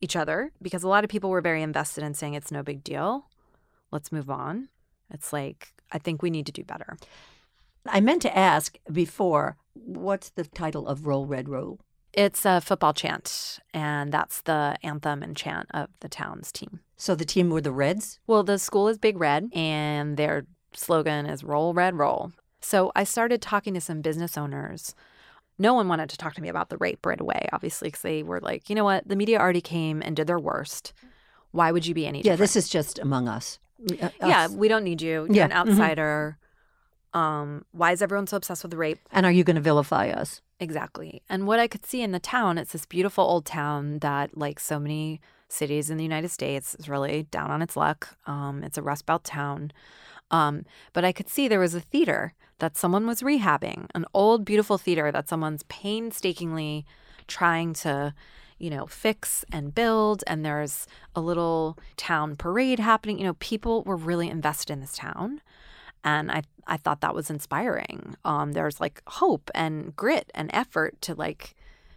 each 0.00 0.16
other 0.16 0.52
because 0.60 0.82
a 0.82 0.88
lot 0.88 1.04
of 1.04 1.10
people 1.10 1.30
were 1.30 1.40
very 1.40 1.62
invested 1.62 2.04
in 2.04 2.14
saying 2.14 2.34
it's 2.34 2.50
no 2.50 2.62
big 2.62 2.82
deal. 2.82 3.26
Let's 3.90 4.12
move 4.12 4.30
on. 4.30 4.68
It's 5.12 5.32
like, 5.32 5.72
I 5.92 5.98
think 5.98 6.22
we 6.22 6.30
need 6.30 6.46
to 6.46 6.52
do 6.52 6.64
better. 6.64 6.96
I 7.86 8.00
meant 8.00 8.22
to 8.22 8.36
ask 8.36 8.78
before, 8.92 9.56
what's 9.74 10.30
the 10.30 10.44
title 10.44 10.86
of 10.86 11.06
Roll 11.06 11.26
Red 11.26 11.48
Roll? 11.48 11.80
It's 12.12 12.44
a 12.44 12.60
football 12.60 12.92
chant, 12.92 13.60
and 13.72 14.12
that's 14.12 14.42
the 14.42 14.76
anthem 14.82 15.22
and 15.22 15.36
chant 15.36 15.68
of 15.72 15.90
the 16.00 16.08
town's 16.08 16.50
team. 16.50 16.80
So 16.96 17.14
the 17.14 17.24
team 17.24 17.50
were 17.50 17.60
the 17.60 17.72
Reds? 17.72 18.18
Well, 18.26 18.42
the 18.42 18.58
school 18.58 18.88
is 18.88 18.98
Big 18.98 19.18
Red, 19.18 19.48
and 19.54 20.16
their 20.16 20.44
slogan 20.72 21.26
is 21.26 21.44
Roll 21.44 21.72
Red 21.72 21.96
Roll. 21.96 22.32
So 22.60 22.92
I 22.94 23.04
started 23.04 23.40
talking 23.40 23.74
to 23.74 23.80
some 23.80 24.02
business 24.02 24.36
owners 24.36 24.94
no 25.60 25.74
one 25.74 25.86
wanted 25.88 26.08
to 26.10 26.16
talk 26.16 26.34
to 26.34 26.42
me 26.42 26.48
about 26.48 26.70
the 26.70 26.78
rape 26.78 27.04
right 27.04 27.20
away, 27.20 27.48
obviously, 27.52 27.88
because 27.88 28.02
they 28.02 28.22
were 28.22 28.40
like, 28.40 28.68
you 28.70 28.74
know 28.74 28.84
what, 28.84 29.06
the 29.06 29.14
media 29.14 29.38
already 29.38 29.60
came 29.60 30.00
and 30.02 30.16
did 30.16 30.26
their 30.26 30.38
worst. 30.38 30.92
Why 31.52 31.70
would 31.70 31.86
you 31.86 31.94
be 31.94 32.06
any 32.06 32.18
Yeah, 32.18 32.22
different? 32.32 32.40
this 32.40 32.56
is 32.56 32.68
just 32.68 32.98
among 32.98 33.28
us. 33.28 33.58
Uh, 34.00 34.08
yeah, 34.20 34.44
us. 34.46 34.50
we 34.52 34.68
don't 34.68 34.84
need 34.84 35.00
you. 35.02 35.26
You're 35.26 35.34
Yeah, 35.36 35.44
an 35.44 35.50
mhm. 35.50 35.70
outsider. 35.70 36.38
Um, 37.12 37.64
why 37.72 37.92
is 37.92 38.02
everyone 38.02 38.26
so 38.26 38.36
obsessed 38.36 38.62
with 38.62 38.70
the 38.70 38.76
rape? 38.76 39.00
And 39.12 39.26
are 39.26 39.32
you 39.32 39.42
going 39.44 39.56
to 39.56 39.60
vilify 39.62 40.08
us? 40.10 40.40
Exactly. 40.60 41.22
And 41.28 41.46
what 41.46 41.58
I 41.58 41.66
could 41.66 41.84
see 41.84 42.02
in 42.02 42.12
the 42.12 42.20
town, 42.20 42.56
it's 42.58 42.72
this 42.72 42.86
beautiful 42.86 43.24
old 43.24 43.46
town 43.46 43.98
that, 44.00 44.36
like 44.36 44.60
so 44.60 44.78
many 44.78 45.20
cities 45.48 45.90
in 45.90 45.96
the 45.96 46.04
United 46.04 46.28
States, 46.30 46.74
is 46.78 46.88
really 46.88 47.24
down 47.24 47.50
on 47.50 47.62
its 47.62 47.76
luck. 47.76 48.16
Um, 48.26 48.62
it's 48.62 48.78
a 48.78 48.82
Rust 48.82 49.06
Belt 49.06 49.24
town. 49.24 49.72
Um, 50.30 50.64
but 50.92 51.04
I 51.04 51.12
could 51.12 51.28
see 51.28 51.48
there 51.48 51.58
was 51.58 51.74
a 51.74 51.80
theater 51.80 52.34
that 52.60 52.76
someone 52.76 53.06
was 53.06 53.22
rehabbing, 53.22 53.86
an 53.94 54.06
old, 54.14 54.44
beautiful 54.44 54.78
theater 54.78 55.10
that 55.12 55.28
someone's 55.28 55.64
painstakingly 55.64 56.86
trying 57.26 57.72
to, 57.74 58.14
you 58.58 58.70
know, 58.70 58.86
fix 58.86 59.44
and 59.52 59.74
build. 59.74 60.22
And 60.26 60.44
there's 60.44 60.86
a 61.14 61.20
little 61.20 61.76
town 61.96 62.36
parade 62.36 62.78
happening. 62.78 63.18
You 63.18 63.24
know, 63.24 63.34
people 63.34 63.82
were 63.82 63.96
really 63.96 64.30
invested 64.30 64.72
in 64.72 64.80
this 64.80 64.96
town 64.96 65.40
and 66.04 66.30
I 66.30 66.42
I 66.66 66.76
thought 66.76 67.00
that 67.00 67.14
was 67.14 67.30
inspiring. 67.30 68.16
Um, 68.24 68.52
there's 68.52 68.80
like 68.80 69.02
hope 69.06 69.50
and 69.54 69.94
grit 69.96 70.30
and 70.34 70.50
effort 70.52 71.00
to 71.02 71.14
like 71.14 71.54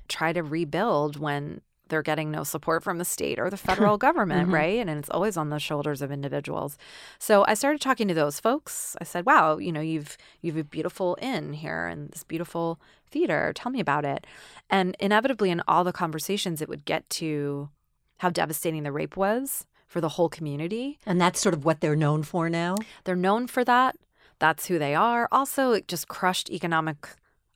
try 0.07 0.33
to 0.33 0.41
rebuild 0.41 1.17
when 1.17 1.61
they're 1.93 2.01
getting 2.01 2.31
no 2.31 2.43
support 2.43 2.83
from 2.83 2.97
the 2.97 3.05
state 3.05 3.37
or 3.39 3.49
the 3.49 3.57
federal 3.69 3.97
government, 3.97 4.49
Mhm. 4.49 4.53
right? 4.53 4.79
And 4.79 4.89
it's 4.89 5.09
always 5.09 5.37
on 5.37 5.49
the 5.49 5.59
shoulders 5.59 6.01
of 6.01 6.11
individuals. 6.11 6.77
So 7.19 7.45
I 7.47 7.53
started 7.53 7.79
talking 7.81 8.07
to 8.07 8.13
those 8.13 8.39
folks. 8.39 8.95
I 8.99 9.03
said, 9.03 9.25
"Wow, 9.25 9.57
you 9.59 9.71
know, 9.71 9.81
you've 9.81 10.17
you've 10.41 10.57
a 10.57 10.63
beautiful 10.63 11.17
inn 11.21 11.53
here 11.53 11.85
and 11.87 12.09
this 12.11 12.23
beautiful 12.23 12.79
theater. 13.11 13.53
Tell 13.55 13.71
me 13.71 13.79
about 13.79 14.05
it." 14.05 14.25
And 14.69 14.95
inevitably, 14.99 15.49
in 15.51 15.61
all 15.67 15.83
the 15.83 15.93
conversations, 15.93 16.61
it 16.61 16.67
would 16.69 16.83
get 16.85 17.07
to 17.21 17.69
how 18.17 18.29
devastating 18.31 18.83
the 18.83 18.91
rape 18.91 19.15
was 19.15 19.65
for 19.87 20.01
the 20.01 20.09
whole 20.15 20.29
community. 20.29 20.97
And 21.05 21.21
that's 21.21 21.39
sort 21.39 21.53
of 21.53 21.63
what 21.65 21.79
they're 21.81 21.95
known 22.05 22.23
for 22.23 22.49
now. 22.49 22.75
They're 23.03 23.15
known 23.27 23.45
for 23.47 23.63
that. 23.65 23.95
That's 24.39 24.65
who 24.65 24.79
they 24.79 24.95
are. 24.95 25.27
Also, 25.31 25.71
it 25.73 25.87
just 25.87 26.07
crushed 26.07 26.49
economic 26.49 26.97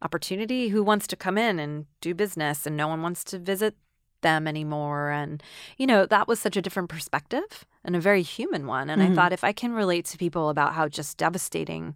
opportunity. 0.02 0.69
Who 0.69 0.84
wants 0.84 1.08
to 1.08 1.15
come 1.15 1.38
in 1.38 1.58
and 1.60 1.86
do 2.02 2.13
business 2.13 2.65
and 2.67 2.78
no 2.78 2.88
one 2.88 3.02
wants 3.02 3.23
to 3.26 3.39
visit 3.39 3.76
them 4.21 4.47
anymore? 4.47 5.10
And, 5.12 5.41
you 5.77 5.88
know, 5.88 6.06
that 6.06 6.27
was 6.27 6.39
such 6.39 6.58
a 6.58 6.62
different 6.62 6.89
perspective 6.89 7.65
and 7.84 7.95
a 7.95 7.99
very 7.99 8.21
human 8.21 8.67
one. 8.67 8.89
And 8.89 9.01
Mhm. 9.01 9.12
I 9.12 9.15
thought 9.15 9.34
if 9.34 9.43
I 9.43 9.51
can 9.53 9.73
relate 9.73 10.06
to 10.06 10.17
people 10.17 10.49
about 10.49 10.73
how 10.73 10.88
just 10.88 11.17
devastating 11.17 11.95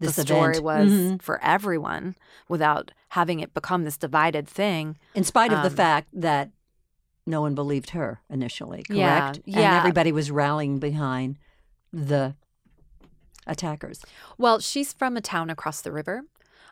This 0.00 0.16
the 0.16 0.22
story 0.22 0.52
event. 0.58 0.64
was 0.64 0.90
Mhm. 0.92 1.22
for 1.22 1.40
everyone 1.42 2.16
without 2.48 2.90
having 3.10 3.40
it 3.40 3.54
become 3.54 3.84
this 3.84 3.96
divided 3.96 4.48
thing. 4.48 4.96
In 5.14 5.24
spite 5.24 5.52
of 5.52 5.62
the 5.62 5.68
Um, 5.70 5.76
fact 5.76 6.08
that 6.12 6.50
no 7.26 7.40
one 7.40 7.54
believed 7.54 7.90
her 7.90 8.20
initially, 8.28 8.82
correct? 8.82 8.90
Yeah, 8.96 9.28
And 9.28 9.44
yeah. 9.46 9.78
everybody 9.78 10.10
was 10.12 10.30
rallying 10.30 10.78
behind 10.78 11.38
the 11.92 12.34
attackers. 13.46 14.02
Well, 14.38 14.60
she's 14.60 14.92
from 14.92 15.16
a 15.16 15.20
town 15.20 15.50
across 15.50 15.80
the 15.82 15.92
river. 15.92 16.22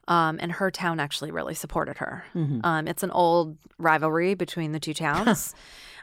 Um, 0.08 0.38
and 0.40 0.50
her 0.52 0.70
town 0.72 0.98
actually 0.98 1.30
really 1.30 1.54
supported 1.54 1.98
her. 1.98 2.24
Mhm. 2.34 2.60
Um, 2.64 2.88
it's 2.88 3.02
an 3.04 3.10
old 3.12 3.56
rivalry 3.78 4.34
between 4.34 4.72
the 4.72 4.80
two 4.80 4.94
towns. 5.06 5.54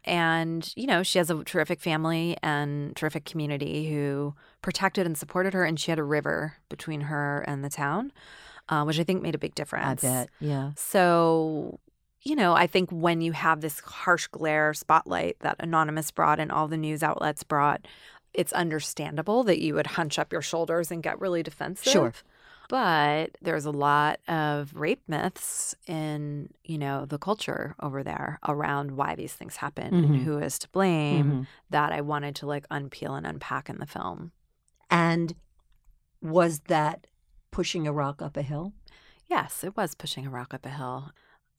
and, 0.05 0.71
you 0.77 0.87
know, 0.87 1.03
she 1.03 1.17
has 1.17 1.29
a 1.29 1.43
terrific 1.43 1.81
family 1.81 2.37
and 2.41 2.95
terrific 2.95 3.25
community 3.25 3.89
who 3.89 4.33
protected 4.61 5.05
and 5.05 5.17
supported 5.17 5.53
her. 5.53 5.65
And 5.65 5.77
she 5.79 5.91
had 5.91 5.99
a 5.99 6.03
river 6.03 6.53
between 6.69 7.01
her 7.01 7.43
and 7.47 7.63
the 7.65 7.69
town, 7.69 8.13
uh, 8.69 8.83
which 8.85 8.99
I 8.99 9.03
think 9.03 9.21
made 9.21 9.35
a 9.35 9.39
big 9.39 9.51
I 9.51 9.55
difference. 9.55 10.01
bet. 10.01 10.29
Yeah. 10.39 10.71
So, 10.77 11.79
you 12.21 12.35
know, 12.35 12.53
I 12.53 12.67
think 12.67 12.89
when 12.91 13.19
you 13.21 13.33
have 13.33 13.59
this 13.61 13.79
harsh 13.81 14.27
glare 14.27 14.73
spotlight 14.73 15.37
that 15.41 15.57
Anonymous 15.59 16.11
brought 16.11 16.39
and 16.39 16.51
all 16.51 16.67
the 16.69 16.77
news 16.77 17.03
outlets 17.03 17.43
brought, 17.43 17.85
it's 18.33 18.53
understandable 18.53 19.43
that 19.43 19.59
you 19.61 19.73
would 19.73 19.87
hunch 19.87 20.17
up 20.19 20.31
your 20.31 20.41
shoulders 20.41 20.91
and 20.91 21.01
get 21.03 21.19
really 21.19 21.43
defensive. 21.43 21.91
Sure. 21.91 22.13
But 22.69 23.37
there's 23.41 23.65
a 23.65 23.71
lot 23.71 24.19
of 24.27 24.73
rape 24.75 25.01
myths 25.07 25.73
in, 25.87 26.49
you 26.63 26.77
know, 26.77 27.05
the 27.05 27.17
culture 27.17 27.75
over 27.81 28.03
there 28.03 28.39
around 28.47 28.91
why 28.91 29.15
these 29.15 29.33
things 29.33 29.57
happen 29.57 29.93
Mhm. 29.93 30.03
and 30.03 30.17
who 30.17 30.37
is 30.39 30.59
to 30.59 30.69
blame 30.69 31.31
Mhm. 31.31 31.47
that 31.69 31.91
I 31.93 32.01
wanted 32.01 32.35
to 32.37 32.45
like 32.45 32.67
unpeel 32.69 33.17
and 33.17 33.25
unpack 33.25 33.69
in 33.69 33.77
the 33.77 33.85
film. 33.85 34.31
And 34.89 35.35
was 36.21 36.59
that 36.67 37.07
pushing 37.51 37.87
a 37.87 37.93
rock 37.93 38.21
up 38.21 38.35
a 38.35 38.41
hill? 38.41 38.73
Yes, 39.27 39.63
it 39.63 39.77
was 39.77 39.95
pushing 39.95 40.25
a 40.25 40.29
rock 40.29 40.53
up 40.53 40.65
a 40.65 40.69
hill 40.69 41.11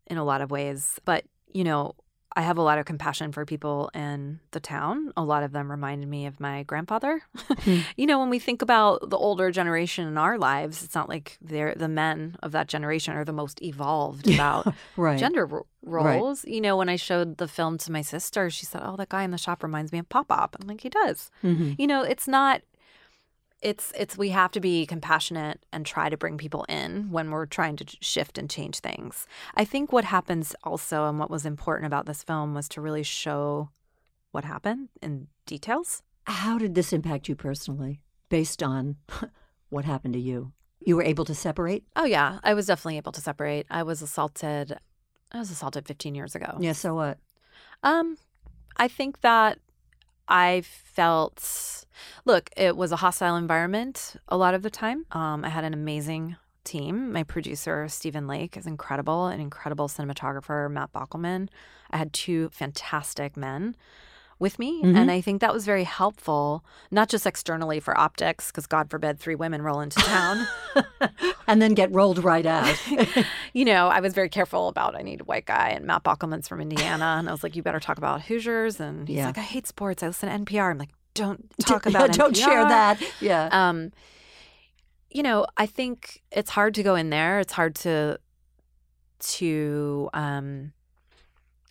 in 0.06 0.18
a 0.18 0.24
lot 0.24 0.40
of 0.40 0.50
ways. 0.50 0.98
But, 1.04 1.24
you 1.46 1.64
know, 1.64 1.94
I 2.38 2.42
have 2.42 2.56
a 2.56 2.62
lot 2.62 2.78
of 2.78 2.84
compassion 2.86 3.32
for 3.32 3.44
people 3.44 3.90
in 3.94 4.38
the 4.52 4.60
town. 4.60 5.12
A 5.16 5.24
lot 5.24 5.42
of 5.42 5.50
them 5.50 5.68
reminded 5.70 6.08
me 6.08 6.24
of 6.26 6.38
my 6.38 6.62
grandfather. 6.62 7.20
Hmm. 7.64 7.80
you 7.96 8.06
know, 8.06 8.20
when 8.20 8.30
we 8.30 8.38
think 8.38 8.62
about 8.62 9.10
the 9.10 9.16
older 9.16 9.50
generation 9.50 10.06
in 10.06 10.16
our 10.16 10.38
lives, 10.38 10.84
it's 10.84 10.94
not 10.94 11.08
like 11.08 11.36
they're 11.42 11.74
the 11.74 11.88
men 11.88 12.36
of 12.40 12.52
that 12.52 12.68
generation 12.68 13.14
are 13.16 13.24
the 13.24 13.32
most 13.32 13.60
evolved 13.60 14.28
about 14.32 14.72
Right. 14.96 15.18
gender 15.18 15.46
Right. 15.82 16.16
roles. 16.16 16.44
You 16.44 16.60
know, 16.60 16.76
when 16.76 16.88
I 16.88 16.96
showed 16.96 17.38
the 17.38 17.48
film 17.48 17.76
to 17.78 17.90
my 17.92 18.02
sister, 18.02 18.50
she 18.50 18.66
said, 18.66 18.82
"Oh, 18.84 18.94
that 18.96 19.08
guy 19.08 19.22
in 19.24 19.30
the 19.32 19.38
shop 19.38 19.62
reminds 19.62 19.90
me 19.92 19.98
of 19.98 20.08
Pop 20.08 20.28
Pop." 20.28 20.54
I'm 20.60 20.68
like, 20.68 20.82
"He 20.82 20.90
does." 20.90 21.30
Mhm. 21.42 21.74
You 21.78 21.86
know, 21.86 22.02
it's 22.02 22.28
not 22.28 22.62
it's 23.60 23.92
it's 23.96 24.16
we 24.16 24.28
have 24.30 24.52
to 24.52 24.60
be 24.60 24.86
compassionate 24.86 25.64
and 25.72 25.84
try 25.84 26.08
to 26.08 26.16
bring 26.16 26.38
people 26.38 26.64
in 26.68 27.10
when 27.10 27.30
we're 27.30 27.46
trying 27.46 27.76
to 27.76 27.84
shift 28.00 28.38
and 28.38 28.48
change 28.48 28.78
things. 28.78 29.26
I 29.54 29.64
think 29.64 29.92
what 29.92 30.04
happens 30.04 30.54
also 30.62 31.06
and 31.06 31.18
what 31.18 31.30
was 31.30 31.44
important 31.44 31.86
about 31.86 32.06
this 32.06 32.22
film 32.22 32.54
was 32.54 32.68
to 32.70 32.80
really 32.80 33.02
show 33.02 33.70
what 34.30 34.44
happened 34.44 34.88
in 35.02 35.28
details. 35.46 36.02
How 36.24 36.58
did 36.58 36.74
this 36.74 36.92
impact 36.92 37.28
you 37.28 37.34
personally 37.34 38.00
based 38.28 38.62
on 38.62 38.96
what 39.70 39.84
happened 39.84 40.14
to 40.14 40.20
you? 40.20 40.52
You 40.80 40.96
were 40.96 41.02
able 41.02 41.24
to 41.24 41.34
separate? 41.34 41.84
Oh 41.96 42.04
yeah, 42.04 42.38
I 42.44 42.54
was 42.54 42.66
definitely 42.66 42.98
able 42.98 43.12
to 43.12 43.20
separate. 43.20 43.66
I 43.70 43.82
was 43.82 44.02
assaulted 44.02 44.78
I 45.32 45.38
was 45.38 45.50
assaulted 45.50 45.86
15 45.86 46.14
years 46.14 46.34
ago. 46.34 46.56
Yeah, 46.58 46.72
so 46.72 46.94
what? 46.94 47.18
Um, 47.82 48.16
I 48.76 48.88
think 48.88 49.20
that 49.20 49.58
I 50.28 50.62
felt, 50.62 51.86
look, 52.24 52.50
it 52.56 52.76
was 52.76 52.92
a 52.92 52.96
hostile 52.96 53.36
environment 53.36 54.16
a 54.28 54.36
lot 54.36 54.54
of 54.54 54.62
the 54.62 54.70
time. 54.70 55.06
Um, 55.12 55.44
I 55.44 55.48
had 55.48 55.64
an 55.64 55.74
amazing 55.74 56.36
team. 56.64 57.12
My 57.12 57.22
producer, 57.22 57.88
Stephen 57.88 58.26
Lake, 58.26 58.56
is 58.56 58.66
incredible, 58.66 59.26
an 59.26 59.40
incredible 59.40 59.88
cinematographer, 59.88 60.70
Matt 60.70 60.92
Bockelman. 60.92 61.48
I 61.90 61.96
had 61.96 62.12
two 62.12 62.50
fantastic 62.50 63.36
men 63.36 63.74
with 64.40 64.58
me. 64.58 64.82
Mhm. 64.82 64.96
And 64.96 65.10
I 65.10 65.20
think 65.20 65.40
that 65.40 65.52
was 65.52 65.64
very 65.64 65.84
helpful, 65.84 66.64
not 66.90 67.08
just 67.08 67.26
externally 67.26 67.80
for 67.80 67.98
optics, 67.98 68.48
because 68.52 68.66
God 68.66 68.88
forbid 68.90 69.18
three 69.18 69.34
women 69.34 69.62
roll 69.62 69.80
into 69.80 69.98
town. 70.00 70.46
and 71.48 71.60
then 71.60 71.74
get 71.74 71.90
rolled 71.92 72.22
right 72.22 72.46
out. 72.46 72.72
you 73.52 73.64
know, 73.64 73.88
I 73.88 74.00
was 74.00 74.14
very 74.14 74.28
careful 74.28 74.68
about 74.68 74.94
I 74.96 75.02
need 75.02 75.20
a 75.20 75.24
white 75.24 75.46
guy, 75.46 75.70
and 75.70 75.84
Matt 75.86 76.04
Bockelman's 76.04 76.46
from 76.48 76.60
Indiana, 76.60 77.16
and 77.18 77.28
I 77.28 77.32
was 77.32 77.42
like, 77.42 77.56
you 77.56 77.62
better 77.62 77.80
talk 77.80 77.98
about 77.98 78.22
Hoosiers, 78.22 78.78
and 78.80 79.08
he's 79.08 79.16
Yeah. 79.18 79.26
like, 79.26 79.38
I 79.38 79.42
hate 79.42 79.66
sports. 79.66 80.02
I 80.02 80.06
listen 80.06 80.28
to 80.28 80.34
NPR. 80.52 80.70
I'm 80.70 80.78
like, 80.78 80.90
don't 81.14 81.44
talk 81.60 81.86
about 81.86 82.12
don't 82.12 82.36
share 82.36 82.64
that. 82.64 83.02
Yeah. 83.20 83.48
Um, 83.50 83.90
you 85.10 85.22
know, 85.24 85.46
I 85.56 85.66
think 85.66 86.22
it's 86.30 86.50
hard 86.50 86.74
to 86.74 86.82
go 86.84 86.94
in 86.94 87.10
there. 87.10 87.40
It's 87.40 87.54
hard 87.54 87.74
to 87.76 88.18
to 89.20 90.08
um 90.14 90.72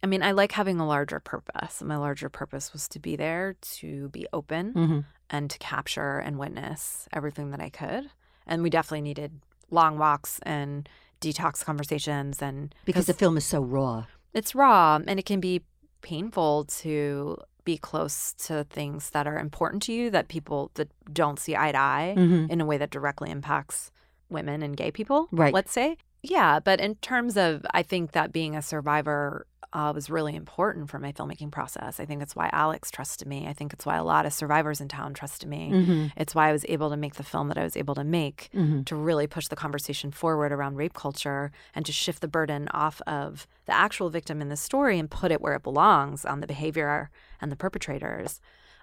I 0.04 0.08
mean, 0.08 0.22
I 0.24 0.32
like 0.32 0.52
having 0.52 0.80
a 0.80 0.88
larger 0.88 1.20
purpose. 1.20 1.82
My 1.82 1.98
larger 1.98 2.30
purpose 2.30 2.72
was 2.74 2.88
to 2.90 3.00
be 3.00 3.16
there, 3.16 3.56
to 3.80 4.10
be 4.10 4.28
open, 4.32 4.74
Mhm. 4.74 5.06
and 5.30 5.50
to 5.50 5.58
capture 5.58 6.20
and 6.20 6.38
witness 6.38 7.08
everything 7.12 7.52
that 7.52 7.60
I 7.62 7.70
could. 7.70 8.10
And 8.46 8.62
we 8.64 8.70
definitely 8.70 9.02
needed 9.02 9.42
long 9.72 9.98
walks 9.98 10.40
and 10.44 10.88
detox 11.20 11.66
conversations 11.66 12.42
and 12.42 12.74
Because 12.86 13.08
the 13.08 13.14
film 13.14 13.38
is 13.38 13.46
so 13.46 13.62
raw. 13.62 14.06
it's 14.34 14.54
raw 14.54 15.00
and 15.08 15.20
it 15.20 15.26
can 15.26 15.40
be 15.40 15.64
painful 16.02 16.66
to 16.66 17.38
be 17.66 17.78
close 17.78 18.34
to 18.34 18.64
things 18.70 19.10
that 19.10 19.28
are 19.28 19.38
important 19.40 19.82
to 19.84 19.92
you 19.92 20.10
that 20.12 20.30
people 20.30 20.72
that 20.76 20.90
don't 21.12 21.38
see 21.40 21.56
eye 21.56 21.72
to 21.74 21.78
eye 21.78 22.14
Mhm. 22.16 22.50
in 22.50 22.62
a 22.62 22.66
way 22.66 22.78
that 22.78 22.92
directly 22.92 23.30
impacts 23.30 23.92
women 24.30 24.62
and 24.62 24.78
gay 24.78 24.92
people 24.92 25.28
Right. 25.32 25.54
let's 25.54 25.72
say 25.72 25.98
yeah 26.24 26.60
but 26.60 26.80
in 26.80 26.96
terms 26.96 27.38
of 27.38 27.66
i 27.74 27.82
think 27.84 28.12
that 28.12 28.32
being 28.34 28.56
a 28.56 28.62
survivor 28.62 29.46
uh, 29.74 29.92
was 29.94 30.10
really 30.10 30.34
important 30.36 30.90
for 30.90 30.98
my 30.98 31.12
filmmaking 31.12 31.52
process 31.52 32.00
i 32.00 32.06
think 32.06 32.22
it's 32.22 32.36
why 32.36 32.50
alex 32.54 32.90
trusted 32.90 33.28
me 33.28 33.46
i 33.48 33.54
think 33.54 33.74
it's 33.74 33.86
why 33.86 33.98
a 33.98 34.04
lot 34.04 34.26
of 34.26 34.32
survivors 34.34 34.80
in 34.80 34.88
town 34.88 35.14
trusted 35.14 35.48
me 35.48 35.72
Mhm. 35.74 36.12
it's 36.16 36.34
why 36.34 36.50
i 36.50 36.52
was 36.54 36.66
able 36.70 36.90
to 36.90 36.98
make 36.98 37.16
the 37.16 37.24
film 37.24 37.50
that 37.50 37.58
i 37.58 37.64
was 37.64 37.76
able 37.78 37.94
to 37.96 38.04
make 38.04 38.50
Mhm. 38.54 38.86
to 38.86 38.96
really 38.96 39.28
push 39.28 39.48
the 39.48 39.56
conversation 39.58 40.10
forward 40.12 40.52
around 40.54 40.76
rape 40.78 40.94
culture 40.94 41.52
and 41.76 41.86
to 41.86 41.92
shift 41.92 42.22
the 42.22 42.28
burden 42.30 42.68
off 42.70 43.02
of 43.06 43.46
the 43.66 43.74
actual 43.74 44.10
victim 44.10 44.42
in 44.42 44.48
the 44.50 44.56
story 44.58 44.98
and 44.98 45.12
put 45.12 45.32
it 45.32 45.42
where 45.42 45.54
it 45.54 45.64
belongs 45.64 46.24
on 46.26 46.40
the 46.40 46.48
behavior 46.48 47.10
and 47.42 47.52
the 47.52 47.56
perpetrators. 47.58 48.40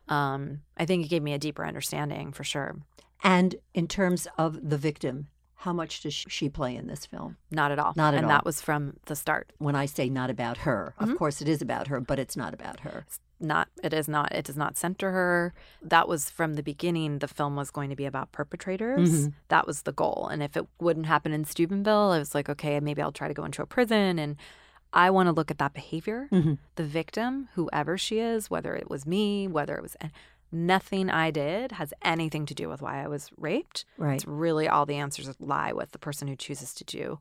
Um, 0.09 0.61
I 0.77 0.85
think 0.85 1.05
it 1.05 1.09
gave 1.09 1.23
me 1.23 1.33
a 1.33 1.39
deeper 1.39 1.65
understanding 1.65 2.31
for 2.33 2.45
sure. 2.45 2.77
And 3.23 3.57
in 3.73 3.89
terms 3.89 4.29
of 4.37 4.69
the 4.69 4.77
victim, 4.77 5.29
How 5.57 5.73
much 5.73 6.01
does 6.03 6.13
she 6.15 6.49
play 6.49 6.77
in 6.77 6.87
this 6.89 7.07
film? 7.07 7.37
Not 7.51 7.71
at 7.73 7.79
all. 7.79 7.95
Not 7.97 8.13
at 8.15 8.19
and 8.19 8.27
all. 8.27 8.31
that 8.33 8.45
was 8.45 8.61
from 8.61 8.95
the 9.07 9.17
start. 9.17 9.53
When 9.59 9.75
I 9.75 9.87
say 9.87 10.09
not 10.11 10.29
about 10.31 10.59
her, 10.59 10.95
Mm-hmm. 11.01 11.13
of 11.13 11.19
course 11.19 11.41
it 11.41 11.49
is 11.49 11.63
about 11.63 11.87
her, 11.89 12.01
but 12.01 12.19
it's 12.19 12.37
not 12.37 12.53
about 12.53 12.81
her. 12.81 13.07
Not 13.41 13.69
it 13.83 13.93
is 13.93 14.07
not 14.09 14.33
it 14.33 14.45
does 14.45 14.57
not 14.57 14.77
center 14.77 15.11
her. 15.11 15.55
That 15.83 16.07
was 16.09 16.31
from 16.31 16.55
the 16.55 16.63
beginning 16.63 17.19
the 17.19 17.29
film 17.29 17.57
was 17.57 17.71
going 17.71 17.91
to 17.91 17.97
be 17.97 18.05
about 18.05 18.33
perpetrators. 18.33 19.11
Mm-hmm. 19.11 19.29
That 19.49 19.67
was 19.67 19.83
the 19.83 19.93
goal. 19.93 20.29
And 20.31 20.43
if 20.43 20.57
it 20.57 20.67
wouldn't 20.81 21.07
happen 21.07 21.33
in 21.33 21.45
Steubenville, 21.45 22.11
I 22.13 22.19
was 22.19 22.35
like, 22.35 22.49
okay, 22.49 22.79
maybe 22.81 23.03
I'll 23.03 23.13
try 23.13 23.29
to 23.29 23.35
go 23.35 23.45
into 23.45 23.63
a 23.63 23.67
prison 23.67 24.19
and 24.19 24.37
I 24.93 25.11
want 25.11 25.27
to 25.27 25.33
look 25.33 25.51
at 25.51 25.59
that 25.59 25.75
behavior. 25.75 26.29
Mm-hmm. 26.31 26.55
The 26.77 26.85
victim, 26.85 27.49
whoever 27.55 27.99
she 27.99 28.21
is, 28.21 28.49
whether 28.49 28.75
it 28.77 28.89
was 28.89 29.05
me, 29.07 29.49
whether 29.49 29.75
it 29.75 29.83
was 29.83 29.97
nothing 30.55 31.11
I 31.11 31.31
did 31.31 31.73
has 31.73 31.93
anything 32.03 32.47
to 32.47 32.55
do 32.55 32.69
with 32.69 32.81
why 32.81 33.03
I 33.03 33.09
was 33.09 33.31
raped. 33.37 33.85
Right. 33.99 34.15
It's 34.15 34.27
really 34.27 34.69
all 34.69 34.87
the 34.87 34.95
answers 34.97 35.29
lie 35.41 35.73
with 35.73 35.93
the 35.93 35.99
person 35.99 36.29
who 36.29 36.37
chooses 36.37 36.73
to 36.75 36.85
do 36.85 37.19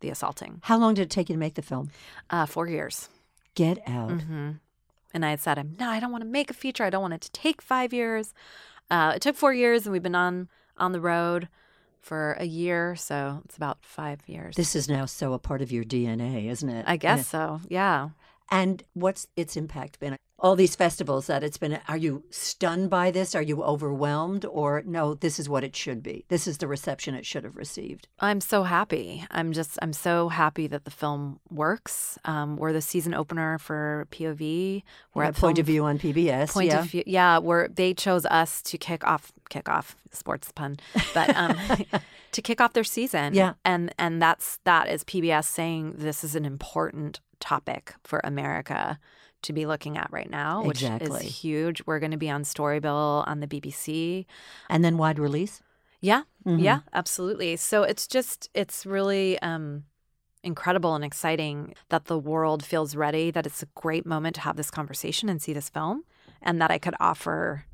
the 0.00 0.08
assaulting. 0.10 0.60
How 0.64 0.78
long 0.78 0.94
did 0.94 1.02
it 1.02 1.10
take 1.10 1.28
you 1.28 1.34
to 1.34 1.38
make 1.38 1.54
the 1.54 1.62
film? 1.62 1.90
Uh, 2.30 2.46
four 2.46 2.66
years. 2.66 3.08
Get 3.54 3.78
out. 3.86 4.22
hmm 4.22 4.52
And 5.12 5.24
I 5.24 5.30
had 5.30 5.40
said, 5.40 5.58
"I'm 5.58 5.76
no, 5.78 5.90
I 5.90 6.00
don't 6.00 6.12
want 6.12 6.22
to 6.24 6.30
make 6.30 6.50
a 6.50 6.54
feature. 6.54 6.84
I 6.84 6.90
don't 6.90 7.02
want 7.02 7.14
it 7.14 7.20
to 7.22 7.30
take 7.32 7.60
five 7.60 7.92
years." 7.92 8.32
Uh, 8.90 9.12
it 9.16 9.22
took 9.22 9.36
four 9.36 9.52
years, 9.52 9.86
and 9.86 9.92
we've 9.92 10.02
been 10.02 10.14
on 10.14 10.48
on 10.76 10.92
the 10.92 11.00
road 11.00 11.48
for 12.00 12.32
a 12.40 12.46
year, 12.46 12.96
so 12.96 13.42
it's 13.44 13.56
about 13.56 13.78
five 13.84 14.20
years. 14.26 14.56
This 14.56 14.74
is 14.74 14.88
now 14.88 15.04
so 15.04 15.34
a 15.34 15.38
part 15.38 15.60
of 15.62 15.70
your 15.70 15.84
DNA, 15.84 16.48
isn't 16.48 16.68
it? 16.68 16.84
I 16.88 16.96
guess 16.96 17.26
so. 17.26 17.60
Yeah. 17.68 18.10
And 18.50 18.82
what's 18.94 19.26
its 19.36 19.56
impact 19.56 20.00
been? 20.00 20.16
All 20.42 20.56
these 20.56 20.74
festivals 20.74 21.26
that 21.26 21.44
it's 21.44 21.58
been, 21.58 21.78
are 21.86 21.98
you 21.98 22.24
stunned 22.30 22.88
by 22.88 23.10
this? 23.10 23.34
Are 23.34 23.42
you 23.42 23.62
overwhelmed? 23.62 24.46
Or 24.46 24.82
no, 24.86 25.12
this 25.14 25.38
is 25.38 25.50
what 25.50 25.64
it 25.64 25.76
should 25.76 26.02
be? 26.02 26.24
This 26.28 26.46
is 26.46 26.56
the 26.58 26.66
reception 26.66 27.14
it 27.14 27.26
should 27.26 27.44
have 27.44 27.56
received. 27.56 28.08
I'm 28.20 28.40
so 28.40 28.62
happy. 28.62 29.22
I'm 29.30 29.52
just 29.52 29.78
I'm 29.82 29.92
so 29.92 30.30
happy 30.30 30.66
that 30.68 30.86
the 30.86 30.90
film 30.90 31.40
works. 31.50 32.18
Um, 32.24 32.56
we're 32.56 32.72
the 32.72 32.80
season 32.80 33.12
opener 33.12 33.58
for 33.58 34.06
POV. 34.12 34.82
We're 35.14 35.24
Yeah, 35.24 35.28
at 35.28 35.34
point 35.36 35.56
Film 35.58 35.62
of 35.62 35.66
view 35.66 35.84
on 35.84 35.98
PBS. 35.98 36.52
point 36.54 36.68
yeah. 36.68 36.80
of 36.80 36.86
view 36.86 37.02
yeah 37.06 37.36
where 37.38 37.68
they 37.68 37.92
chose 37.92 38.24
us 38.26 38.62
to 38.62 38.78
kick 38.78 39.06
off 39.06 39.32
kick 39.50 39.68
off 39.68 39.94
sports 40.10 40.50
pun 40.52 40.78
but 41.12 41.34
um 41.36 41.56
to 42.32 42.40
kick 42.42 42.60
off 42.60 42.72
their 42.72 42.84
season 42.84 43.34
Yeah. 43.34 43.54
and 43.64 43.92
and 43.98 44.22
that's 44.22 44.58
that 44.64 44.88
is 44.88 45.02
pbs 45.04 45.44
saying 45.44 45.94
this 45.98 46.22
is 46.24 46.34
an 46.36 46.44
important 46.44 47.20
topic 47.40 47.94
for 48.04 48.20
america 48.24 48.98
to 49.42 49.52
be 49.52 49.64
looking 49.66 49.96
at 49.96 50.08
right 50.12 50.30
now 50.30 50.62
which 50.62 50.82
Exactly. 50.82 51.26
is 51.26 51.40
huge 51.40 51.82
we're 51.86 51.98
going 51.98 52.10
to 52.12 52.16
be 52.18 52.30
on 52.30 52.42
Storyville 52.42 53.26
on 53.26 53.40
the 53.40 53.46
bbc 53.46 54.26
and 54.68 54.84
then 54.84 54.96
wide 54.98 55.18
release? 55.18 55.62
yeah 56.00 56.22
Mhm. 56.46 56.62
yeah 56.62 56.80
absolutely 56.92 57.56
so 57.56 57.82
it's 57.82 58.06
just 58.06 58.48
it's 58.54 58.86
really 58.86 59.38
um 59.40 59.84
incredible 60.42 60.94
and 60.94 61.04
exciting 61.04 61.74
that 61.90 62.06
the 62.06 62.18
world 62.18 62.64
feels 62.64 62.96
ready 62.96 63.30
that 63.30 63.44
it's 63.46 63.62
a 63.62 63.66
great 63.74 64.06
moment 64.06 64.34
to 64.36 64.40
have 64.40 64.56
this 64.56 64.70
conversation 64.70 65.28
and 65.28 65.42
see 65.42 65.52
this 65.52 65.68
film 65.68 66.02
and 66.40 66.60
that 66.62 66.70
i 66.70 66.78
could 66.78 66.94
offer 66.98 67.64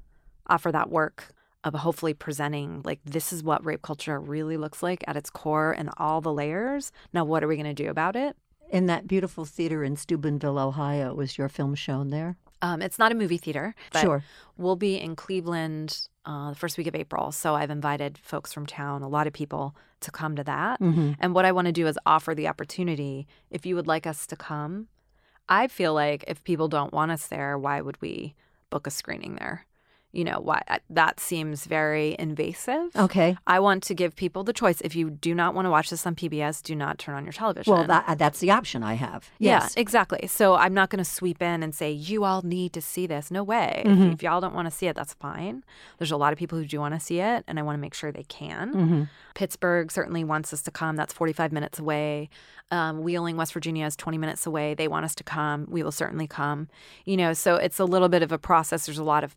offer 0.48 0.72
that 0.72 0.90
work 0.90 1.28
of 1.62 1.74
hopefully 1.74 2.12
presenting 2.14 2.82
like 2.84 3.00
this 3.04 3.32
is 3.32 3.42
what 3.42 3.64
rape 3.64 3.82
culture 3.82 4.18
really 4.20 4.56
looks 4.56 4.82
like 4.82 5.04
at 5.06 5.16
its 5.16 5.30
core 5.30 5.70
and 5.72 5.90
all 5.96 6.20
the 6.20 6.32
layers 6.32 6.90
now 7.12 7.24
what 7.24 7.42
are 7.44 7.48
we 7.48 7.56
going 7.56 7.66
to 7.76 7.84
do 7.84 7.88
about 7.90 8.16
it 8.16 8.36
In 8.70 8.86
that 8.86 9.06
beautiful 9.06 9.44
theater 9.44 9.84
in 9.84 9.96
Steubenville, 9.96 10.58
Ohio, 10.58 11.14
was 11.14 11.38
your 11.38 11.48
film 11.48 11.74
shown 11.74 12.10
there? 12.10 12.36
um, 12.62 12.80
it's 12.80 12.98
not 12.98 13.12
a 13.12 13.14
movie 13.14 13.36
theater 13.36 13.74
but 13.92 14.00
Sure. 14.00 14.24
we'll 14.56 14.76
be 14.76 14.98
in 14.98 15.14
cleveland 15.14 16.08
uh, 16.24 16.48
the 16.50 16.56
first 16.56 16.78
week 16.78 16.86
of 16.86 16.94
april 16.94 17.30
so 17.30 17.54
i've 17.54 17.68
invited 17.70 18.16
folks 18.16 18.50
from 18.50 18.64
town 18.64 19.02
a 19.02 19.08
lot 19.08 19.26
of 19.26 19.34
people 19.34 19.76
to 20.00 20.10
come 20.10 20.34
to 20.36 20.42
that 20.42 20.80
Mm-hmm. 20.80 21.12
And 21.20 21.34
what 21.34 21.44
I 21.44 21.52
want 21.52 21.66
to 21.66 21.72
do 21.72 21.86
is 21.86 21.98
offer 22.06 22.34
the 22.34 22.48
opportunity. 22.48 23.26
If 23.50 23.66
you 23.66 23.74
would 23.76 23.86
like 23.86 24.06
us 24.06 24.26
to 24.28 24.36
come, 24.36 24.88
I 25.50 25.68
feel 25.68 25.92
like 25.92 26.24
if 26.26 26.42
people 26.44 26.66
don't 26.68 26.94
want 26.94 27.10
us 27.12 27.26
there, 27.26 27.58
why 27.58 27.82
would 27.82 28.00
we 28.00 28.34
book 28.70 28.86
a 28.86 28.90
screening 28.90 29.34
there? 29.36 29.66
You 30.16 30.24
know, 30.24 30.40
why 30.40 30.62
that 30.88 31.20
seems 31.20 31.66
very 31.66 32.16
invasive. 32.18 32.96
Okay. 32.96 33.36
I 33.46 33.60
want 33.60 33.82
to 33.82 33.94
give 33.94 34.16
people 34.16 34.44
the 34.44 34.54
choice. 34.54 34.80
If 34.80 34.96
you 34.96 35.10
do 35.10 35.34
not 35.34 35.54
want 35.54 35.66
to 35.66 35.70
watch 35.70 35.90
this 35.90 36.06
on 36.06 36.14
PBS, 36.14 36.62
do 36.62 36.74
not 36.74 36.98
turn 36.98 37.14
on 37.14 37.24
your 37.24 37.34
television. 37.34 37.70
Well, 37.70 37.84
that, 37.86 38.04
uh, 38.08 38.14
that's 38.14 38.40
the 38.40 38.50
option 38.50 38.82
I 38.82 38.94
have. 38.94 39.28
Yes. 39.38 39.74
Yeah, 39.76 39.80
exactly. 39.82 40.26
So 40.26 40.54
I'm 40.54 40.72
not 40.72 40.88
going 40.88 41.04
to 41.04 41.04
sweep 41.04 41.42
in 41.42 41.62
and 41.62 41.74
say, 41.74 41.90
you 41.90 42.24
all 42.24 42.40
need 42.40 42.72
to 42.72 42.80
see 42.80 43.06
this. 43.06 43.30
No 43.30 43.44
way. 43.44 43.82
Mm-hmm. 43.84 44.02
If, 44.04 44.12
if 44.14 44.22
y'all 44.22 44.40
don't 44.40 44.54
want 44.54 44.66
to 44.66 44.70
see 44.70 44.86
it, 44.86 44.96
that's 44.96 45.12
fine. 45.12 45.64
There's 45.98 46.12
a 46.12 46.16
lot 46.16 46.32
of 46.32 46.38
people 46.38 46.56
who 46.56 46.64
do 46.64 46.80
want 46.80 46.94
to 46.94 47.00
see 47.00 47.20
it, 47.20 47.44
and 47.46 47.58
I 47.58 47.62
want 47.62 47.76
to 47.76 47.80
make 47.80 47.92
sure 47.92 48.10
they 48.10 48.24
can. 48.24 48.74
Mm-hmm. 48.74 49.02
Pittsburgh 49.34 49.92
certainly 49.92 50.24
wants 50.24 50.52
us 50.54 50.62
to 50.62 50.70
come. 50.70 50.96
That's 50.96 51.12
45 51.12 51.52
minutes 51.52 51.78
away. 51.78 52.30
Um, 52.70 53.02
Wheeling, 53.02 53.36
West 53.36 53.52
Virginia 53.52 53.84
is 53.84 53.96
20 53.96 54.16
minutes 54.16 54.46
away. 54.46 54.72
They 54.72 54.88
want 54.88 55.04
us 55.04 55.14
to 55.16 55.24
come. 55.24 55.66
We 55.68 55.82
will 55.82 55.92
certainly 55.92 56.26
come. 56.26 56.68
You 57.04 57.18
know, 57.18 57.34
so 57.34 57.56
it's 57.56 57.78
a 57.78 57.84
little 57.84 58.08
bit 58.08 58.22
of 58.22 58.32
a 58.32 58.38
process. 58.38 58.86
There's 58.86 58.98
a 58.98 59.04
lot 59.04 59.22
of 59.22 59.36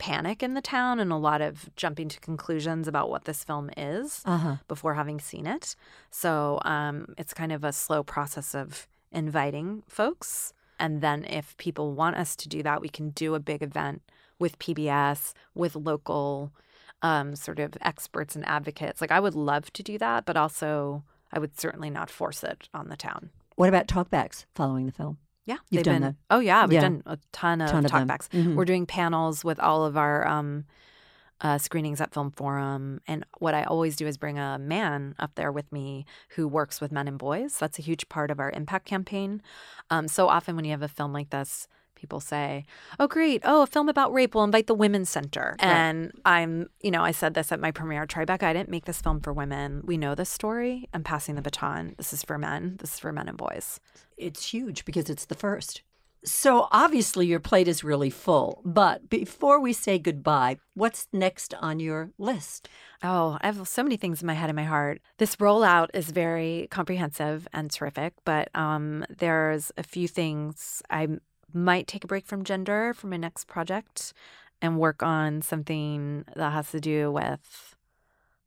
panic 0.00 0.42
in 0.42 0.54
the 0.54 0.60
town 0.62 0.98
and 0.98 1.12
a 1.12 1.16
lot 1.16 1.40
of 1.40 1.70
jumping 1.76 2.08
to 2.08 2.18
conclusions 2.20 2.88
about 2.88 3.08
what 3.10 3.24
this 3.26 3.44
film 3.44 3.70
is 3.76 4.22
Uh-huh. 4.24 4.56
before 4.66 4.94
having 4.94 5.20
seen 5.20 5.46
it. 5.46 5.76
So 6.10 6.58
um, 6.64 7.14
it's 7.16 7.32
kind 7.34 7.52
of 7.52 7.62
a 7.62 7.72
slow 7.72 8.02
process 8.02 8.54
of 8.54 8.88
inviting 9.12 9.82
folks. 9.86 10.52
And 10.78 11.02
then 11.02 11.24
if 11.24 11.56
people 11.58 11.92
want 11.94 12.16
us 12.16 12.34
to 12.36 12.48
do 12.48 12.62
that, 12.62 12.80
we 12.80 12.88
can 12.88 13.10
do 13.10 13.34
a 13.34 13.40
big 13.40 13.62
event 13.62 14.02
with 14.38 14.58
PBS, 14.58 15.32
with 15.54 15.76
local 15.76 16.52
um, 17.02 17.36
sort 17.36 17.58
of 17.58 17.74
experts 17.82 18.34
and 18.34 18.44
advocates. 18.46 19.00
Like 19.00 19.12
I 19.12 19.20
would 19.20 19.34
love 19.34 19.72
to 19.74 19.82
do 19.82 19.98
that, 19.98 20.24
but 20.24 20.36
also 20.36 21.02
I 21.32 21.38
would 21.38 21.58
certainly 21.60 21.90
not 21.90 22.10
force 22.10 22.42
it 22.42 22.68
on 22.72 22.88
the 22.88 22.96
town. 22.96 23.30
What 23.56 23.68
about 23.68 23.86
talkbacks 23.86 24.46
following 24.54 24.86
the 24.86 24.92
film? 24.92 25.18
Yeah, 25.50 25.56
You've 25.70 25.78
they've 25.78 25.84
done 25.84 25.94
been. 25.94 26.02
that. 26.02 26.14
Oh 26.30 26.38
yeah, 26.40 26.62
we've 26.64 26.74
Yeah. 26.74 26.80
done 26.82 27.02
a 27.06 27.18
ton 27.32 27.60
of 27.60 27.70
Ton 27.70 27.84
of 27.84 27.90
talkbacks. 27.90 28.28
Mhm. 28.30 28.54
We're 28.54 28.64
doing 28.64 28.86
panels 28.86 29.44
with 29.44 29.58
all 29.58 29.84
of 29.84 29.96
our 29.96 30.26
um, 30.26 30.64
uh, 31.40 31.58
screenings 31.58 32.00
at 32.00 32.12
Film 32.14 32.30
Forum, 32.30 33.00
and 33.08 33.24
what 33.38 33.54
I 33.54 33.64
always 33.64 33.96
do 33.96 34.06
is 34.06 34.16
bring 34.18 34.38
a 34.38 34.58
man 34.58 35.14
up 35.18 35.32
there 35.34 35.50
with 35.50 35.72
me 35.72 36.04
who 36.36 36.46
works 36.46 36.80
with 36.80 36.92
men 36.92 37.08
and 37.08 37.18
boys. 37.18 37.58
That's 37.58 37.78
a 37.78 37.82
huge 37.82 38.08
part 38.08 38.30
of 38.30 38.38
our 38.38 38.50
impact 38.50 38.84
campaign. 38.86 39.42
Um, 39.90 40.06
so 40.06 40.28
often 40.28 40.54
when 40.54 40.64
you 40.66 40.70
have 40.72 40.82
a 40.82 40.88
film 40.88 41.12
like 41.12 41.30
this. 41.30 41.66
People 42.00 42.20
say, 42.20 42.64
"Oh, 42.98 43.06
great! 43.06 43.42
Oh, 43.44 43.62
a 43.62 43.66
film 43.66 43.90
about 43.90 44.12
rape. 44.12 44.34
We'll 44.34 44.44
invite 44.44 44.66
the 44.66 44.74
Women's 44.74 45.10
Center." 45.10 45.56
And 45.60 46.12
I'm, 46.24 46.70
you 46.80 46.90
know, 46.90 47.02
I 47.02 47.10
said 47.10 47.34
this 47.34 47.52
at 47.52 47.60
my 47.60 47.70
premiere. 47.70 48.06
Tribeca, 48.06 48.42
I 48.42 48.54
didn't 48.54 48.70
make 48.70 48.86
this 48.86 49.02
film 49.02 49.20
for 49.20 49.34
women. 49.34 49.82
We 49.84 49.98
know 49.98 50.14
this 50.14 50.30
story. 50.30 50.88
I'm 50.94 51.04
passing 51.04 51.34
the 51.34 51.42
baton. 51.42 51.94
This 51.98 52.14
is 52.14 52.22
for 52.22 52.38
men. 52.38 52.76
This 52.80 52.94
is 52.94 53.00
for 53.00 53.12
men 53.12 53.28
and 53.28 53.36
boys. 53.36 53.80
It's 54.16 54.52
huge 54.52 54.86
because 54.86 55.10
it's 55.10 55.26
the 55.26 55.34
first. 55.34 55.82
So 56.24 56.68
obviously 56.70 57.26
your 57.26 57.40
plate 57.40 57.66
is 57.66 57.82
really 57.82 58.10
full. 58.10 58.60
But 58.64 59.08
before 59.08 59.58
we 59.58 59.72
say 59.72 59.98
goodbye, 59.98 60.58
what's 60.74 61.08
next 61.12 61.54
on 61.54 61.80
your 61.80 62.10
list? 62.18 62.68
Oh, 63.02 63.38
I 63.40 63.46
have 63.46 63.66
so 63.66 63.82
many 63.82 63.96
things 63.96 64.20
in 64.20 64.26
my 64.26 64.34
head 64.34 64.50
and 64.50 64.56
my 64.56 64.64
heart. 64.64 65.00
This 65.16 65.36
rollout 65.36 65.88
is 65.94 66.10
very 66.10 66.68
comprehensive 66.70 67.48
and 67.54 67.70
terrific, 67.70 68.12
but 68.24 68.54
um, 68.54 69.06
there's 69.08 69.72
a 69.78 69.82
few 69.82 70.06
things 70.06 70.82
I 70.90 71.08
might 71.54 71.86
take 71.86 72.04
a 72.04 72.06
break 72.06 72.26
from 72.26 72.44
gender 72.44 72.94
for 72.94 73.06
my 73.06 73.16
next 73.16 73.46
project 73.46 74.12
and 74.62 74.78
work 74.78 75.02
on 75.02 75.42
something 75.42 76.24
that 76.36 76.52
has 76.52 76.70
to 76.70 76.80
do 76.80 77.10
with 77.10 77.76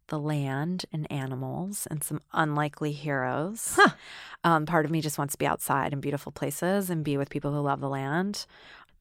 the 0.08 0.20
land 0.20 0.86
and 0.92 1.12
animals 1.12 1.88
and 1.90 2.04
some 2.04 2.22
unlikely 2.34 2.92
heroes. 2.92 3.74
Huh. 3.80 3.92
Um, 4.44 4.66
part 4.66 4.86
of 4.86 4.92
me 4.92 5.02
just 5.02 5.18
wants 5.18 5.34
to 5.34 5.38
be 5.38 5.48
outside 5.48 5.94
in 5.94 6.02
beautiful 6.02 6.32
places 6.32 6.90
and 6.90 7.04
be 7.04 7.18
with 7.18 7.30
people 7.30 7.54
who 7.54 7.62
love 7.62 7.80
the 7.80 7.90
land, 7.90 8.46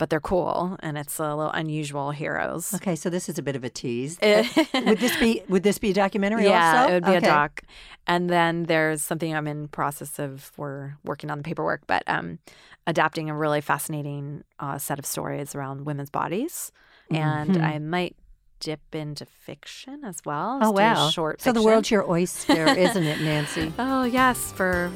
but 0.02 0.10
they're 0.10 0.18
cool 0.18 0.76
and 0.80 0.98
it's 0.98 1.20
a 1.20 1.32
little 1.36 1.52
unusual 1.52 2.10
heroes. 2.10 2.74
Okay, 2.74 2.96
so 2.96 3.08
this 3.08 3.28
is 3.28 3.38
a 3.38 3.42
bit 3.42 3.54
of 3.54 3.62
a 3.62 3.70
tease. 3.70 4.18
Would 4.74 4.98
this 4.98 5.16
be 5.20 5.42
would 5.48 5.62
this 5.62 5.78
be 5.78 5.90
a 5.90 5.94
documentary 5.94 6.44
yeah, 6.48 6.82
also? 6.82 6.90
it 6.90 6.94
would 6.94 7.04
be 7.04 7.10
Okay. 7.18 7.18
a 7.18 7.30
doc. 7.30 7.62
And 8.08 8.28
then 8.28 8.64
there's 8.64 9.00
something 9.04 9.32
I'm 9.32 9.46
in 9.46 9.68
process 9.68 10.18
of 10.18 10.50
we're 10.56 10.94
working 11.04 11.30
on 11.30 11.38
the 11.38 11.44
paperwork, 11.44 11.82
but 11.86 12.02
um, 12.08 12.40
adapting 12.88 13.30
a 13.30 13.36
really 13.36 13.60
fascinating 13.60 14.42
uh, 14.58 14.76
set 14.76 14.98
of 14.98 15.06
stories 15.06 15.54
around 15.54 15.86
women's 15.86 16.10
bodies, 16.10 16.72
and 17.12 17.54
Mhm. 17.54 17.64
I 17.64 17.78
might 17.78 18.16
dip 18.62 18.94
into 18.94 19.26
fiction 19.26 20.04
as 20.04 20.22
well. 20.24 20.60
Oh 20.62 20.72
just 20.72 20.76
do 20.76 20.80
a 20.80 21.04
wow. 21.04 21.10
short. 21.10 21.42
so 21.42 21.52
the 21.52 21.62
world's 21.62 21.90
your 21.90 22.08
oyster, 22.08 22.68
isn't 22.78 23.02
it, 23.02 23.20
Nancy? 23.20 23.72
Oh 23.78 24.04
yes, 24.04 24.52
for 24.52 24.90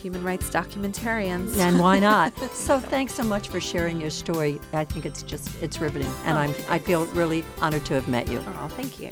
human 0.00 0.22
rights 0.22 0.48
documentarians. 0.48 1.56
And 1.58 1.80
why 1.80 1.98
not? 1.98 2.32
So 2.52 2.78
thanks 2.78 3.14
so 3.14 3.24
much 3.24 3.48
for 3.48 3.60
sharing 3.60 4.00
your 4.00 4.10
story. 4.10 4.60
I 4.72 4.84
think 4.84 5.04
it's 5.04 5.22
just 5.24 5.60
it's 5.62 5.80
riveting, 5.80 6.10
and 6.24 6.38
oh. 6.38 6.42
I'm 6.42 6.54
I 6.68 6.78
feel 6.78 7.06
really 7.06 7.44
honored 7.60 7.84
to 7.86 7.94
have 7.94 8.06
met 8.08 8.28
you. 8.28 8.38
Oh, 8.60 8.68
thank 8.68 9.00
you. 9.00 9.10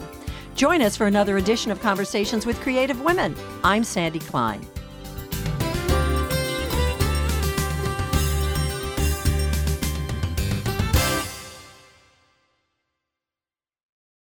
Join 0.55 0.81
us 0.81 0.97
for 0.97 1.07
another 1.07 1.37
edition 1.37 1.73
of 1.73 1.81
Conversations 1.81 2.47
with 2.47 2.61
Creative 2.61 3.01
Women. 3.03 3.35
I'm 3.65 3.83
Sandy 3.85 4.21
Klein. 4.21 4.65